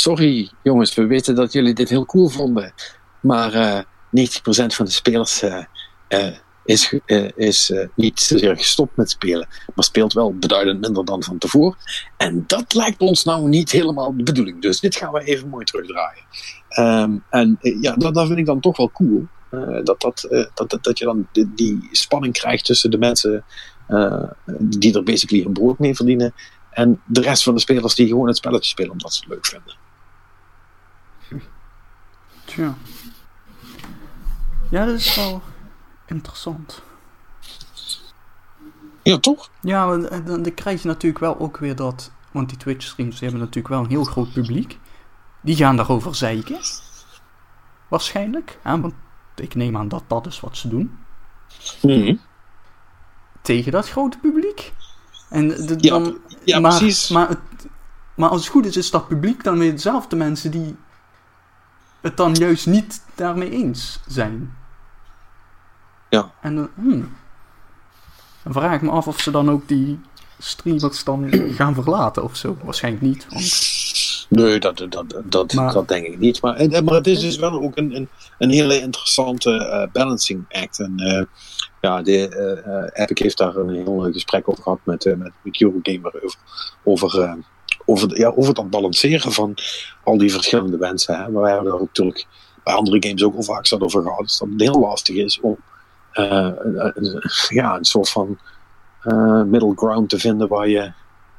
[0.00, 2.72] sorry jongens, we weten dat jullie dit heel cool vonden.
[3.20, 3.88] Maar 90%
[4.66, 5.44] van de spelers
[6.64, 6.98] is,
[7.36, 9.48] is niet zozeer gestopt met spelen.
[9.74, 11.78] Maar speelt wel beduidend minder dan van tevoren.
[12.16, 14.62] En dat lijkt ons nou niet helemaal de bedoeling.
[14.62, 16.24] Dus dit gaan we even mooi terugdraaien.
[16.78, 19.26] Um, en ja, dat, dat vind ik dan toch wel cool.
[19.84, 23.44] Dat, dat, uh, dat, dat je dan die, spanning krijgt tussen de mensen
[24.58, 26.34] die er basically een brood mee verdienen
[26.76, 29.46] en de rest van de spelers die gewoon het spelletje spelen omdat ze het leuk
[29.46, 29.74] vinden.
[32.46, 32.74] Tja.
[34.70, 35.42] Ja, dat is wel
[36.06, 36.82] interessant.
[39.02, 39.50] Ja, toch?
[39.60, 42.12] Ja, want, eh, dan, dan krijg je natuurlijk wel ook weer dat...
[42.30, 44.78] Want die Twitch-streams hebben natuurlijk wel een heel groot publiek.
[45.40, 46.58] Die gaan daarover zeiken.
[47.88, 48.58] Waarschijnlijk.
[48.64, 48.94] Ja, want
[49.34, 50.98] ik neem aan dat dat is wat ze doen.
[51.82, 52.16] Mhm.
[53.42, 54.72] Tegen dat grote publiek.
[55.28, 57.08] En de, Ja, dan, ja, maar, precies.
[57.08, 57.38] Maar, het,
[58.14, 60.76] maar als het goed is, is dat publiek dan weer dezelfde mensen die
[62.06, 64.56] het dan juist niet daarmee eens zijn.
[66.10, 66.30] Ja.
[66.40, 67.16] En dan, hmm.
[68.42, 70.00] dan vraag ik me af of ze dan ook die
[70.38, 72.56] streamers dan gaan verlaten of zo.
[72.62, 73.26] Waarschijnlijk niet.
[73.30, 73.74] Want,
[74.28, 76.42] Nee, dat, dat, dat, Maar- dat denk ik niet.
[76.42, 80.44] Maar, en- maar het is dus wel ook een, een, een hele interessante eh, balancing
[80.48, 80.78] act.
[80.80, 81.24] En eh,
[81.80, 85.32] ja, de, eh, eh, Epic heeft daar een heel gesprek over gehad met, eh met,
[85.42, 86.38] met Eurogamer over,
[86.84, 87.32] over, eh,
[87.84, 89.54] over, de- ja, over dat balanceren van
[90.04, 91.14] al die verschillende wensen.
[91.16, 91.28] Hè.
[91.30, 92.26] Maar wij hebben daar natuurlijk
[92.64, 94.18] bij andere games ook al vaak zat over gehad.
[94.18, 95.56] Dus dat het heel lastig is om
[96.12, 96.50] eh,
[96.94, 98.38] een- ja, een soort van
[99.02, 100.92] eh, middle ground te vinden waar je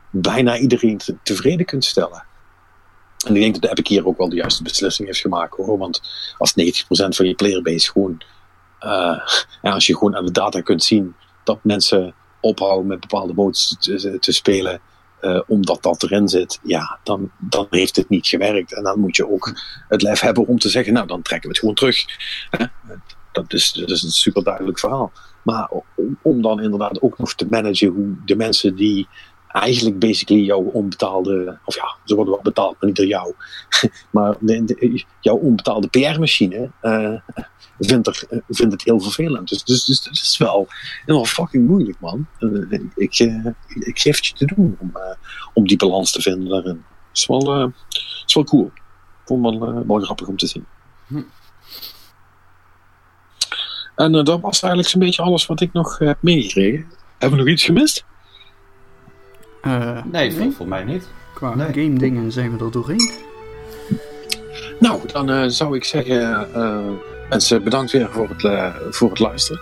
[0.09, 2.25] bijna iedereen te- tevreden kunt stellen.
[3.25, 5.77] En ik denk dat de Epic hier ook wel de juiste beslissing heeft gemaakt hoor.
[5.77, 6.01] Want
[6.37, 8.17] als 90% van je playerbase gewoon.
[9.61, 13.75] ja, als je gewoon aan de data kunt zien dat mensen ophouden met bepaalde modes
[14.19, 14.79] te spelen.
[15.19, 18.75] Eh, omdat dat erin zit, ja, dan, dan heeft het niet gewerkt.
[18.75, 19.53] En dan moet je ook
[19.87, 22.05] het lef hebben om te zeggen, nou, dan trekken we het gewoon terug.
[23.31, 25.11] Dat, is, dat is een super duidelijk verhaal.
[25.43, 25.69] Maar
[26.21, 29.07] om dan inderdaad ook nog te managen hoe de mensen die
[29.61, 33.33] eigenlijk basically jouw onbetaalde, of ja, ze worden wel betaald, maar niet door jou,
[34.11, 37.13] maar de, jouw onbetaalde PR-machine eh,
[37.79, 39.49] vindt, er, vindt het heel vervelend.
[39.49, 40.67] Dus, dus, dus dat is wel
[41.05, 42.27] heel fucking moeilijk, man.
[42.39, 44.91] Eh, ik, eh, ik geef het je te doen om,
[45.53, 46.83] om die balans te vinden daarin.
[47.07, 47.73] Het is wel,
[48.25, 48.65] is wel cool.
[48.65, 48.81] Ik
[49.25, 50.65] vond het wel, grappig om te zien.
[53.95, 56.85] En dat was eigenlijk zo'n beetje alles wat ik nog heb meegekregen.
[57.17, 58.05] Hebben we nog iets gemist?
[59.61, 61.07] Eh, Nee, vol- voor mij niet.
[61.33, 61.67] qua nee.
[61.67, 63.11] game dingen zijn we er doorheen.
[64.79, 66.77] Nou, dan eh, zou ik zeggen, eh,
[67.29, 69.61] mensen bedankt weer voor het, eh, voor het luisteren.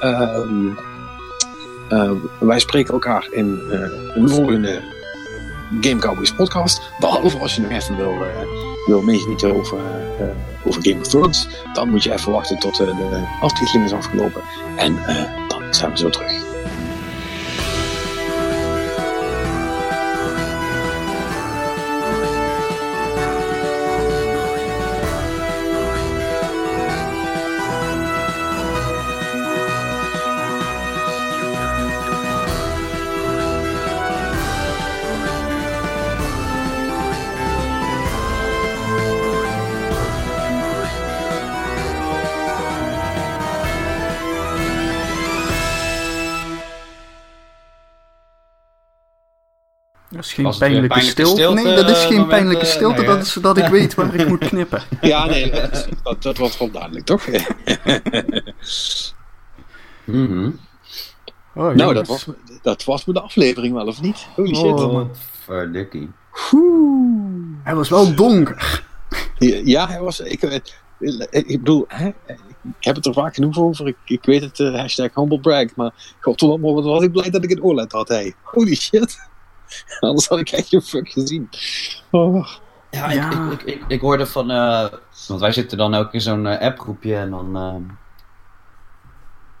[0.00, 0.66] Ehm,
[1.88, 3.80] eh, wij spreken elkaar in eh,
[4.14, 4.80] een volgende
[5.80, 6.80] Game Cowboys podcast.
[7.00, 8.46] Behalve als je nog even wil, eh,
[8.86, 9.78] wil meegenieten over,
[10.18, 10.26] eh,
[10.66, 11.48] over Game of Thrones.
[11.72, 14.40] Dan moet je even wachten tot de aftiteling is afgelopen.
[14.76, 16.43] En eh, dan zijn we zo terug.
[50.24, 51.30] Is geen pijnlijke, pijnlijke stilte.
[51.40, 52.98] stilte, Nee, dat is eh, geen moment, pijnlijke stilte.
[53.00, 54.82] nee, dat is zodat ik weet waar ik moet knippen.
[55.00, 55.50] Ja, nee,
[56.02, 57.26] dat, dat was wel duidelijk, toch?
[60.04, 60.50] Mhm.
[61.56, 61.94] Oh, nou, jongens.
[61.94, 64.26] dat was, me- dat was me de aflevering wel, of niet?
[64.34, 64.64] Holy shit.
[64.64, 65.08] Oh.
[65.44, 66.10] Verdikkie.
[67.62, 68.82] Hij was wel donker.
[69.64, 70.20] Ja, hij was.
[70.20, 70.58] Ik, eh,
[71.30, 72.06] ik bedoel, hè,
[72.78, 73.86] ik heb het er vaak genoeg over.
[73.86, 75.74] Ik, ik weet het, eh, hashtag humble brag.
[75.76, 78.08] Maar godverdomme, wat was ik blij dat ik een OLED had.
[78.08, 78.34] Hey.
[78.42, 79.18] Holy shit.
[80.00, 81.48] Anders had ik echt geen fuck gezien.
[82.10, 82.46] Oh.
[82.90, 83.50] Ja, Ja.
[83.50, 84.50] Ik, ik, ik, hoorde van...
[84.50, 84.86] eh,
[85.28, 87.56] want wij zitten dan ook in zo'n eh, appgroepje en dan...
[87.56, 87.82] ehm,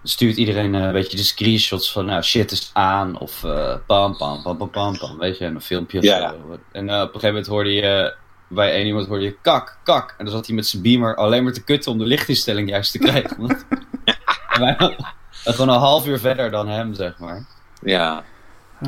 [0.02, 2.04] stuurt iedereen eh, een beetje de screenshots van...
[2.04, 5.18] Nou, shit is aan of eh pam, pam, pam, pam, pam, pam.
[5.18, 6.58] Weet je, en een filmpje of Ja, zo.
[6.72, 8.14] En eh, op een gegeven moment hoorde je...
[8.48, 10.14] bij één iemand hoorde je kak, kak.
[10.18, 12.92] En dan zat hij met zijn beamer alleen maar te kutten om de lichtinstelling juist
[12.92, 13.36] te krijgen.
[13.40, 13.66] Want-
[14.54, 14.96] en wij waren
[15.44, 17.44] gewoon een half uur verder dan hem, zeg maar.
[17.82, 18.24] Ja.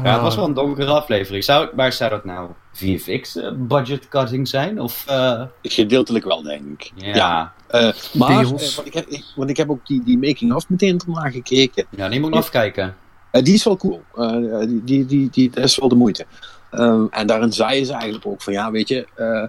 [0.03, 1.45] Ja, het was wel een donkere aflevering.
[1.45, 4.81] Zou, maar zou dat nou VFX eh, budget cutting zijn?
[4.81, 6.93] Of, eh, Gedeeltelijk wel, denk ik.
[6.97, 7.53] ja.
[7.69, 11.31] Eh, maar, want, ik heb, ik, want ik heb ook die, die making-of meteen ernaar
[11.31, 11.87] gekeken.
[11.91, 12.97] ja, die moet ik afkijken.
[13.31, 14.03] Eh, die is wel cool.
[14.15, 16.27] Eh, die, die, die, die, dat is wel de moeite.
[16.71, 19.45] Ehm, en daarin zei ze eigenlijk ook van ja, weet je, eh,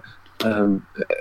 [0.50, 0.72] ehm,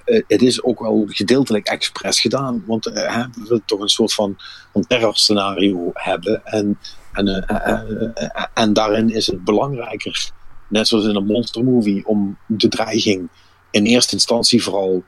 [0.05, 2.63] eh, het is ook wel gedeeltelijk expres gedaan.
[2.65, 2.91] Want hè,
[3.23, 4.35] we willen toch een soort van,
[4.71, 6.45] van terrorscenario hebben.
[6.45, 6.79] En,
[7.17, 10.31] en, eh, eh, eh, en daarin is het belangrijker,
[10.69, 13.29] net zoals in een monstermovie, om de dreiging
[13.71, 15.03] in eerste instantie vooral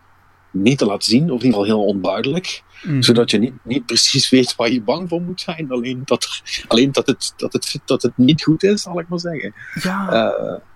[0.51, 3.03] niet te laten zien, of in ieder geval heel onduidelijk Mm.
[3.03, 5.71] zodat je niet, niet precies weet waar je bang voor moet zijn.
[5.71, 9.07] Alleen dat, er- alleen dat, het, dat, het, dat het niet goed is, zal ik
[9.07, 9.53] maar zeggen.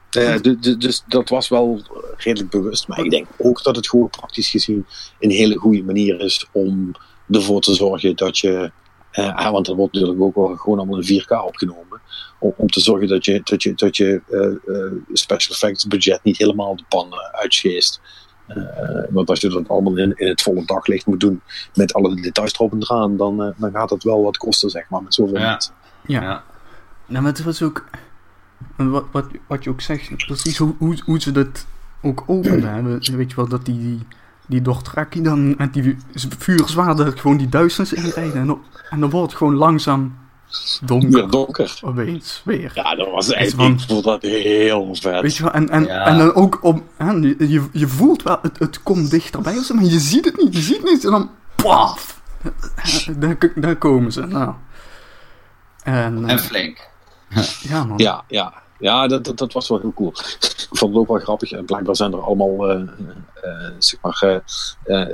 [0.10, 1.82] Ja, du- dus dat was wel
[2.18, 2.88] redelijk bewust.
[2.88, 4.86] Maar ik denk ook dat het gewoon praktisch gezien
[5.20, 6.92] een hele goede manier is om
[7.30, 8.72] ervoor te zorgen dat je
[9.14, 12.02] Uh, want dat wordt natuurlijk ook wel gewoon allemaal in 4K opgenomen.
[12.40, 16.38] Om, om te zorgen dat je, dat je, dat je uh, special effects budget niet
[16.38, 18.02] helemaal de pan uitscheest.
[19.10, 21.42] want als je dat allemaal in, in het volle daglicht moet doen
[21.74, 25.04] met alle details erop en eraan, dan, dan gaat het wel wat kosten, zeg maar,
[25.04, 25.50] met zoveel ja.
[25.50, 25.74] mensen.
[26.06, 26.22] Ja.
[26.22, 26.44] ja.
[27.06, 27.86] Nou, maar het was ook.
[28.78, 31.66] Wat, wat, wat je ook zegt, precies hoe, hoe, hoe ze dat
[32.02, 33.00] ook openen.
[33.00, 34.00] Weet je wel, dat die, die,
[34.48, 35.98] die Dortraki dan met die
[36.38, 38.42] vuurzwaarden gewoon die duisternis inrijden.
[38.42, 38.58] En,
[38.90, 40.18] en dan wordt het gewoon langzaam
[40.82, 41.80] donker.
[41.82, 42.72] Opeens, weer.
[42.74, 45.22] Ja, dat was echt, van, ik vond dat heel vet.
[45.22, 46.06] Weet je wel, en, en, ja.
[46.06, 49.74] en dan ook om, hè, je, je voelt wel, het, het komt dichterbij of zo,
[49.74, 51.06] maar je ziet het niet, je ziet het niet.
[51.06, 52.22] En dan, paf,
[53.18, 54.54] daar, daar komen ze, nou.
[55.84, 56.90] En, en flink.
[57.62, 57.98] Ja, man.
[57.98, 58.63] Ja, ja.
[58.84, 60.10] Ja, dat, dat, dat, was wel heel cool.
[60.10, 61.52] Ik vond het ook wel grappig.
[61.52, 62.90] En blijkbaar zijn er allemaal, uh,
[63.78, 64.44] zeg maar,
[64.86, 65.08] uh,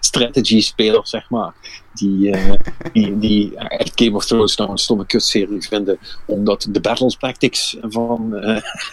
[0.00, 1.54] strategy-spelers, zeg maar.
[1.94, 2.36] Die,
[2.92, 5.98] die, die echt Game of Thrones nou een stomme kutserie vinden.
[6.26, 8.34] Omdat de battle tactics van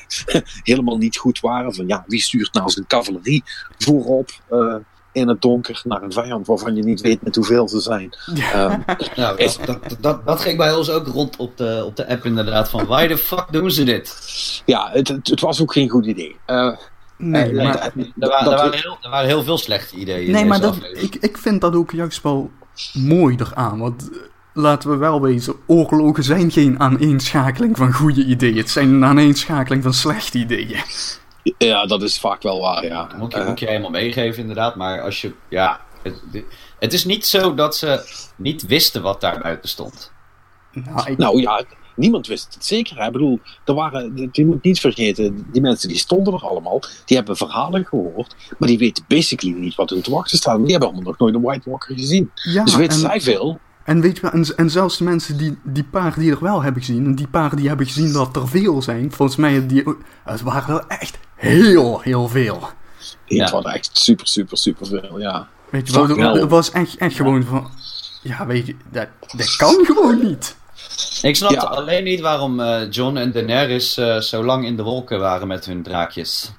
[0.63, 1.73] helemaal niet goed waren.
[1.73, 3.43] Van ja, wie stuurt nou zijn cavalerie
[3.77, 4.29] voorop?
[5.19, 8.09] In het donker naar een vijand waarvan je niet weet met hoeveel ze zijn.
[8.33, 8.71] Ja.
[8.71, 8.83] Um,
[9.15, 12.25] nou, dat, dat, dat, dat, ging bij ons ook rond op de, op de app
[12.25, 12.69] inderdaad.
[12.69, 14.15] Van why the fuck doen ze dit?
[14.65, 16.35] Ja, het, het, het was ook geen goed idee.
[16.47, 16.75] Uh,
[17.17, 20.31] nee, maar, er, waren, er, waren heel, er waren heel veel slechte ideeën.
[20.31, 22.51] Nee, maar dat, ik, ik vind dat ook juist wel
[22.93, 23.79] mooi eraan.
[23.79, 24.09] Want
[24.53, 28.57] laten we wel wezen, oorlogen zijn geen aaneenschakeling van goede ideeën.
[28.57, 30.81] Het zijn een aaneenschakeling van slechte ideeën.
[31.57, 33.05] Ja, dat is vaak wel waar, ja.
[33.07, 34.75] Dat moet je, moet je helemaal meegeven, inderdaad.
[34.75, 36.21] Maar als je, ja, het,
[36.79, 38.03] het, is niet zo dat ze
[38.35, 40.11] niet wisten wat daar buiten stond.
[40.71, 41.63] Nou, nou ja,
[41.95, 43.05] niemand wist het zeker.
[43.05, 47.17] Ik bedoel, er waren, je moet niet vergeten, die mensen die stonden er allemaal, die
[47.17, 50.57] hebben verhalen gehoord, maar die weten basically niet wat hun te wachten staat.
[50.57, 52.31] Die hebben allemaal nog nooit een White Walker gezien.
[52.33, 53.59] Ja, dus weten zij veel.
[53.83, 56.61] En weet je wel, en, en, zelfs de mensen die, die paar die er wel
[56.61, 59.83] hebben gezien, en die paar die hebben gezien dat er veel zijn, volgens mij, die,
[60.23, 62.69] het waren wel echt heel, heel veel.
[63.25, 63.43] Ja.
[63.43, 65.47] Het was echt super, super, super veel, ja.
[65.69, 67.71] Weet je het was echt, echt gewoon van,
[68.21, 70.55] ja, weet je, dat, dat kan gewoon niet.
[71.21, 75.19] Ik snap alleen niet waarom uh, John en Daenerys uh, zo lang in de wolken
[75.19, 76.51] waren met hun draakjes.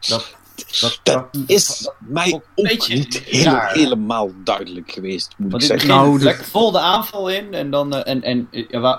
[0.00, 0.34] Dat,
[0.80, 5.88] dat, dat, is mij ook, niet heel, helemaal duidelijk geweest, moet Want ik zeggen.
[5.88, 7.94] Nou, lekker vol de aanval in en dan...
[7.94, 8.96] Uh, en, en, uh,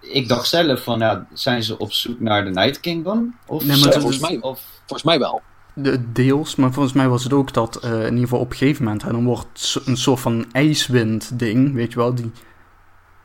[0.00, 3.36] ik dacht zelf van, ja, zijn ze op zoek naar de Night Kingdom?
[3.46, 5.42] Of nee, maar volgens, mij, of, volgens mij wel.
[5.74, 8.56] De, deels, maar volgens mij was het ook dat uh, in ieder geval op een
[8.56, 9.02] gegeven moment...
[9.02, 12.30] Hè, dan wordt een soort van ijswind ding, weet je wel, die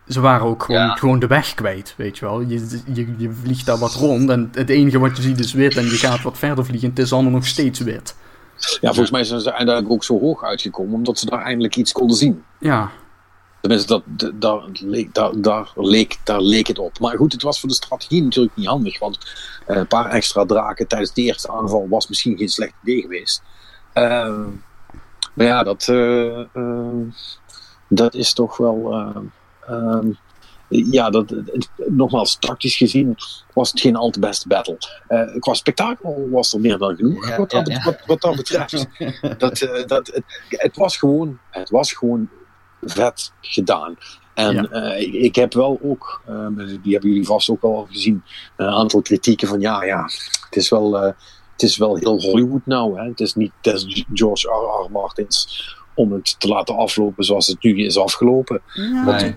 [0.07, 2.41] ze waren ook gewoon, gewoon de weg kwijt, weet je wel.
[2.41, 5.77] Je, je, je vliegt daar wat rond en het enige wat je ziet is wit
[5.77, 6.90] en je gaat wat verder vliegen.
[6.90, 8.15] Het is allemaal nog steeds wit.
[8.57, 11.91] Ja, volgens mij zijn ze uiteindelijk ook zo hoog uitgekomen omdat ze daar eindelijk iets
[11.91, 12.44] konden zien.
[12.60, 12.91] Ja.
[13.61, 16.99] Tenminste, dat, daar, leek, daar, daar, leek, daar leek het op.
[16.99, 18.99] Maar goed, het was voor de strategie natuurlijk niet handig.
[18.99, 19.18] Want
[19.68, 23.44] uh, een paar extra draken tijdens de eerste aanval was misschien geen slecht idee geweest.
[23.94, 24.38] Uh,
[25.34, 26.40] maar ja, dat, uh,
[27.88, 28.94] dat is toch wel
[29.70, 30.18] Um,
[30.68, 31.34] ja, dat,
[31.76, 33.16] nogmaals, tactisch gezien
[33.54, 34.78] was het geen al te beste battle.
[35.10, 38.36] Uh, qua spektakel was er meer dan genoeg, ja, wat, dat, ja, wat, wat, dat
[38.36, 38.72] betreft.
[39.38, 42.30] dat, uh, dat, het, het, was gewoon, het was gewoon
[42.82, 43.98] vet gedaan.
[44.34, 46.22] En uh, ik, ik, heb wel ook,
[46.82, 48.24] die hebben jullie vast ook wel gezien,
[48.56, 50.04] een aantal kritieken van ja, ja,
[50.46, 53.00] het is wel, het is wel heel Hollywood nou.
[53.00, 53.08] Hè?
[53.08, 54.86] Het is niet is George R.
[54.86, 54.92] R.
[54.92, 58.62] Martins om het te laten aflopen zoals het nu is afgelopen.
[59.06, 59.34] Want,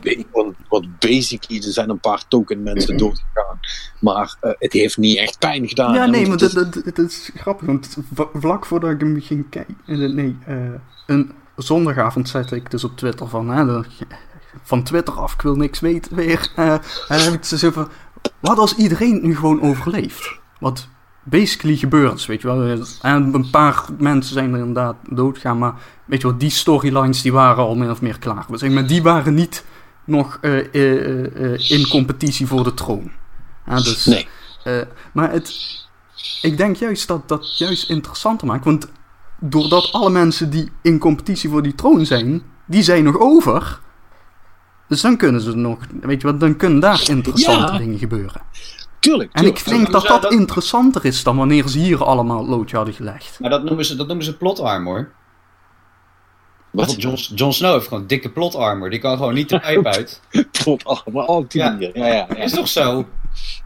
[0.68, 3.60] want, basically, er zijn een paar token mensen doodgegaan.
[4.00, 5.94] Maar uh, het heeft niet echt pijn gedaan.
[5.94, 7.66] Ja, nee, maar dat, dat, dat, is grappig.
[7.66, 7.96] Want
[8.32, 10.14] vlak voordat ik hem ging kijken...
[10.14, 10.56] Nee, uh,
[11.06, 13.48] een zondagavond zette ik dus op Twitter van...
[13.48, 13.82] Hè,
[14.62, 16.52] van Twitter af, ik wil niks weten weer.
[16.56, 17.88] Uh, en dan heb ik zo van...
[18.40, 20.38] Wat als iedereen nu gewoon overleeft?
[20.60, 20.88] Wat
[21.28, 22.84] basically gebeurt, weet je wel.
[23.00, 25.74] En een paar mensen zijn er inderdaad doodgaan, maar
[26.04, 28.46] weet je wel, die storylines die waren al min of meer klaar.
[28.52, 29.64] Zeg maar die waren niet
[30.04, 33.10] nog uh, uh, uh, in competitie voor de troon.
[33.66, 34.28] Ja, dus, nee.
[35.12, 35.54] maar het,
[36.42, 38.88] ik denk juist dat dat juist interessanter maakt, want
[39.40, 43.80] doordat alle mensen die in competitie voor die troon zijn, die zijn nog over.
[44.88, 47.78] Dus dan kunnen ze nog, weet je wat, dan kunnen daar interessante ja.
[47.78, 48.40] dingen gebeuren.
[49.08, 52.94] Tuurlijk, En ik denk dat dat, interessanter is dan wanneer ze hier allemaal loodje hadden
[52.94, 53.40] gelegd.
[53.40, 55.10] Maar dat noemen ze, dat noemen ze plot armor.
[56.70, 56.94] Wat?
[57.02, 58.90] John, Jon Snow heeft gewoon dikke plot armor.
[58.90, 60.20] Die kan gewoon niet de pijp uit.
[60.62, 61.76] plot armor, oh, die ja.
[61.78, 62.36] Ja, ja, ja.
[62.36, 63.08] Is toch zo?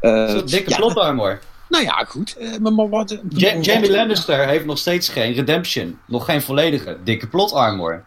[0.01, 1.41] Uh, zo dikke ja, plot armor.
[1.69, 2.37] Nou ja, goed.
[2.39, 5.99] Uh, maar, wat, Jamie Lannister heeft nog steeds geen redemption.
[6.07, 8.05] Nog geen volledige dikke plot armor.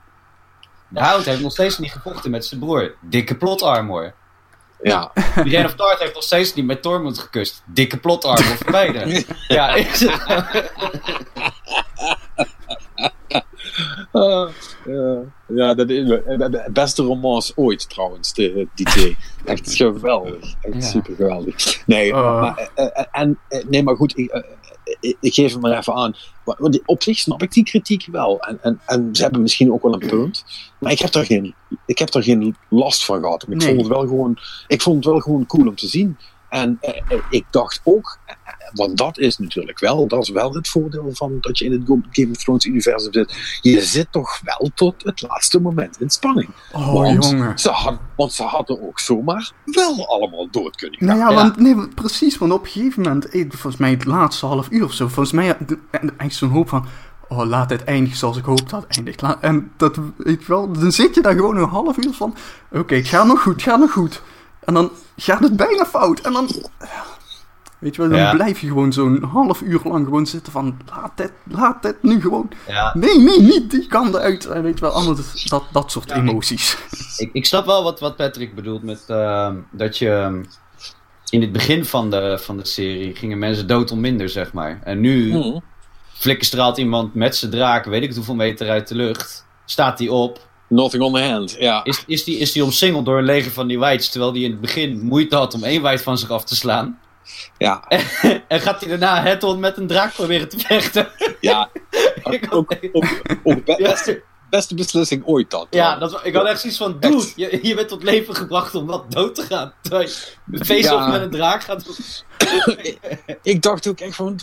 [0.87, 2.95] De Hound heeft nog steeds niet gevochten met zijn broer.
[3.01, 4.13] Dikke plot armor.
[4.81, 5.11] Ja.
[5.35, 7.63] Brienne of Tarth heeft nog steeds niet met Tormund gekust.
[7.65, 9.23] Dikke plot armor voor beide.
[9.47, 10.21] Ja, is het...
[14.11, 14.49] Ah,
[14.85, 15.19] ja,
[15.61, 19.17] ja, dat is de beste romans ooit trouwens, de, die twee.
[19.45, 20.53] Echt geweldig.
[20.61, 20.81] Echt Ja.
[20.81, 21.81] super geweldig.
[21.85, 22.41] Nee, Oh.
[22.41, 24.13] maar, eh, eh, en, eh, nee, maar goed,
[24.85, 26.15] ik, eh, ik, geef hem maar even aan.
[26.43, 28.39] Want op zich snap ik die kritiek wel.
[28.39, 30.45] En, en, en ze hebben misschien ook wel een punt.
[30.79, 31.53] Maar ik heb er geen,
[31.85, 33.43] ik heb er geen last van gehad.
[33.43, 33.67] Ik, Nee.
[33.67, 34.37] vond het wel gewoon,
[34.67, 36.17] ik vond het wel gewoon cool om te zien.
[36.55, 38.35] En eh, eh, ik dacht ook, eh,
[38.73, 41.81] want dat is natuurlijk wel, dat is wel het voordeel van dat je in het
[42.11, 43.59] Game of Thrones universum zit.
[43.61, 46.49] Je zit toch wel tot het laatste moment in spanning.
[46.71, 47.59] Oh, want, jongen.
[47.59, 51.07] Ze had, want ze hadden ook zomaar wel allemaal dood kunnen gaan.
[51.07, 51.35] Nou ja, Ja.
[51.35, 54.93] want nee, precies, want op een gegeven moment, volgens mij het laatste half uur of
[54.93, 55.57] zo, volgens mij
[56.17, 56.85] echt zo'n hoop van,
[57.27, 59.21] oh laat het eindigen zoals ik hoop dat het eindigt.
[59.41, 62.35] En dat, weet wel, dan zit je daar gewoon een half uur van,
[62.71, 64.21] oké, het gaat nog goed, het gaat nog goed.
[64.65, 66.19] En dan gaat het bijna fout.
[66.19, 66.47] En dan,
[66.77, 66.89] eh,
[67.79, 68.31] weet je wel, dan Ja.
[68.35, 72.21] blijf je gewoon zo'n half uur lang gewoon zitten van, laat het, laat het nu
[72.21, 72.49] gewoon.
[72.67, 74.45] Ja, Nee, nee, niet die kant uit.
[74.45, 76.77] En weet je wel, anders dat, dat soort Ja, emoties.
[77.17, 80.43] ik, ik snap wel wat, wat Patrick bedoelt met ehm, dat je ehm,
[81.29, 84.79] in het begin van de, van de serie gingen mensen dood om minder, zeg maar.
[84.83, 85.57] En nu Mhm.
[86.13, 90.07] flikkerstraalt iemand met zijn draak, weet ik het hoeveel meter uit de lucht, staat hij
[90.07, 91.83] op, Nothing on the hand, ja.
[91.83, 94.51] is, is die, is die omsingeld door een leger van die whites, terwijl hij in
[94.51, 96.99] het begin moeite had om één white van zich af te slaan.
[97.57, 97.83] ja.
[98.47, 101.07] en gaat hij daarna het met een draak proberen te vechten.
[101.41, 101.69] Ja,
[102.29, 103.05] Ik ook, had- ook,
[103.43, 103.89] ook be- Ja.
[103.89, 105.67] beste, beste beslissing ooit dat.
[105.69, 108.85] Ja, dat, ik had echt zoiets van, dude, je, je bent tot leven gebracht om
[108.85, 109.73] wat dood te gaan.
[109.81, 110.09] Terwijl
[110.51, 111.07] je face-off Ja.
[111.07, 111.85] met een draak gaat.
[113.41, 114.39] Ik dacht ook echt van,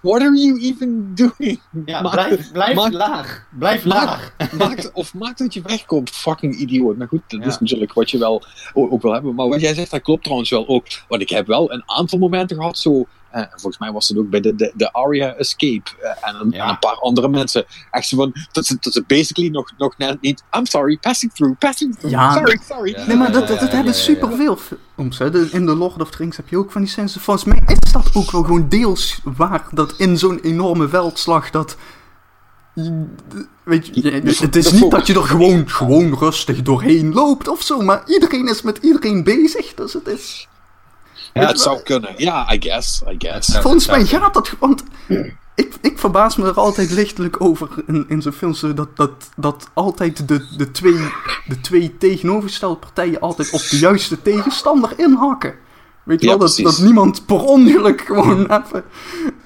[0.00, 1.60] what are you even doing?
[1.84, 3.46] Ja, Maak- blijf, blijf maak- laag.
[3.58, 4.34] Blijf laag.
[4.58, 6.96] Maak, of maak dat je wegkomt, fucking idioot.
[6.96, 7.46] Maar goed, dat Ja.
[7.46, 8.42] is natuurlijk wat je wel
[8.74, 9.34] ook wil hebben.
[9.34, 10.86] Maar wat jij zegt, dat klopt trouwens wel ook.
[11.08, 13.06] Want ik heb wel een aantal momenten gehad, zo...
[13.36, 16.50] eh, volgens mij was het ook bij de, de, de Aria Escape eh, en, een,
[16.50, 16.62] Ja.
[16.64, 17.64] en een paar andere mensen.
[17.90, 20.42] Echt zo van, dat ze, dat ze basically nog, nog net niet...
[20.58, 22.16] I'm sorry, passing through, passing through.
[22.16, 22.90] Ja, sorry, sorry.
[22.90, 23.06] Ja.
[23.06, 24.04] Nee, maar dat, dat, dat ja, hebben ja, ja.
[24.04, 25.18] superveel films.
[25.18, 25.30] Hè.
[25.30, 27.16] De- In de Lord of the Rings heb je ook van die scènes.
[27.20, 29.66] Volgens mij is dat ook wel gewoon deels waar.
[29.72, 31.76] Dat in zo'n enorme veldslag dat...
[33.64, 34.10] Weet je,
[34.40, 37.80] het is niet dat je er gewoon, gewoon rustig doorheen loopt of zo.
[37.80, 39.74] Maar iedereen is met iedereen bezig.
[39.74, 40.48] Dus het is...
[41.40, 42.14] Ja, het zou kunnen.
[42.16, 43.58] Ja, I guess, I guess.
[43.58, 44.52] Volgens mij gaat dat...
[44.58, 44.84] Want
[45.54, 48.60] ik, ik verbaas me er altijd lichtelijk over in, in zo'n films.
[48.60, 50.98] Dat, dat, dat altijd de, de, twee,
[51.46, 55.54] de twee tegenovergestelde partijen altijd op de juiste tegenstander inhakken.
[56.02, 58.84] Weet je Ja, wel, dat, dat niemand per ongeluk gewoon even,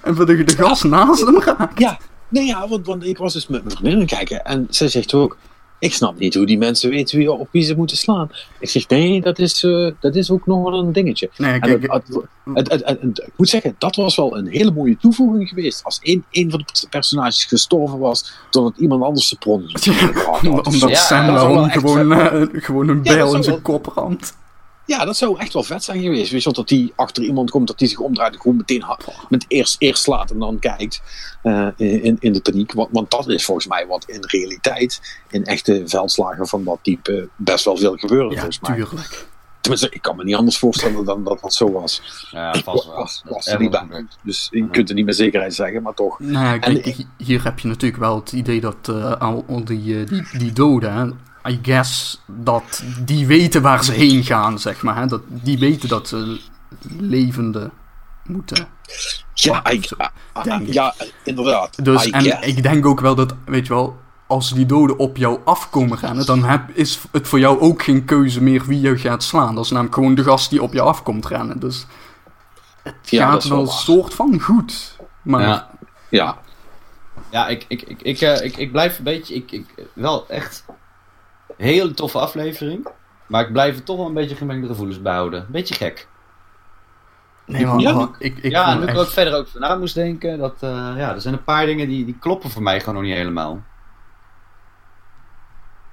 [0.04, 1.78] even de, de gas naast hem raakt.
[1.78, 1.98] Ja,
[2.28, 4.88] nee, ja want, want ik was dus met mijn vriendin aan het kijken en zij
[4.88, 5.36] zegt ook:
[5.80, 8.30] Ik snap niet hoe die mensen weten wie, op wie ze moeten slaan.
[8.58, 11.30] Ik zeg: Nee, dat is, eh, dat is ook nog wel een dingetje.
[11.36, 12.14] Nee, En kijk, het- het-
[12.54, 15.84] het- het- het- het- ik moet zeggen, dat was wel een hele mooie toevoeging geweest.
[15.84, 19.62] Als één, één van de personages gestorven was, doordat iemand anders zijn pron
[20.64, 24.36] omdat Ja, Sam gewoon, gewoon, vet- eh, gewoon een bijl in zijn kop ramt.
[24.90, 26.30] Ja, dat zou echt wel vet zijn geweest.
[26.30, 28.84] Weet je, dat die achter iemand komt, dat die zich omdraait en gewoon meteen
[29.28, 31.02] met eerst, eerst slaat en dan kijkt
[31.42, 32.72] eh, in, in de paniek.
[32.72, 37.28] Want, want dat is volgens mij wat in realiteit, in echte veldslagen van dat type,
[37.36, 38.74] best wel veel gebeuren Ja, volgens mij.
[38.74, 39.28] tuurlijk.
[39.60, 42.02] Tenminste, ik kan me niet anders voorstellen dan dat dat zo was.
[42.30, 42.94] Ja, vast was, wel.
[42.94, 43.86] was, Dat was is er niet bij.
[43.88, 46.18] wel Dus je kunt er niet met zekerheid zeggen, maar toch.
[46.20, 46.82] Nou En
[47.16, 51.20] hier heb je natuurlijk wel het idee dat eh, al, die, eh, die, die doden,
[51.48, 54.96] I guess, dat die weten waar ze heen gaan, zeg maar.
[54.96, 56.40] Hè, dat, die weten dat ze
[56.98, 57.70] levende
[58.24, 58.68] moeten.
[59.34, 60.94] Ja, ah, ah, ja
[61.24, 61.84] inderdaad.
[61.84, 62.46] Dus, en guess.
[62.46, 66.26] ik denk ook wel dat, weet je wel, als die doden op jou afkomen rennen,
[66.26, 69.54] dan heb, is het voor jou ook geen keuze meer wie je gaat slaan.
[69.54, 71.60] Dat is namelijk gewoon de gast die op je afkomt rennen.
[71.60, 71.86] Dus
[72.82, 74.96] het Ja, dat gaat is wel een soort van goed.
[75.22, 75.68] Maar Ja.
[76.08, 76.38] Ja,
[77.30, 79.34] Ja, ik, ik, ik, ik, eh, ik, ik blijf een beetje.
[79.34, 80.64] Ik, ik, wel echt.
[81.60, 82.88] Hele toffe aflevering.
[83.26, 85.46] Maar ik blijf er toch wel een beetje gemengde gevoelens behouden.
[85.48, 86.08] Beetje gek.
[87.46, 88.10] nee, maar Ja.
[88.18, 90.38] ik, ik ja, en ik ook verder ook van na moest denken.
[90.38, 93.04] Dat, eh, ja, er zijn een paar dingen die, die kloppen voor mij gewoon nog
[93.04, 93.62] niet helemaal.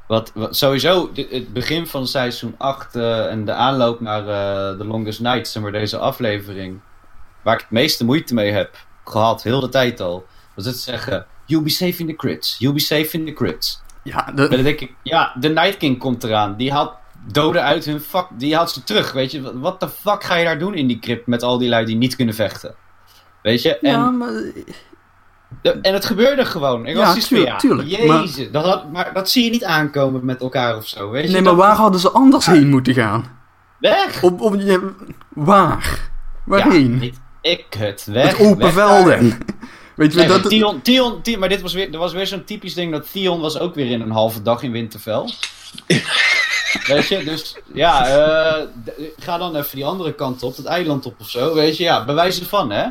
[0.07, 4.77] Wat, wat sowieso, dit- het begin van seizoen 8 eh, en de aanloop naar eh
[4.77, 6.79] The Longest Night, zeg maar deze aflevering.
[7.43, 10.25] Waar ik het meeste moeite mee heb gehad, heel de tijd al.
[10.55, 13.81] Was het zeggen, you'll be safe in the crits, you'll be safe in the crits.
[14.07, 16.55] Ja, Maar de, dan denk ik, ja, de Night King komt eraan.
[16.55, 16.93] Die haalt
[17.31, 19.59] doden uit hun fuck, die haalt ze terug, weet je.
[19.59, 21.95] Wat- de fuck ga je daar doen in die crypt met al die lui die
[21.95, 22.75] niet kunnen vechten?
[23.41, 23.77] Weet je?
[23.79, 24.29] En ja, maar
[25.81, 26.85] En het gebeurde gewoon.
[26.85, 27.87] Ik Ja, was tuurlijk, ja, tuurlijk.
[27.89, 31.31] Jezus, dat had, maar dat zie je niet aankomen met elkaar of zo, weet je?
[31.31, 33.25] Nee, maar Dat- waar hadden ze anders heen moeten gaan?
[33.79, 34.23] Weg!
[34.23, 34.39] Op,
[35.29, 36.09] waar?
[36.45, 37.01] Waarheen?
[37.01, 37.09] Ja,
[37.41, 38.37] ik het, weg.
[38.37, 39.37] Het open weg velden.
[39.97, 40.49] Weet je, Nee, dat...
[40.49, 43.39] Theon, Theon, Theon- maar dit was weer, er was weer zo'n typisch ding dat Theon
[43.41, 45.29] was ook weer in een halve dag in Winterfell.
[46.87, 48.63] weet je, dus ja, eh,
[49.17, 52.05] ga dan even die andere kant op, het eiland op of zo, weet je, ja,
[52.05, 52.85] bewijs ervan, hè?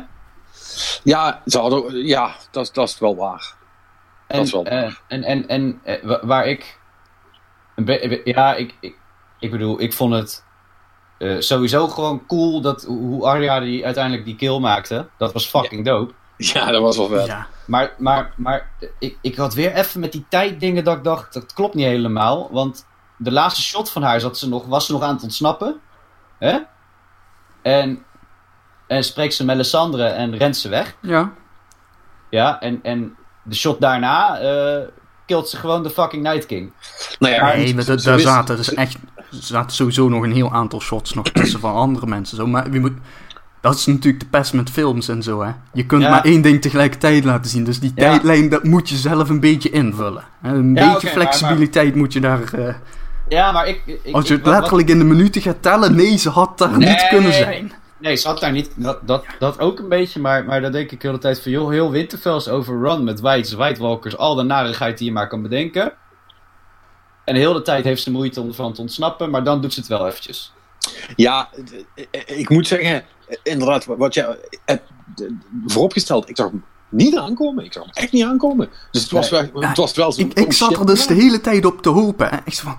[1.03, 3.55] Ja, ze hadden, ja dat, dat is wel waar.
[4.27, 5.01] En, Dat is wel eh, waar.
[5.07, 6.79] en, en, en eh, wa- waar ik,
[8.23, 8.95] ja, ik, ik,
[9.39, 10.43] ik bedoel, ik vond het
[11.17, 15.45] eh, sowieso gewoon cool dat hoe hoe Arya die uiteindelijk die kill maakte, dat was
[15.47, 16.13] fucking dope.
[16.53, 17.25] Ja, dat was wel vet.
[17.25, 17.47] Ja.
[17.65, 18.69] Maar, maar, maar
[18.99, 22.49] ik, ik had weer even met die tijddingen dat ik dacht, dat klopt niet helemaal.
[22.51, 22.85] Want
[23.17, 25.79] de laatste shot van haar zat ze nog, was ze nog aan het ontsnappen.
[26.39, 26.57] Hè?
[27.61, 28.03] En,
[28.87, 30.95] en spreekt ze Melisandre en rent ze weg.
[31.01, 31.31] ja.
[32.29, 34.87] Ja, en, en de shot daarna eh
[35.27, 36.71] killt ze gewoon de fucking Night King.
[37.19, 40.81] Nou ja, Nee, maar daar zaten dus echt er zaten sowieso nog een heel aantal
[40.81, 42.37] shots nog tussen van andere mensen.
[42.37, 42.47] Zo.
[42.47, 42.93] Maar je moet,
[43.61, 45.41] dat is natuurlijk de pest met films en zo.
[45.43, 45.51] Hè.
[45.73, 46.09] Je kunt Ja.
[46.09, 47.63] maar één ding tegelijkertijd laten zien.
[47.63, 48.09] Dus die Ja.
[48.09, 50.23] tijdlijn dat moet je zelf een beetje invullen.
[50.41, 50.53] hè.
[50.53, 52.53] Een Ja, beetje maar- flexibiliteit moet je daar...
[52.53, 52.73] eh,
[53.29, 53.81] Ja, maar ik...
[53.85, 56.57] ik als je ik- het wat- letterlijk in de minuten gaat tellen, nee, ze had
[56.57, 57.71] daar Nee, niet kunnen nee, zijn.
[57.99, 58.69] Nee, ze had daar niet.
[58.75, 61.51] Dat, dat, dat ook een beetje, maar, maar dan denk ik de hele tijd van,
[61.51, 65.27] joh, heel Winterfell is overrun met Whites, White Walkers, al de narigheid die je maar
[65.27, 65.91] kan bedenken.
[67.23, 69.79] En de hele tijd heeft ze moeite om van te ontsnappen, maar dan doet ze
[69.79, 70.53] het wel eventjes.
[71.15, 71.49] Ja,
[72.25, 73.03] ik moet zeggen,
[73.43, 74.83] inderdaad, wat jij hebt
[75.15, 75.25] eh,
[75.65, 77.65] vooropgesteld, ik zag hem niet aankomen.
[77.65, 78.69] Ik zag hem echt niet aankomen.
[78.91, 80.21] Dus het was, wel, het was wel zo.
[80.21, 82.29] Ik, ik zat er dus de hele tijd op te hopen.
[82.29, 82.37] Hè.
[82.45, 82.77] Ik zei van,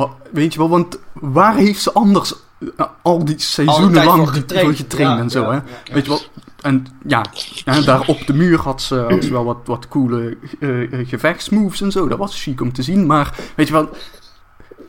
[0.00, 2.34] oh, weet je wel, want waar heeft ze anders
[2.76, 4.76] eh, al die seizoenen lang voor getraind.
[4.76, 5.54] getraind, getraind Ja, en zo, ja, hè?
[5.54, 5.94] ja, ja.
[5.94, 6.20] Weet je wel,
[6.60, 7.24] en ja,
[7.64, 11.08] ja, daar op de muur had ze, had ze wel wat, wat coole eh, eh,
[11.08, 12.08] gevechtsmoves en zo.
[12.08, 13.88] Dat was chic om te zien, maar weet je wel,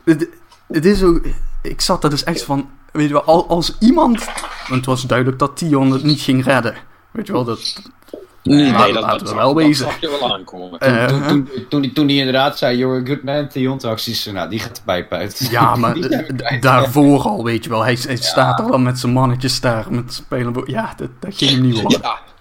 [0.04, 0.28] het,
[0.66, 1.20] het is ook,
[1.62, 5.02] ik zat er dus echt van, weet je wel, al- als iemand, want het was
[5.06, 6.74] duidelijk dat Tion het niet ging redden.
[7.10, 7.74] Weet je wel, dat,
[8.44, 9.84] Nee, nee, dat, laten dat, we wel dat wezen.
[9.86, 10.78] zag je wel aankomen.
[10.78, 13.90] eh, toen, toen, toen, die- toen hij inderdaad zei, you're a good man, Theon, toen
[13.90, 15.48] dacht nou, die gaat de pijp uit.
[15.50, 17.82] Ja, maar Die daarvoor al, weet je wel.
[17.82, 20.62] Hij, hij staat er wel met zijn mannetjes daar, met spelen.
[20.66, 22.00] Ja, dat, dat ging hem niet worden.
[22.02, 22.31] Ja, eh,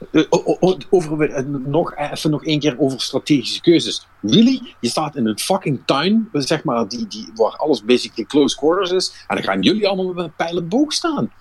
[0.90, 4.08] over, eh, nog, even nog één keer over strategische keuzes.
[4.22, 4.76] Really?
[4.80, 8.92] Je staat in een fucking tuin, zeg maar, die, die, waar alles basically close quarters
[8.92, 9.26] is.
[9.28, 11.32] En dan gaan jullie allemaal met een pijl en boog staan.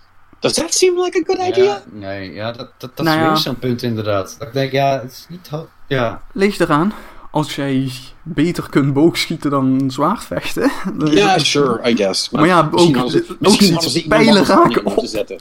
[0.41, 1.65] Does that seem like a good idea?
[1.65, 3.29] Ja, nee, ja, dat, dat, dat Nou is ja.
[3.29, 4.37] weer zo'n punt inderdaad.
[4.39, 5.51] Dat ik denk, ja, het is niet...
[5.89, 6.93] Ja, Ligt eraan,
[7.31, 7.91] als jij
[8.23, 10.71] beter kunt boogschieten dan zwaardvechten.
[11.05, 12.31] Ja, sure, I guess.
[12.31, 15.07] Maar ja, misschien ook- misschien iemand pijlen raken moeten op.
[15.07, 15.41] zetten.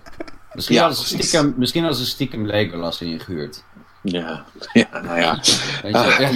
[0.53, 3.63] Misschien, Ja, hadden ze stiekem, misschien hadden ze stiekem Legolas ingehuurd.
[4.03, 5.35] Ja, ja, nou ja.
[5.35, 5.97] Weet je?
[5.97, 6.19] Ah.
[6.19, 6.30] Ja.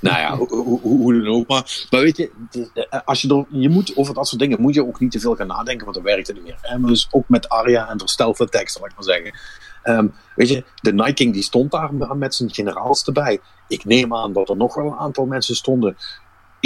[0.00, 1.48] Nou ja, hoe, hoe, hoe dan ook.
[1.48, 4.74] Maar, maar weet je, de- als je, er, je moet over dat soort dingen moet
[4.74, 6.58] je ook niet te veel gaan nadenken, want dan werkt het niet meer.
[6.62, 9.38] En dus ook met Arya en stealth attacks, zal ik maar zeggen.
[9.82, 10.06] Ehm,
[10.36, 13.40] weet je, de Night King die stond daar met zijn generaals erbij.
[13.68, 15.96] Ik neem aan dat er nog wel een aantal mensen stonden.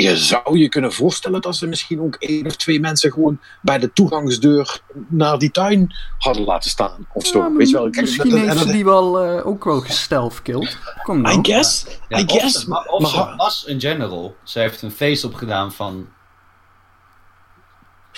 [0.03, 3.79] Je zou je kunnen voorstellen dat ze misschien ook één of twee mensen gewoon bij
[3.79, 7.07] de toegangsdeur naar die tuin hadden laten staan.
[7.13, 7.39] Of zo.
[7.39, 7.91] Ja, weet je wel.
[7.91, 10.79] Kijk, misschien dat- heeft ze die wel eh, ook wel gestealth killed.
[11.03, 11.39] Kom nou.
[11.39, 11.87] I guess.
[12.09, 12.61] Ja, I of guess.
[12.65, 14.37] ze, of maar- ze was een general.
[14.43, 16.09] Ze heeft een face opgedaan van...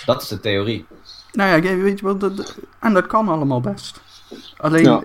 [0.05, 0.85] Dat is de theorie.
[1.31, 4.01] Nou ja, weet je wel, dat- en dat kan allemaal best.
[4.57, 5.03] Alleen, Ja.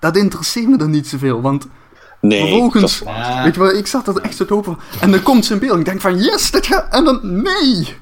[0.00, 1.66] dat interesseert me dan niet zoveel, want
[2.28, 4.78] nee, vervolgens, dat- weet je wel, ik zat er echt zo te hopen.
[5.00, 7.96] En dan komt ze in beeld, ik denk van, yes, dit gaat, en dan, nee!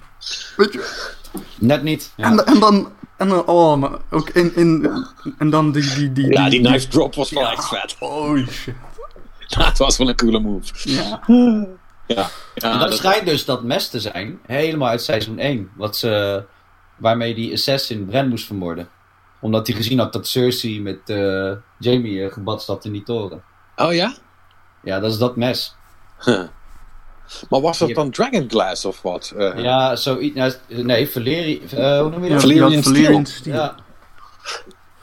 [0.57, 1.09] Weet je,
[1.59, 2.13] net niet.
[2.17, 2.25] Ja.
[2.25, 5.05] en, dan- en dan, en dan, oh, maar ook in, in,
[5.39, 7.97] en dan die, die, die, ja, die die- knife drop was wel echt vet.
[7.99, 8.75] Oh shit.
[9.59, 10.73] Dat was wel een coole move.
[10.85, 11.21] Ja.
[11.27, 11.67] Ja,
[12.07, 15.71] ja En dat dat- schijnt dus dat mes te zijn, helemaal uit seizoen 1.
[15.77, 16.43] Wat ze,
[16.97, 18.89] waarmee die assassin Bran moest vermoorden.
[19.41, 23.43] Omdat hij gezien had dat Cersei met eh, Jamie uh, gebad zat in die toren.
[23.81, 24.15] Oh ja?
[24.83, 25.75] Ja, dat is dat mes.
[26.25, 26.43] Huh.
[27.51, 29.33] Maar was dat dan Dragonglass of wat?
[29.37, 30.35] Eh, Ja, zoiets.
[30.37, 31.63] nou, nee, Valeri.
[31.71, 32.43] eh, hoe noem je Ja, dat?
[32.51, 32.83] Ja, Steel.
[32.83, 33.55] Valyrian Steel.
[33.55, 33.75] Ja,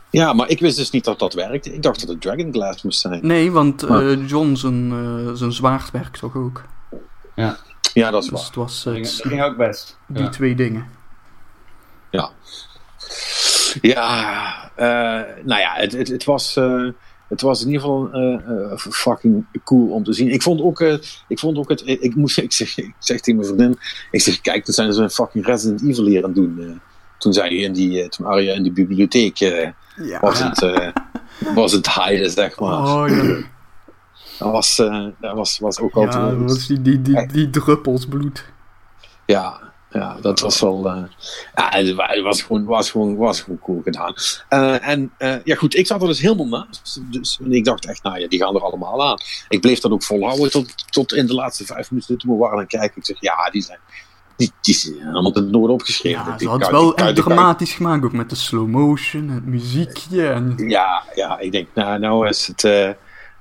[0.09, 1.73] ja, maar ik wist dus niet dat dat werkte.
[1.73, 3.27] Ik dacht dat het Dragonglass moest zijn.
[3.27, 6.63] Nee, want eh, Maar- John zijn, eh, zijn zwaard werkt toch ook.
[7.93, 8.45] Ja, dat is Dus waar.
[8.47, 9.97] het was dat ging, dat ging ook best.
[10.07, 10.29] die Ja.
[10.29, 10.89] twee dingen.
[12.09, 12.29] Ja.
[13.81, 14.85] Ja, eh,
[15.43, 16.59] nou ja, het, het, het was...
[17.27, 20.31] het was in ieder geval eh, eh, fucking cool om te zien.
[20.31, 20.97] Ik vond ook, eh,
[21.27, 21.81] ik vond ook het.
[21.85, 23.79] Ik, ik moest, ik zeg, ik zeg tegen mijn vriendin:
[24.11, 26.81] Ik zeg, kijk, toen zijn ze een fucking Resident Evil hier aan het doen.
[27.17, 29.73] toen zei hij in die, toen Arya in die bibliotheek Ja.
[30.21, 30.91] was, het,
[31.55, 32.83] was het high, zeg maar.
[32.83, 33.55] Oh, ja.
[34.39, 34.75] Dat was,
[35.19, 38.45] dat was, was ook altijd Ja, die, die, die, die druppels bloed.
[39.25, 40.87] Ja, ja, dat was wel.
[40.87, 41.03] eh,
[41.55, 44.13] ja, het wa- het was gewoon, was gewoon, was gewoon cool gedaan.
[44.49, 47.01] Eh, en eh, ja, goed, ik zat er dus helemaal naast.
[47.11, 49.17] Dus en ik dacht echt, nou ja, die gaan er allemaal aan.
[49.49, 52.53] Ik bleef dat ook volhouden tot, tot in de laatste vijf minuten toen we waren
[52.55, 52.97] aan het kijken.
[52.97, 53.79] Ik zeg, ja, die zijn.
[54.35, 56.19] Die, die zijn allemaal ten noorden opgeschreven.
[56.25, 60.27] Ja, ze hadden het wel echt dramatisch gemaakt, ook met de slow motion, het muziekje.
[60.29, 60.53] En...
[60.57, 62.95] Ja, ja, ik denk, nou, nou, is het,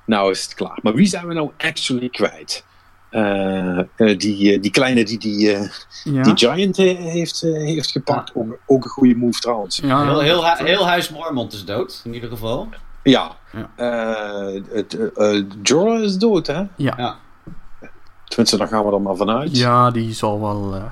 [0.07, 0.79] nou is het klaar.
[0.83, 2.65] Maar wie zijn we nou actually kwijt?
[3.17, 5.69] Eh, eh, die, eh, die kleine die die, eh,
[6.05, 8.33] Ja, die Giant heeft, heeft gepakt.
[8.35, 9.77] Ook, ook een goede move trouwens.
[9.83, 12.69] ja, Heel, heel, hu- heel Huis Mormont is dood, in ieder geval.
[13.03, 13.37] Ja.
[13.53, 13.71] Ja.
[13.77, 16.63] Eh, het, eh, eh, Jorah is dood, hè?
[16.77, 16.95] ja.
[16.97, 17.17] Ja.
[18.25, 19.57] Tenminste, daar gaan we er maar vanuit.
[19.59, 20.75] ja, die zal wel...
[20.75, 20.83] eh,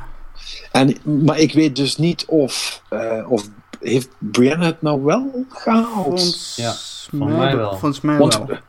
[0.80, 3.48] En, maar ik weet dus niet of, eh, of
[3.80, 5.86] heeft Brianna het nou wel gehaald?
[6.04, 6.74] volgens, Ja,
[7.10, 7.70] mij, mij wel.
[7.70, 8.46] Volgens mij Want, wel.
[8.46, 8.60] want,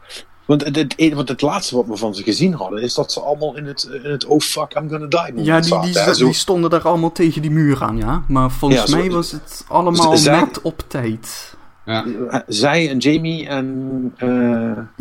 [0.46, 3.58] het, het, want het laatste wat we van ze gezien hadden, is dat ze allemaal
[3.58, 6.14] in het, in het oh fuck, I'm gonna die moment Ja, die, die, zaten, hè.
[6.18, 8.24] Zo- die stonden daar allemaal tegen die muur aan, ja.
[8.28, 11.54] Maar volgens Ja, zo- mij was het allemaal zij- net op tijd.
[11.86, 12.06] Ja.
[12.30, 14.28] Eh, Zij en Jamie en eh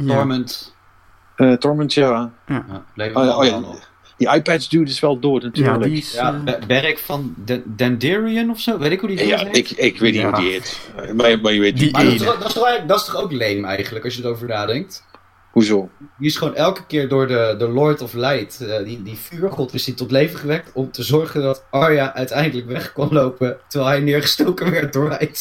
[0.07, 0.75] Ja, Torment.
[1.37, 2.31] eh, Torment, ja.
[2.47, 2.65] Ja,
[2.97, 3.59] Oh ja, oh ja.
[3.59, 3.93] nog.
[4.16, 5.83] Die iPads dude is wel dood ja natuurlijk.
[5.83, 6.12] die is...
[6.12, 8.79] Ja, eh, Be- Beric van D- Dandarian of zo?
[8.79, 9.57] Weet ik hoe die Ja, heet?
[9.57, 10.31] ik, ik weet niet Ja.
[10.31, 10.81] hoe die heet.
[10.97, 12.99] Eh, Maar, maar je weet Die- Maar dat is, toch, dat, is toch, eigenlijk- dat
[13.01, 15.05] is toch ook lame eigenlijk, als je erover nadenkt?
[15.55, 15.89] Hoezo?
[16.18, 19.74] Die is gewoon elke keer door de, de Lord of Light, eh, die, die vuurgod,
[19.74, 23.90] is die tot leven gewekt om te zorgen dat Arya uiteindelijk weg kon lopen terwijl
[23.90, 25.40] hij neergestoken werd door White.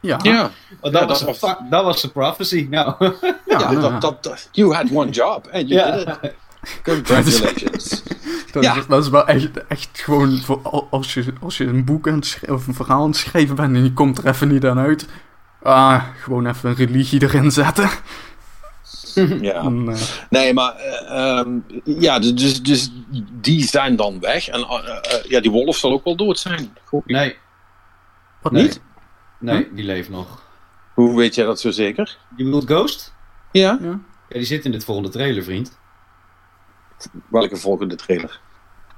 [0.00, 2.66] ja, Ja, Want dat, Ja, was, dat een was- dat was de prophecy.
[2.70, 3.12] Nou, ja,
[3.46, 5.96] ja, nou, dat, dat, dat- you had one job and you Ja.
[5.96, 6.34] did it.
[6.82, 8.02] Congratulations.
[8.52, 8.76] Dat, Ja.
[8.76, 12.08] is, dat is wel echt, echt gewoon voor al- als je, als je een boek
[12.08, 14.48] aan het schrijven, of een verhaal aan het schrijven bent en je komt er even
[14.48, 15.06] niet aan uit.
[15.62, 17.88] Ah, gewoon even een religie erin zetten.
[19.40, 19.54] ja.
[19.54, 19.94] Eh,
[20.30, 22.90] Nee, maar eh, ehm, ja, dus, dus, dus
[23.32, 24.48] die zijn dan weg.
[24.48, 26.76] En eh, eh, ja, die wolf zal ook wel dood zijn.
[26.84, 27.06] Goed.
[27.06, 27.36] nee,
[28.42, 28.62] wat Nee.
[28.62, 28.80] niet?
[29.40, 30.42] nee, die leeft nog.
[30.94, 32.16] Hoe weet jij dat zo zeker?
[32.36, 33.14] Je bedoelt Ghost?
[33.52, 33.78] Ja.
[33.82, 33.88] Ja.
[34.28, 35.78] Ja, die zit in dit volgende trailer, vriend.
[37.30, 38.40] Welke volgende trailer?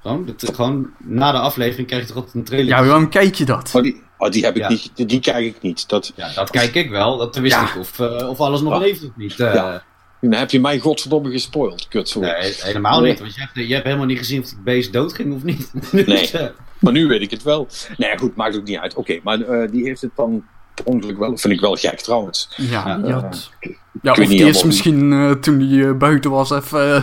[0.03, 2.69] Gewoon, de- gewoon na de aflevering krijg je toch altijd een trailer.
[2.69, 3.73] Ja, waarom kijk je dat?
[3.75, 4.69] Oh, die, oh, die heb ik Ja.
[4.69, 4.91] niet.
[4.95, 5.89] Die, die krijg ik niet.
[5.89, 7.17] Dat, Ja, dat kijk ik wel.
[7.17, 7.69] Dat wist Ja.
[7.69, 8.79] ik of, of alles nog Ja.
[8.79, 9.41] leeft of niet.
[9.41, 9.55] eh.
[9.55, 9.83] Ja.
[10.21, 11.89] Dan heb je mij godverdomme gespoild.
[11.89, 12.29] Kut, sorry.
[12.31, 13.11] Nee, helemaal Nee.
[13.11, 13.21] niet.
[13.21, 15.71] Want je hebt, je hebt helemaal niet gezien of die beest doodging of niet.
[15.93, 16.05] Nee.
[16.05, 16.47] Dus, eh,
[16.79, 17.69] Maar nu weet ik het wel.
[17.97, 18.95] Nee, goed, maakt ook niet uit.
[18.95, 20.45] Oké, maar eh, die heeft het dan
[20.75, 21.37] per ongeluk wel.
[21.37, 22.51] Vind ik wel gek trouwens.
[22.57, 23.29] Ja, Ja.
[23.31, 23.51] die.
[23.61, 26.95] Ik Ja, weet of die is misschien eh, toen hij eh, buiten was even...
[26.97, 27.03] eh,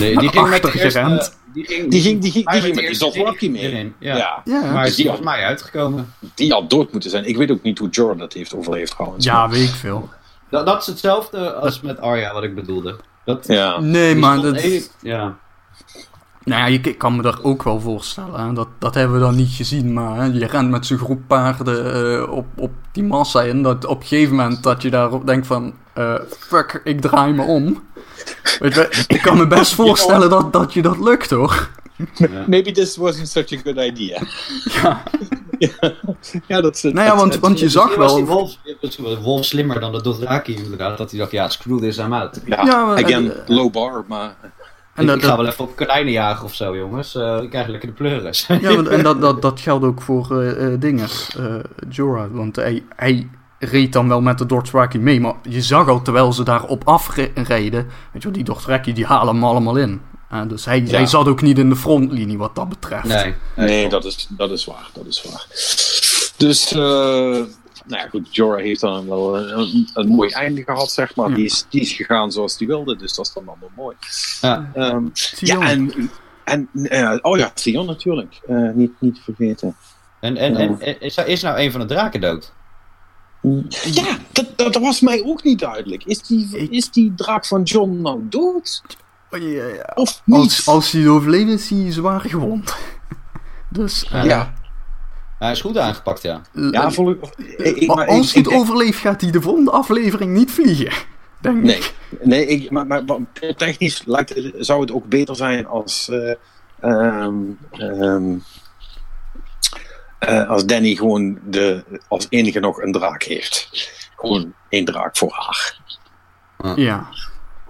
[0.00, 0.90] nee, die ging met de eerste...
[0.90, 1.38] gerend.
[1.54, 3.62] die ging, Die ging, die ging, die hij ging met de die mee.
[3.62, 3.94] erin.
[3.98, 4.16] Ja.
[4.16, 4.42] Ja.
[4.44, 6.14] ja, Maar Dus is die die volgens mij uitgekomen.
[6.34, 7.24] die had dood moeten zijn.
[7.24, 9.24] Ik weet ook niet hoe Jorah dat heeft overleefd trouwens.
[9.24, 10.08] ja, weet ik veel.
[10.50, 12.96] Dat, dat is hetzelfde als met Arya, wat ik bedoelde.
[13.24, 13.78] Dat, Ja.
[13.80, 14.54] Nee, die maar dat...
[14.54, 15.36] even- ja.
[16.44, 18.46] Nou ja, je, ik kan me daar ook wel voorstellen.
[18.46, 18.52] Hè.
[18.52, 19.92] Dat, dat hebben we dan niet gezien.
[19.92, 23.44] Maar hè, je rent met zo'n groep paarden eh, op, op die massa.
[23.44, 25.74] En dat op een gegeven moment dat je daarop denkt van...
[25.92, 27.82] eh, fuck, ik draai me om.
[28.58, 31.68] Weet je, ik kan me best voorstellen dat, dat je dat lukt hoor.
[32.46, 34.18] Maybe this wasn't such a good idea.
[34.82, 35.02] Ja,
[36.46, 36.94] ja, dat is het.
[36.94, 38.24] nou ja, want, want je zag wel...
[38.24, 38.56] wolf,
[39.22, 40.98] wolf slimmer dan de Dothraki inderdaad.
[40.98, 42.40] Dat hij dacht, ja, screw this, I'm out.
[42.46, 44.34] Ja, Ja, maar- again, en- low bar, maar...
[44.94, 47.14] En ik, dat, ga wel even op konijnen jagen of zo, jongens.
[47.14, 48.46] Eh ik krijg lekker de pleuris.
[48.60, 51.02] ja, want- en dat, dat, dat geldt ook voor eh eh,
[51.36, 52.30] eh, Jorah.
[52.30, 53.28] Want hij, hij
[53.58, 55.20] reed dan wel met de Dothraki mee.
[55.20, 57.86] Maar je zag al, terwijl ze daarop afreden...
[58.12, 60.00] Weet je wel, die Dothraki die halen hem allemaal in.
[60.46, 60.90] Dus hij, Ja.
[60.96, 63.04] hij zat ook niet in de frontlinie wat dat betreft.
[63.04, 63.34] Nee.
[63.56, 65.46] Nee, dat is, dat is waar, dat is waar.
[66.36, 66.78] Dus, eh
[67.86, 71.28] nou ja, goed, Jorah heeft dan wel een, een, een mooi einde gehad, zeg maar.
[71.28, 71.34] Ja.
[71.34, 73.96] Die, is, die is gegaan zoals hij wilde, dus dat is dan allemaal mooi.
[74.40, 74.70] Ja.
[74.74, 75.04] Ehm,
[75.38, 76.10] ja, en,
[76.44, 79.76] en eh, oh ja, Theon natuurlijk, Eh, niet, niet te vergeten.
[80.20, 82.52] En, en, en, en is, is nou een van de draken dood?
[83.92, 86.04] Ja, dat, dat was mij ook niet duidelijk.
[86.04, 88.82] Is die, is die draak van John nou dood?
[89.30, 89.90] Oh, ja, ja.
[89.94, 90.36] Of niet?
[90.38, 92.76] Als, als hij overleden is, hij zwaar gewond.
[93.72, 94.52] Dus, eh, ja,
[95.38, 96.40] Hij is goed aangepakt, ja.
[96.52, 97.18] ja eh, vol, ik,
[97.58, 100.92] ik- maar maar als hij het overleeft, gaat hij de volgende aflevering niet vliegen.
[101.40, 101.94] Denk Nee, ik.
[102.22, 103.16] nee ik, maar, maar, maar
[103.56, 106.34] technisch lijkt, zou het ook beter zijn als, eh,
[106.80, 107.34] ehm,
[107.70, 108.36] ehm,
[110.18, 113.68] eh, als Danny gewoon de, als enige nog een draak heeft.
[114.16, 115.78] Gewoon één draak voor haar.
[116.76, 117.08] Ja.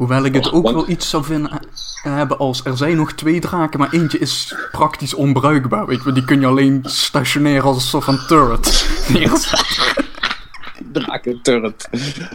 [0.00, 1.60] Hoewel ik het ook wel iets zou vinden, eh,
[2.14, 5.86] hebben als er zijn nog twee draken, maar eentje is praktisch onbruikbaar.
[5.86, 10.04] Weet je, die kun je alleen stationeren als een soort van turret neerzetten.
[10.92, 11.88] Drakenturret.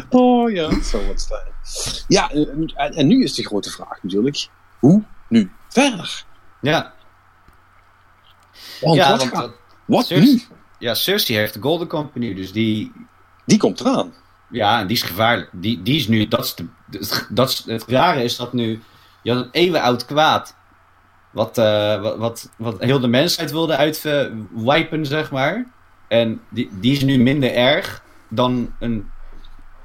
[0.10, 2.04] Oh ja, dat zou wat zijn.
[2.08, 4.48] Ja, en, en nu is de grote vraag natuurlijk.
[4.80, 6.24] Hoe nu verder?
[6.62, 6.94] Ja,
[8.82, 9.56] Want ja wat, want gaat- dat-
[9.86, 10.42] wat Cersei- nu?
[10.80, 12.92] ja, Cersei heeft de Golden Company, dus die,
[13.46, 14.14] Die komt eraan.
[14.50, 15.50] Ja, en die is gevaarlijk.
[15.54, 18.82] Die, die is nu, dat is, de, de- dat het rare is dat nu,
[19.22, 20.56] je had een eeuwenoud kwaad,
[21.32, 25.66] wat, eh, wat, wat, wat heel de mensheid wilde uitwipen, zeg maar.
[26.08, 29.10] En die, die is nu minder erg dan een,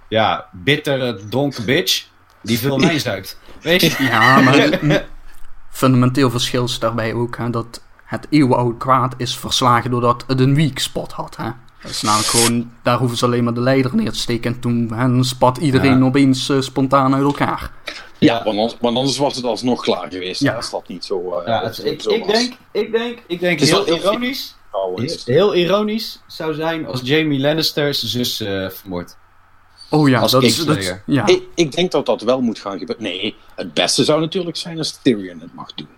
[0.09, 2.06] ja, bittere, dronken bitch
[2.43, 3.39] die veel wijn zuipt.
[3.60, 4.02] Weet je?
[4.02, 4.78] Ja, maar
[5.70, 10.55] fundamenteel verschil is daarbij ook hè, dat het eeuwenoude kwaad is verslagen doordat het een
[10.55, 11.36] weak spot had.
[11.36, 11.51] Hè.
[11.82, 14.61] Dat is namelijk gewoon, daar hoeven ze alleen maar de leider neer te steken en
[14.61, 16.05] toen spat iedereen Ja.
[16.05, 17.70] opeens eh, spontaan uit elkaar.
[18.19, 20.40] Ja, want anders, want anders was het alsnog klaar geweest.
[20.40, 20.55] Ja.
[20.55, 22.32] Als dat niet zo, eh, Ja, het- zo, ik, zo ik, was.
[22.32, 25.24] denk, ik denk, ik denk Het is heel heel ironisch, Trouwens.
[25.24, 29.19] heel ironisch zou zijn als Jamie Lannister zijn zus eh vermoordt.
[29.90, 30.65] Oh ja, Als dat is...
[30.65, 31.27] Dat, ja.
[31.27, 33.05] Ik, ik denk dat dat wel moet gaan gebeuren.
[33.05, 35.89] Nee, het beste zou natuurlijk zijn als Tyrion het mag doen.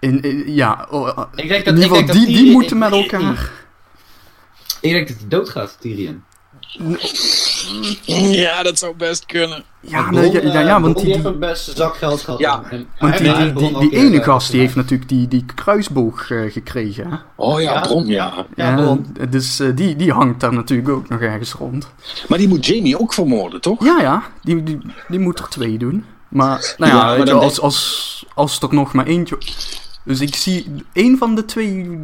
[0.00, 2.78] In, in- ja, oh, eh, Ik denk in dat, ieder ik geval, die, die moeten
[2.78, 3.50] met elkaar.
[4.84, 6.22] Ik denk dat hij doodgaat, Tyrion.
[8.42, 9.64] Ja, dat zou best kunnen.
[9.80, 12.40] Ja, nee, ja, ja, ja, want die, heeft die, een beste zakgeld gehad.
[12.40, 16.30] Ja, En- want die, die, heeft eh, ene gast die heeft natuurlijk die, die kruisboog
[16.30, 17.10] eh, gekregen.
[17.10, 17.16] Hè?
[17.36, 17.80] Oh ja.
[17.80, 18.46] Bron, ja.
[18.54, 19.16] Ja, Bron.
[19.30, 21.90] dus eh, die, die hangt daar natuurlijk ook nog ergens rond.
[22.28, 23.84] Maar die moet Jamie ook vermoorden, toch?
[23.84, 24.78] Ja, ja, die, die,
[25.08, 26.04] die moet er twee doen.
[26.28, 29.38] Maar, nou ja, Ja, maar weet je, dan als, als, als er nog maar eentje...
[30.04, 31.98] Dus ik zie, één van de twee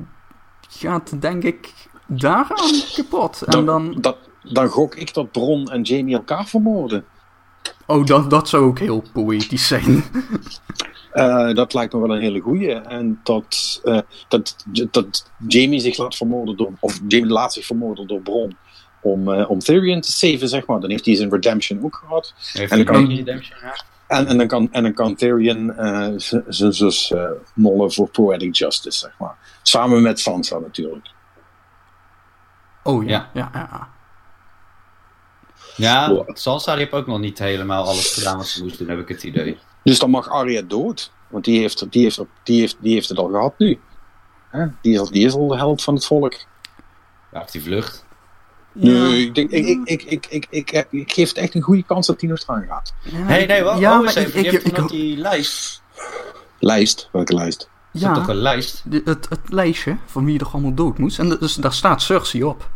[0.69, 1.73] gaat denk ik
[2.19, 3.43] daaraan kapot.
[3.43, 3.97] En Dan, dan...
[4.01, 7.05] dat, dan gok ik dat Bron en Jamie elkaar vermoorden.
[7.87, 10.05] Oh, dat, dat zou ook heel poëtisch zijn.
[11.11, 12.73] Eh, dat lijkt me wel een hele goeie.
[12.73, 14.57] En dat, eh, dat,
[14.91, 16.73] dat Jamie zich laat vermoorden door...
[16.81, 18.57] Of Jamie laat zich vermoorden door Bron.
[19.03, 20.81] Om, eh, om Tyrion te saven, zeg maar.
[20.81, 22.35] Dan heeft hij zijn redemption ook gehad.
[22.53, 23.85] Heeft En hij dan kan- een redemption gehad?
[24.07, 26.09] En, en, dan, kan, en dan kan Tyrion eh,
[26.49, 27.25] zijn zus eh,
[27.55, 29.37] mollen voor poetic justice, zeg maar.
[29.63, 31.07] Samen met Sansa natuurlijk.
[32.91, 33.51] Oh ja, Ja.
[33.55, 33.89] ja, ja.
[35.77, 36.09] ja.
[36.09, 36.27] Wow.
[36.65, 39.23] Die heeft ook nog niet helemaal alles gedaan wat ze moest doen, heb ik het
[39.23, 39.59] idee.
[39.85, 41.13] Dus dan mag Arya dood.
[41.29, 43.81] Want die heeft, die heeft, die heeft, die heeft het al gehad nu.
[44.51, 44.67] Hè?
[44.81, 46.35] Die, is, al- die is al de held van het volk.
[47.33, 48.05] Ja, of die vlucht.
[48.73, 51.83] Nee, ik, denk, ik, ik, ik, ik, ik, ik, ik geef het echt een goede
[51.83, 52.95] kans dat die nog straan gaat.
[53.03, 53.79] Ja, Nee, nee, wat?
[53.79, 54.45] Ja, oh, maar even.
[54.45, 55.83] Ik, ik, die lijst.
[56.59, 57.09] Lijst?
[57.13, 57.69] Welke lijst?
[57.93, 58.83] Ja, toch een lijst?
[58.91, 61.19] de- het, het lijstje van wie er allemaal dood moest.
[61.19, 62.69] En dus, daar staat Cersei op.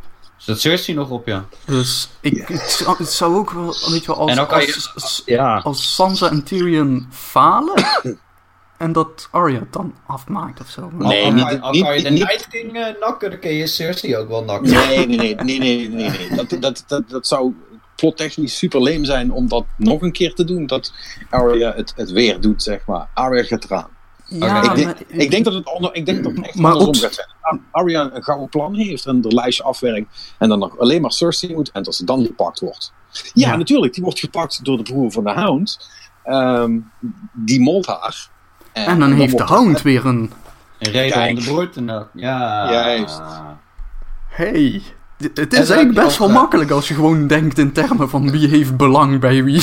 [0.45, 1.45] Zat Cersei nog op, ja?
[1.65, 5.23] Dus ik, het, zou, het zou ook wel, weet je wel, als, je- als, als,
[5.27, 5.59] Ja.
[5.59, 7.85] als Sansa en Tyrion falen
[8.79, 10.91] en dat Arya het dan afmaakt of zo.
[10.93, 13.51] Maar- Nee, niet- kan, al niet- kan je de Night King eh, nakken, dan kun
[13.53, 14.71] je Cersei ook wel nakken.
[14.73, 16.29] Nee, nee, nee, nee, nee, nee, nee.
[16.37, 17.55] Dat, dat, dat, dat zou
[17.97, 20.67] plottechnisch super leem zijn om dat nog een keer te doen.
[20.67, 20.93] Dat
[21.31, 23.09] Arya het, het weer doet, zeg maar.
[23.15, 23.89] Arya gaat eraan.
[24.39, 26.73] Ja, ik, denk, maar- ik denk dat het, ander, ik denk dat het echt Maar
[26.73, 27.29] andersom ook- gaat zijn.
[27.41, 30.35] Ar- Arya een gouden plan heeft en de lijstje afwerkt.
[30.39, 32.93] En dan nog alleen maar Cersei moet en dat ze dan gepakt wordt.
[33.13, 33.21] Ja,
[33.51, 33.57] Ja.
[33.57, 33.95] natuurlijk.
[33.95, 35.89] Die wordt gepakt door de broer van de Hound.
[36.25, 36.79] Ehm,
[37.33, 38.29] die molt haar.
[38.73, 40.31] en dan heeft de Hound weer een...
[40.79, 42.21] Een reden om de broer te nakken.
[42.21, 42.71] Ja.
[42.73, 43.21] Juist.
[44.29, 44.83] Hey,
[45.35, 48.77] het is eigenlijk best wel makkelijk als je gewoon denkt in termen van wie heeft
[48.77, 49.63] belang bij wie.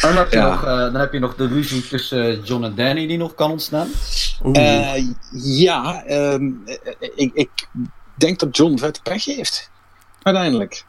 [0.00, 0.50] Dan heb, je Ja.
[0.50, 3.34] nog, eh, dan heb je nog de ruzie tussen eh, John en Danny die nog
[3.34, 3.88] kan ontstaan.
[4.52, 7.50] Eh, ja, ehm, eh, eh, ik, ik
[8.14, 9.70] denk dat John vet pech heeft.
[10.22, 10.84] Uiteindelijk.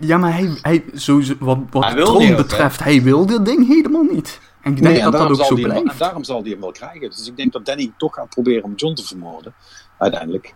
[0.00, 2.34] ja, maar hij, hij sowieso, wat, wat Hij ook, hè?
[2.34, 4.40] betreft, hij wil dit ding helemaal niet.
[4.62, 6.00] En ik denk Nee, en dat dat daarom ook zal zo die hem- en blijft.
[6.00, 7.10] daarom zal hij hem wel krijgen.
[7.10, 9.54] Dus ik denk dat Danny toch gaat proberen om John te vermoorden.
[9.98, 10.54] Uiteindelijk.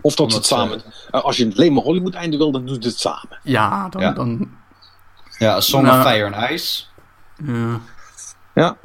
[0.00, 0.82] Of dat ze het samen.
[1.10, 3.38] als je het alleen maar Hollywood einde wil, dan doen ze het samen.
[3.42, 4.02] Ja, dan...
[4.02, 4.12] Ja.
[4.12, 4.50] dan
[5.40, 5.98] Ja, Song Nou.
[5.98, 6.82] of Fire and Ice.
[7.44, 7.80] ja.
[8.54, 8.76] Ja.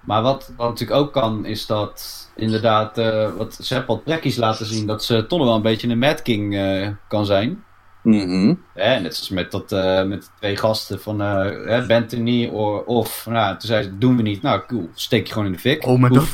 [0.00, 4.36] Maar wat, wat natuurlijk ook kan, is dat inderdaad, eh, wat ze hebben al trekkies
[4.36, 7.64] laten zien, dat ze toch nog wel een beetje een Mad King eh, kan zijn.
[8.02, 8.54] Mhm.
[8.74, 13.26] Hè, net zoals met, dat, eh, met de twee gasten van eh Bentony or, of,
[13.28, 14.42] nou, toen zei ze, doen we niet.
[14.42, 15.86] Nou, cool, steek je gewoon in de fik.
[15.86, 16.26] Oh, maar dat,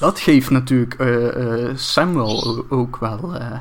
[0.00, 3.34] dat geeft natuurlijk eh, eh, Samuel ook wel...
[3.34, 3.60] eh,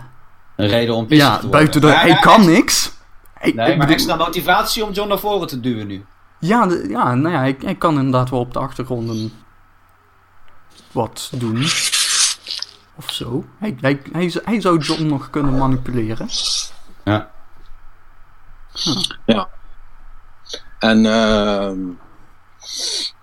[0.56, 1.52] Een reden om pissig ja, te worden.
[1.60, 2.94] buiten dat Maar hij ja, kan niks.
[3.36, 6.06] Hij- Nee, ik maar bedoel- extra motivatie om John naar voren te duwen nu.
[6.40, 9.34] Ja, de- ja, nou ja, hij, hij kan inderdaad wel op de achtergrond een,
[10.92, 11.58] wat doen.
[12.98, 13.46] Of zo.
[13.60, 14.00] Hij, hij,
[14.44, 16.28] hij, zou John nog kunnen manipuleren.
[17.04, 17.32] Ja.
[19.26, 19.50] Ja.
[20.80, 21.78] En ehm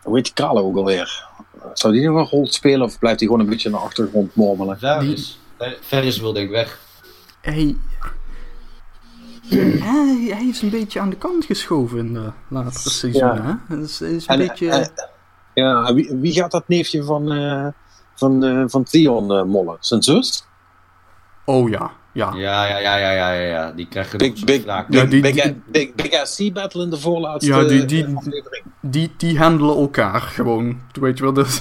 [0.03, 1.29] hoe heet die Kale ook alweer?
[1.75, 4.35] Zou die nog een rol spelen of blijft hij gewoon een beetje in de achtergrond
[4.35, 5.03] mormelen?
[5.13, 5.39] Is.
[5.83, 6.79] Ferris wil denk ik weg.
[7.41, 7.77] Hij,
[9.61, 13.45] hij, hij is een beetje aan de kant geschoven in de latere seizoenen.
[13.69, 13.77] hè?
[13.77, 14.69] Het is, een En, beetje...
[14.69, 14.87] eh,
[15.55, 17.67] ja, wie, wie gaat dat neefje van, eh,
[18.15, 19.77] van, eh, van Theon eh, mollen?
[19.81, 20.47] Zijn zus?
[21.45, 22.33] oh ja, ja.
[22.35, 23.73] Ja, ja, ja, ja, ja, ja, ja.
[23.73, 26.91] Die krijgen Big, big, big, Ja, die- big, die- big, big ass sea battle in
[26.91, 28.65] de voorlaatste Ja, die- die- aflevering.
[28.81, 30.81] Die, die handelen elkaar gewoon.
[31.01, 31.61] Weet je wel, dat is,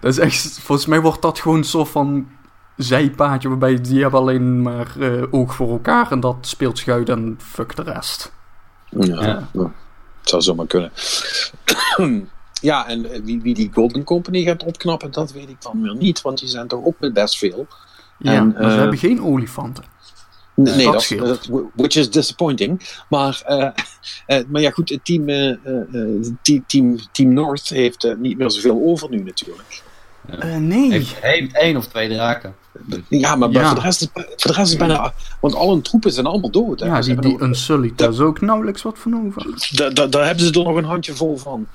[0.00, 0.58] dat is echt...
[0.60, 2.28] Volgens mij wordt dat gewoon een soort van
[2.76, 7.38] zijpaadje waarbij die hebben alleen maar eh, oog voor elkaar en dat speelt schuit en
[7.42, 8.32] fuck de rest.
[8.90, 9.48] Ja, Ja.
[9.52, 9.72] ja.
[10.20, 10.90] Het zou zomaar kunnen.
[12.60, 15.96] ja, en eh, wie, wie die Golden Company gaat opknappen, dat weet ik dan weer
[15.96, 16.22] niet.
[16.22, 17.66] Want die zijn toch ook met best veel.
[18.18, 19.84] Ja, En, maar ze eh, hebben geen olifanten.
[20.56, 23.02] Nee, dat dat, dat- which is disappointing.
[23.08, 23.42] Maar,
[24.48, 25.56] maar ja, goed, het team, eh, eh,
[25.92, 29.82] eh, team, team, team North heeft niet meer zoveel over nu natuurlijk.
[30.26, 30.90] Eh, nee.
[30.90, 32.54] Heeft één, één of twee draken.
[33.08, 33.66] Ja, maar Ja.
[33.66, 35.12] Voor, de rest is, voor de rest is bijna.
[35.40, 36.80] Want al hun troepen zijn allemaal dood.
[36.80, 36.86] Hè.
[36.86, 39.46] ja, Ze die, die Unsullied, daar is ook nauwelijks wat van over.
[40.10, 41.66] Daar, hebben ze er nog een handje vol van.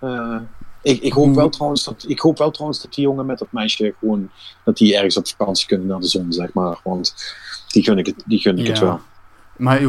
[0.00, 0.36] Eh,
[0.82, 3.48] ik, ik, hoop wel trouwens dat, ik hoop wel trouwens dat die jongen met dat
[3.50, 4.30] meisje gewoon.
[4.64, 6.80] dat die ergens op vakantie kunnen naar de zon, zeg maar.
[6.84, 7.14] Want
[7.68, 9.00] die gun ik het, die gun ik het wel.
[9.56, 9.80] Maar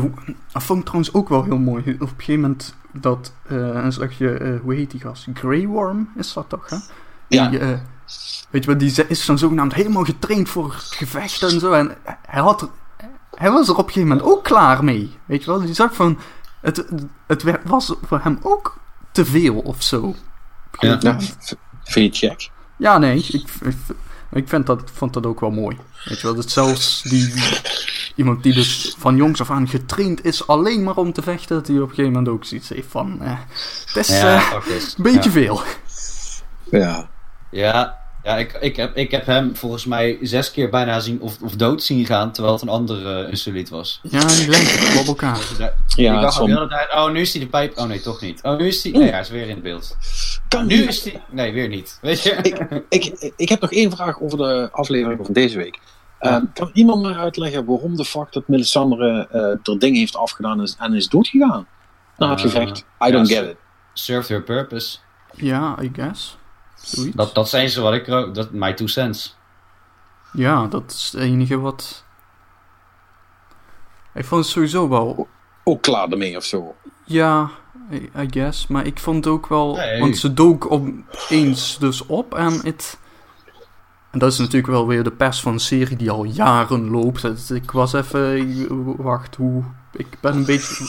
[0.53, 1.81] dat vond ik trouwens ook wel heel mooi.
[1.81, 5.27] Op een gegeven moment dat eh een slagje, eh, hoe heet die gast?
[5.33, 6.77] Grey Worm is dat toch, hè?
[7.29, 7.47] Ja.
[7.49, 7.67] Die, eh,
[8.49, 11.71] weet je wel, die is dan zogenaamd helemaal getraind voor gevechten en zo.
[11.71, 11.97] En
[12.27, 12.69] hij, had er-
[13.33, 15.17] hij was er op een gegeven moment ook klaar mee.
[15.25, 16.19] Weet je wel, die zag van,
[16.61, 16.85] het,
[17.27, 18.77] het werd- was voor hem ook
[19.11, 20.15] te veel of zo.
[20.79, 20.99] Ja.
[21.83, 22.49] vind je het gek?
[22.77, 23.27] Ja, nee, ik,
[23.61, 23.75] ik,
[24.31, 25.77] ik vind dat, vond dat ook wel mooi.
[26.05, 27.33] Weet je wel, dat zelfs die,
[28.15, 31.67] iemand die dus van jongs af aan getraind is alleen maar om te vechten, dat
[31.67, 33.37] hij op een gegeven moment ook zoiets heeft van, eh,
[33.85, 34.53] het is Ja, eh,
[34.97, 35.31] een beetje Ja.
[35.31, 35.61] veel.
[36.71, 37.09] Ja.
[37.51, 41.41] Ja, ja ik, ik, heb, ik heb hem volgens mij zes keer bijna zien of,
[41.41, 43.99] of dood zien gaan, terwijl het een andere uh, insuliet was.
[44.03, 45.33] Ja, die lijken op elkaar.
[45.35, 45.57] Dus
[45.95, 47.77] Ja, ik dacht ook de hele tijd, oh nu is hij de pijp.
[47.77, 48.43] Oh nee, toch niet.
[48.43, 48.91] Oh nu is hij.
[48.91, 49.97] Nee, hij is weer in beeld.
[50.47, 51.21] Kan Nu is hij.
[51.29, 51.97] Nee, weer niet.
[52.01, 52.31] Weet je?
[52.35, 55.79] ik, ik, ik heb nog één vraag over de aflevering van deze week.
[56.19, 59.41] Eh, kan iemand mij uitleggen waarom de fuck dat Melisandre eh
[59.73, 61.67] er dingen heeft afgedaan is- en is doodgegaan?
[62.17, 62.85] Na het Eh, gevecht.
[63.07, 63.55] I don't get it.
[63.93, 64.97] Served her purpose.
[65.35, 66.37] Ja, I guess.
[66.89, 67.15] Zoiets.
[67.15, 68.35] Dat, dat zijn ze wat ik ook.
[68.35, 69.37] Dat my two cents.
[70.33, 72.05] Ja, dat is het enige wat...
[74.13, 75.27] Ik vond het sowieso wel...
[75.63, 76.75] Ook klaar ermee of zo.
[77.05, 77.49] Ja,
[77.91, 78.67] I, I guess.
[78.67, 79.75] Maar ik vond het ook wel...
[79.75, 79.99] Nee.
[79.99, 82.99] Want ze dook opeens dus op en het...
[84.11, 87.21] En dat is natuurlijk wel weer de pers van een serie die al jaren loopt.
[87.21, 88.97] Het- Ik was even...
[89.03, 89.63] Wacht, hoe...
[89.93, 90.85] Ik ben een beetje...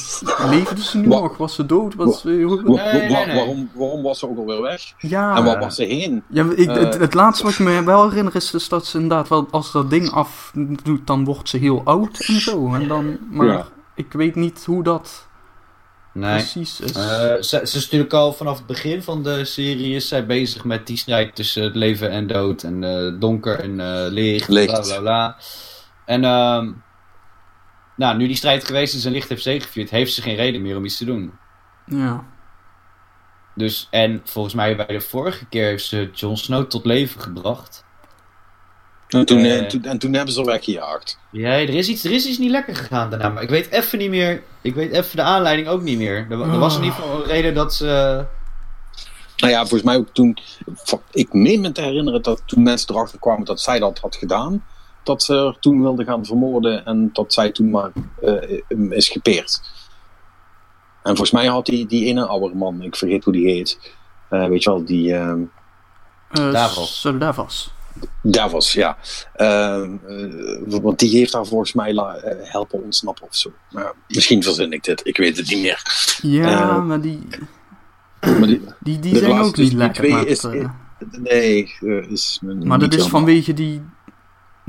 [0.48, 1.36] Leefde ze nu Wa- nog?
[1.36, 1.94] Was ze dood?
[1.94, 3.34] Was, Wa- Nee, nee, nee.
[3.36, 4.82] Waarom, waarom was ze ook alweer weg?
[4.98, 6.22] ja, en waar was ze heen?
[6.28, 7.00] Ja, ik, het, Eh.
[7.00, 9.90] het laatste wat ik me wel herinner is dus dat ze inderdaad wel, als dat
[9.90, 12.74] ding afdoet, dan wordt ze heel oud en zo.
[12.74, 13.66] En dan, maar Ja.
[13.94, 15.28] ik weet niet hoe dat
[16.12, 16.30] Nee.
[16.36, 16.92] precies is.
[16.92, 20.64] Eh, ze, ze is natuurlijk al vanaf het begin van de serie is zij bezig
[20.64, 24.66] met die strijd tussen het leven en dood en eh, donker en eh, licht, Licht.
[24.72, 25.36] bla bla bla.
[26.04, 26.70] En ehm,
[28.00, 30.76] nou, nu die strijd geweest is en licht heeft zegevierd, heeft ze geen reden meer
[30.76, 31.32] om iets te doen.
[31.86, 32.24] ja.
[33.54, 37.84] Dus, en volgens mij bij de vorige keer heeft ze Jon Snow tot leven gebracht.
[39.08, 39.66] En toen, Eh.
[39.66, 41.18] toen, en toen hebben ze er weggejaagd.
[41.30, 43.98] Ja, er is, iets, er is iets niet lekker gegaan daarna, maar ik weet even
[43.98, 44.42] niet meer.
[44.60, 46.26] Ik weet even de aanleiding ook niet meer.
[46.30, 47.84] Er, wa- er was in ieder geval een reden dat ze.
[49.36, 50.38] Nou ja, volgens mij ook toen.
[51.10, 54.64] Ik meen me te herinneren dat toen mensen erachter kwamen dat zij dat had gedaan.
[55.10, 57.90] Dat ze er toen wilde gaan vermoorden en dat zij toen maar
[58.22, 58.60] eh,
[58.90, 59.60] is gepeerd.
[61.02, 63.94] En volgens mij had die, die ene oude man, ik vergeet hoe die heet.
[64.28, 65.14] eh, weet je wel, die.
[65.14, 65.40] ehm
[66.38, 67.00] Uh, Davos.
[67.00, 67.70] Sir Davos.
[68.22, 68.96] Davos, ja.
[69.34, 73.52] Ehm, eh, want die heeft haar volgens mij la- eh, helpen ontsnappen of zo.
[73.70, 75.82] Maar misschien verzin ik dit, ik weet het niet meer.
[76.22, 77.26] Ja, Eh, maar die,
[78.20, 78.46] Maar
[78.80, 80.26] die, die, zijn ook niet lekker.
[80.28, 80.68] is- eh,
[81.10, 82.38] nee, eh, is.
[82.42, 83.08] maar niet dat is helemaal.
[83.08, 83.82] vanwege die,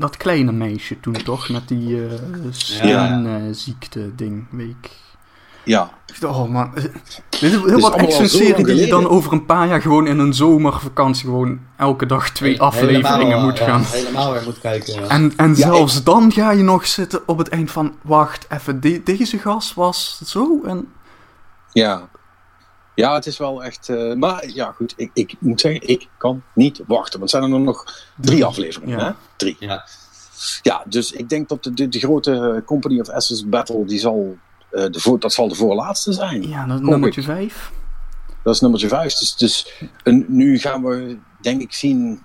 [0.02, 2.12] dat kleine meisje toen toch, met die uh,
[4.16, 4.90] ding, week.
[5.64, 6.92] Ja, Oh man, dit
[7.40, 11.24] is heel wat serie die je dan over een paar jaar gewoon in een zomervakantie
[11.24, 13.82] gewoon elke dag twee afleveringen moet ja, gaan.
[13.84, 14.94] helemaal weer moet kijken.
[14.94, 15.08] ja.
[15.08, 18.80] En, en Ja, zelfs dan ga je nog zitten op het eind van, wacht even,
[18.80, 20.88] de- deze gast was zo en...
[21.72, 22.08] ja.
[22.94, 23.88] Ja, het is wel echt.
[23.88, 27.18] eh, maar ja, goed, ik, ik moet zeggen, ik kan niet wachten.
[27.18, 27.84] Want zijn er nog
[28.16, 29.04] drie afleveringen, Ja.
[29.04, 29.12] hè?
[29.36, 29.56] Drie.
[29.58, 29.86] Ja.
[30.62, 33.98] Ja, dus ik denk dat de, de, de grote eh, Company of Essence Battle, die
[33.98, 34.36] zal,
[34.70, 36.48] eh, de voor, dat zal de voorlaatste zijn.
[36.48, 37.26] Ja, dat nummertje ik.
[37.26, 37.70] vijf.
[38.42, 39.14] Dat is nummertje vijf.
[39.14, 42.22] Dus, dus en nu gaan we, denk ik, zien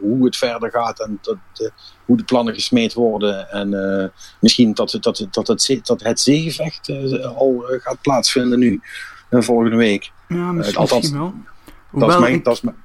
[0.00, 1.72] hoe het verder gaat en dat, de,
[2.04, 3.50] hoe de plannen gesmeed worden.
[3.50, 4.06] En uh,
[4.40, 8.80] misschien dat, dat, dat, dat, het, dat het zeegevecht uh, al gaat plaatsvinden nu,
[9.30, 10.12] volgende week.
[10.28, 11.34] Ja, misschien, althans, wel.
[11.90, 12.76] Hoewel dat is mijn, ik, dat is mijn,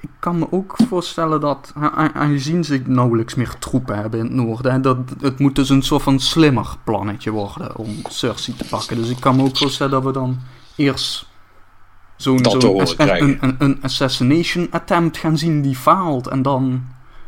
[0.00, 1.72] ik kan me ook voorstellen dat,
[2.14, 5.82] aangezien ze nauwelijks meer troepen hebben in het noorden, hè, dat het moet dus een
[5.82, 8.96] soort van slimmer plannetje worden om Cersei te pakken.
[8.96, 10.38] Dus ik kan me ook voorstellen dat we dan
[10.76, 11.26] eerst
[12.16, 16.84] zo'n zo een, een, een, assassination attempt gaan zien die faalt en dan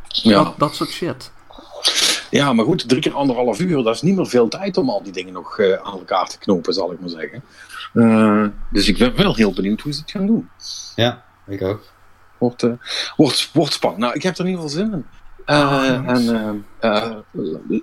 [0.06, 0.42] ja.
[0.42, 1.32] dat, dat soort shit.
[2.30, 5.02] Ja, maar goed, drie keer anderhalf uur, dat is niet meer veel tijd om al
[5.02, 7.42] die dingen nog uh, aan elkaar te knopen, zal ik maar zeggen.
[7.94, 10.48] Uh, dus ik ben wel heel benieuwd hoe ze het gaan doen.
[10.94, 11.82] Ja, ik ook.
[12.39, 12.73] Wordt, uh,
[13.16, 14.02] wordt, wordt spannend.
[14.02, 15.05] Nou, ik heb er in ieder geval zin in.
[15.47, 16.23] Uh, en
[16.81, 17.20] uh,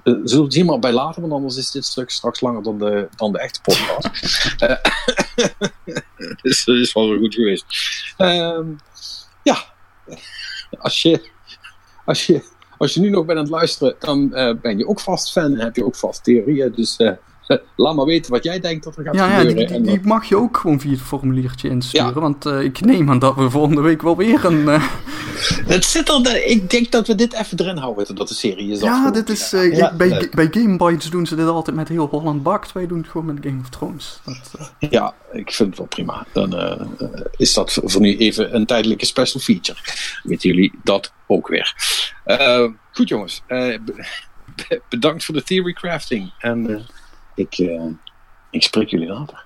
[0.03, 3.07] uh, zullen zien maar bij later, want anders is dit stuk straks langer dan de,
[3.15, 4.05] dan de echte podcast.
[6.41, 7.65] dus dat is wel zo goed geweest.
[8.17, 8.65] Ehm,
[9.43, 9.57] ja,
[10.77, 11.29] als je,
[12.05, 12.43] als, je,
[12.77, 14.29] als je nu nog bent aan het luisteren, dan
[14.61, 16.71] ben je ook vast fan en heb je ook vast theorieën.
[16.71, 16.97] Dus
[17.75, 19.61] Laat maar weten wat jij denkt dat er gaat ja, gebeuren.
[19.61, 22.07] Ja, die, die, die, mag je ook gewoon via het formuliertje insturen.
[22.07, 22.13] Ja.
[22.13, 24.59] Want uh, ik neem aan dat we volgende week wel weer een...
[24.59, 24.83] Uh...
[25.67, 28.79] Het zit er, ik denk dat we dit even erin houden, dat de serie is
[28.79, 30.35] Ja, dit is, uh, ja, bij, leuk.
[30.35, 32.71] bij Gamebytes doen ze dit altijd met heel Holland Bakt.
[32.71, 34.19] Wij doen het gewoon met Game of Thrones.
[34.25, 36.25] Dat, ja, ik vind het wel prima.
[36.31, 36.55] Dan
[37.37, 39.79] is dat voor nu even een tijdelijke special feature.
[40.23, 41.75] Weten jullie dat ook weer.
[42.91, 43.41] goed jongens,
[44.89, 46.33] bedankt voor de theory crafting.
[46.39, 46.85] En...
[47.35, 47.91] Ik, uh,
[48.51, 49.45] ik spreek jullie later.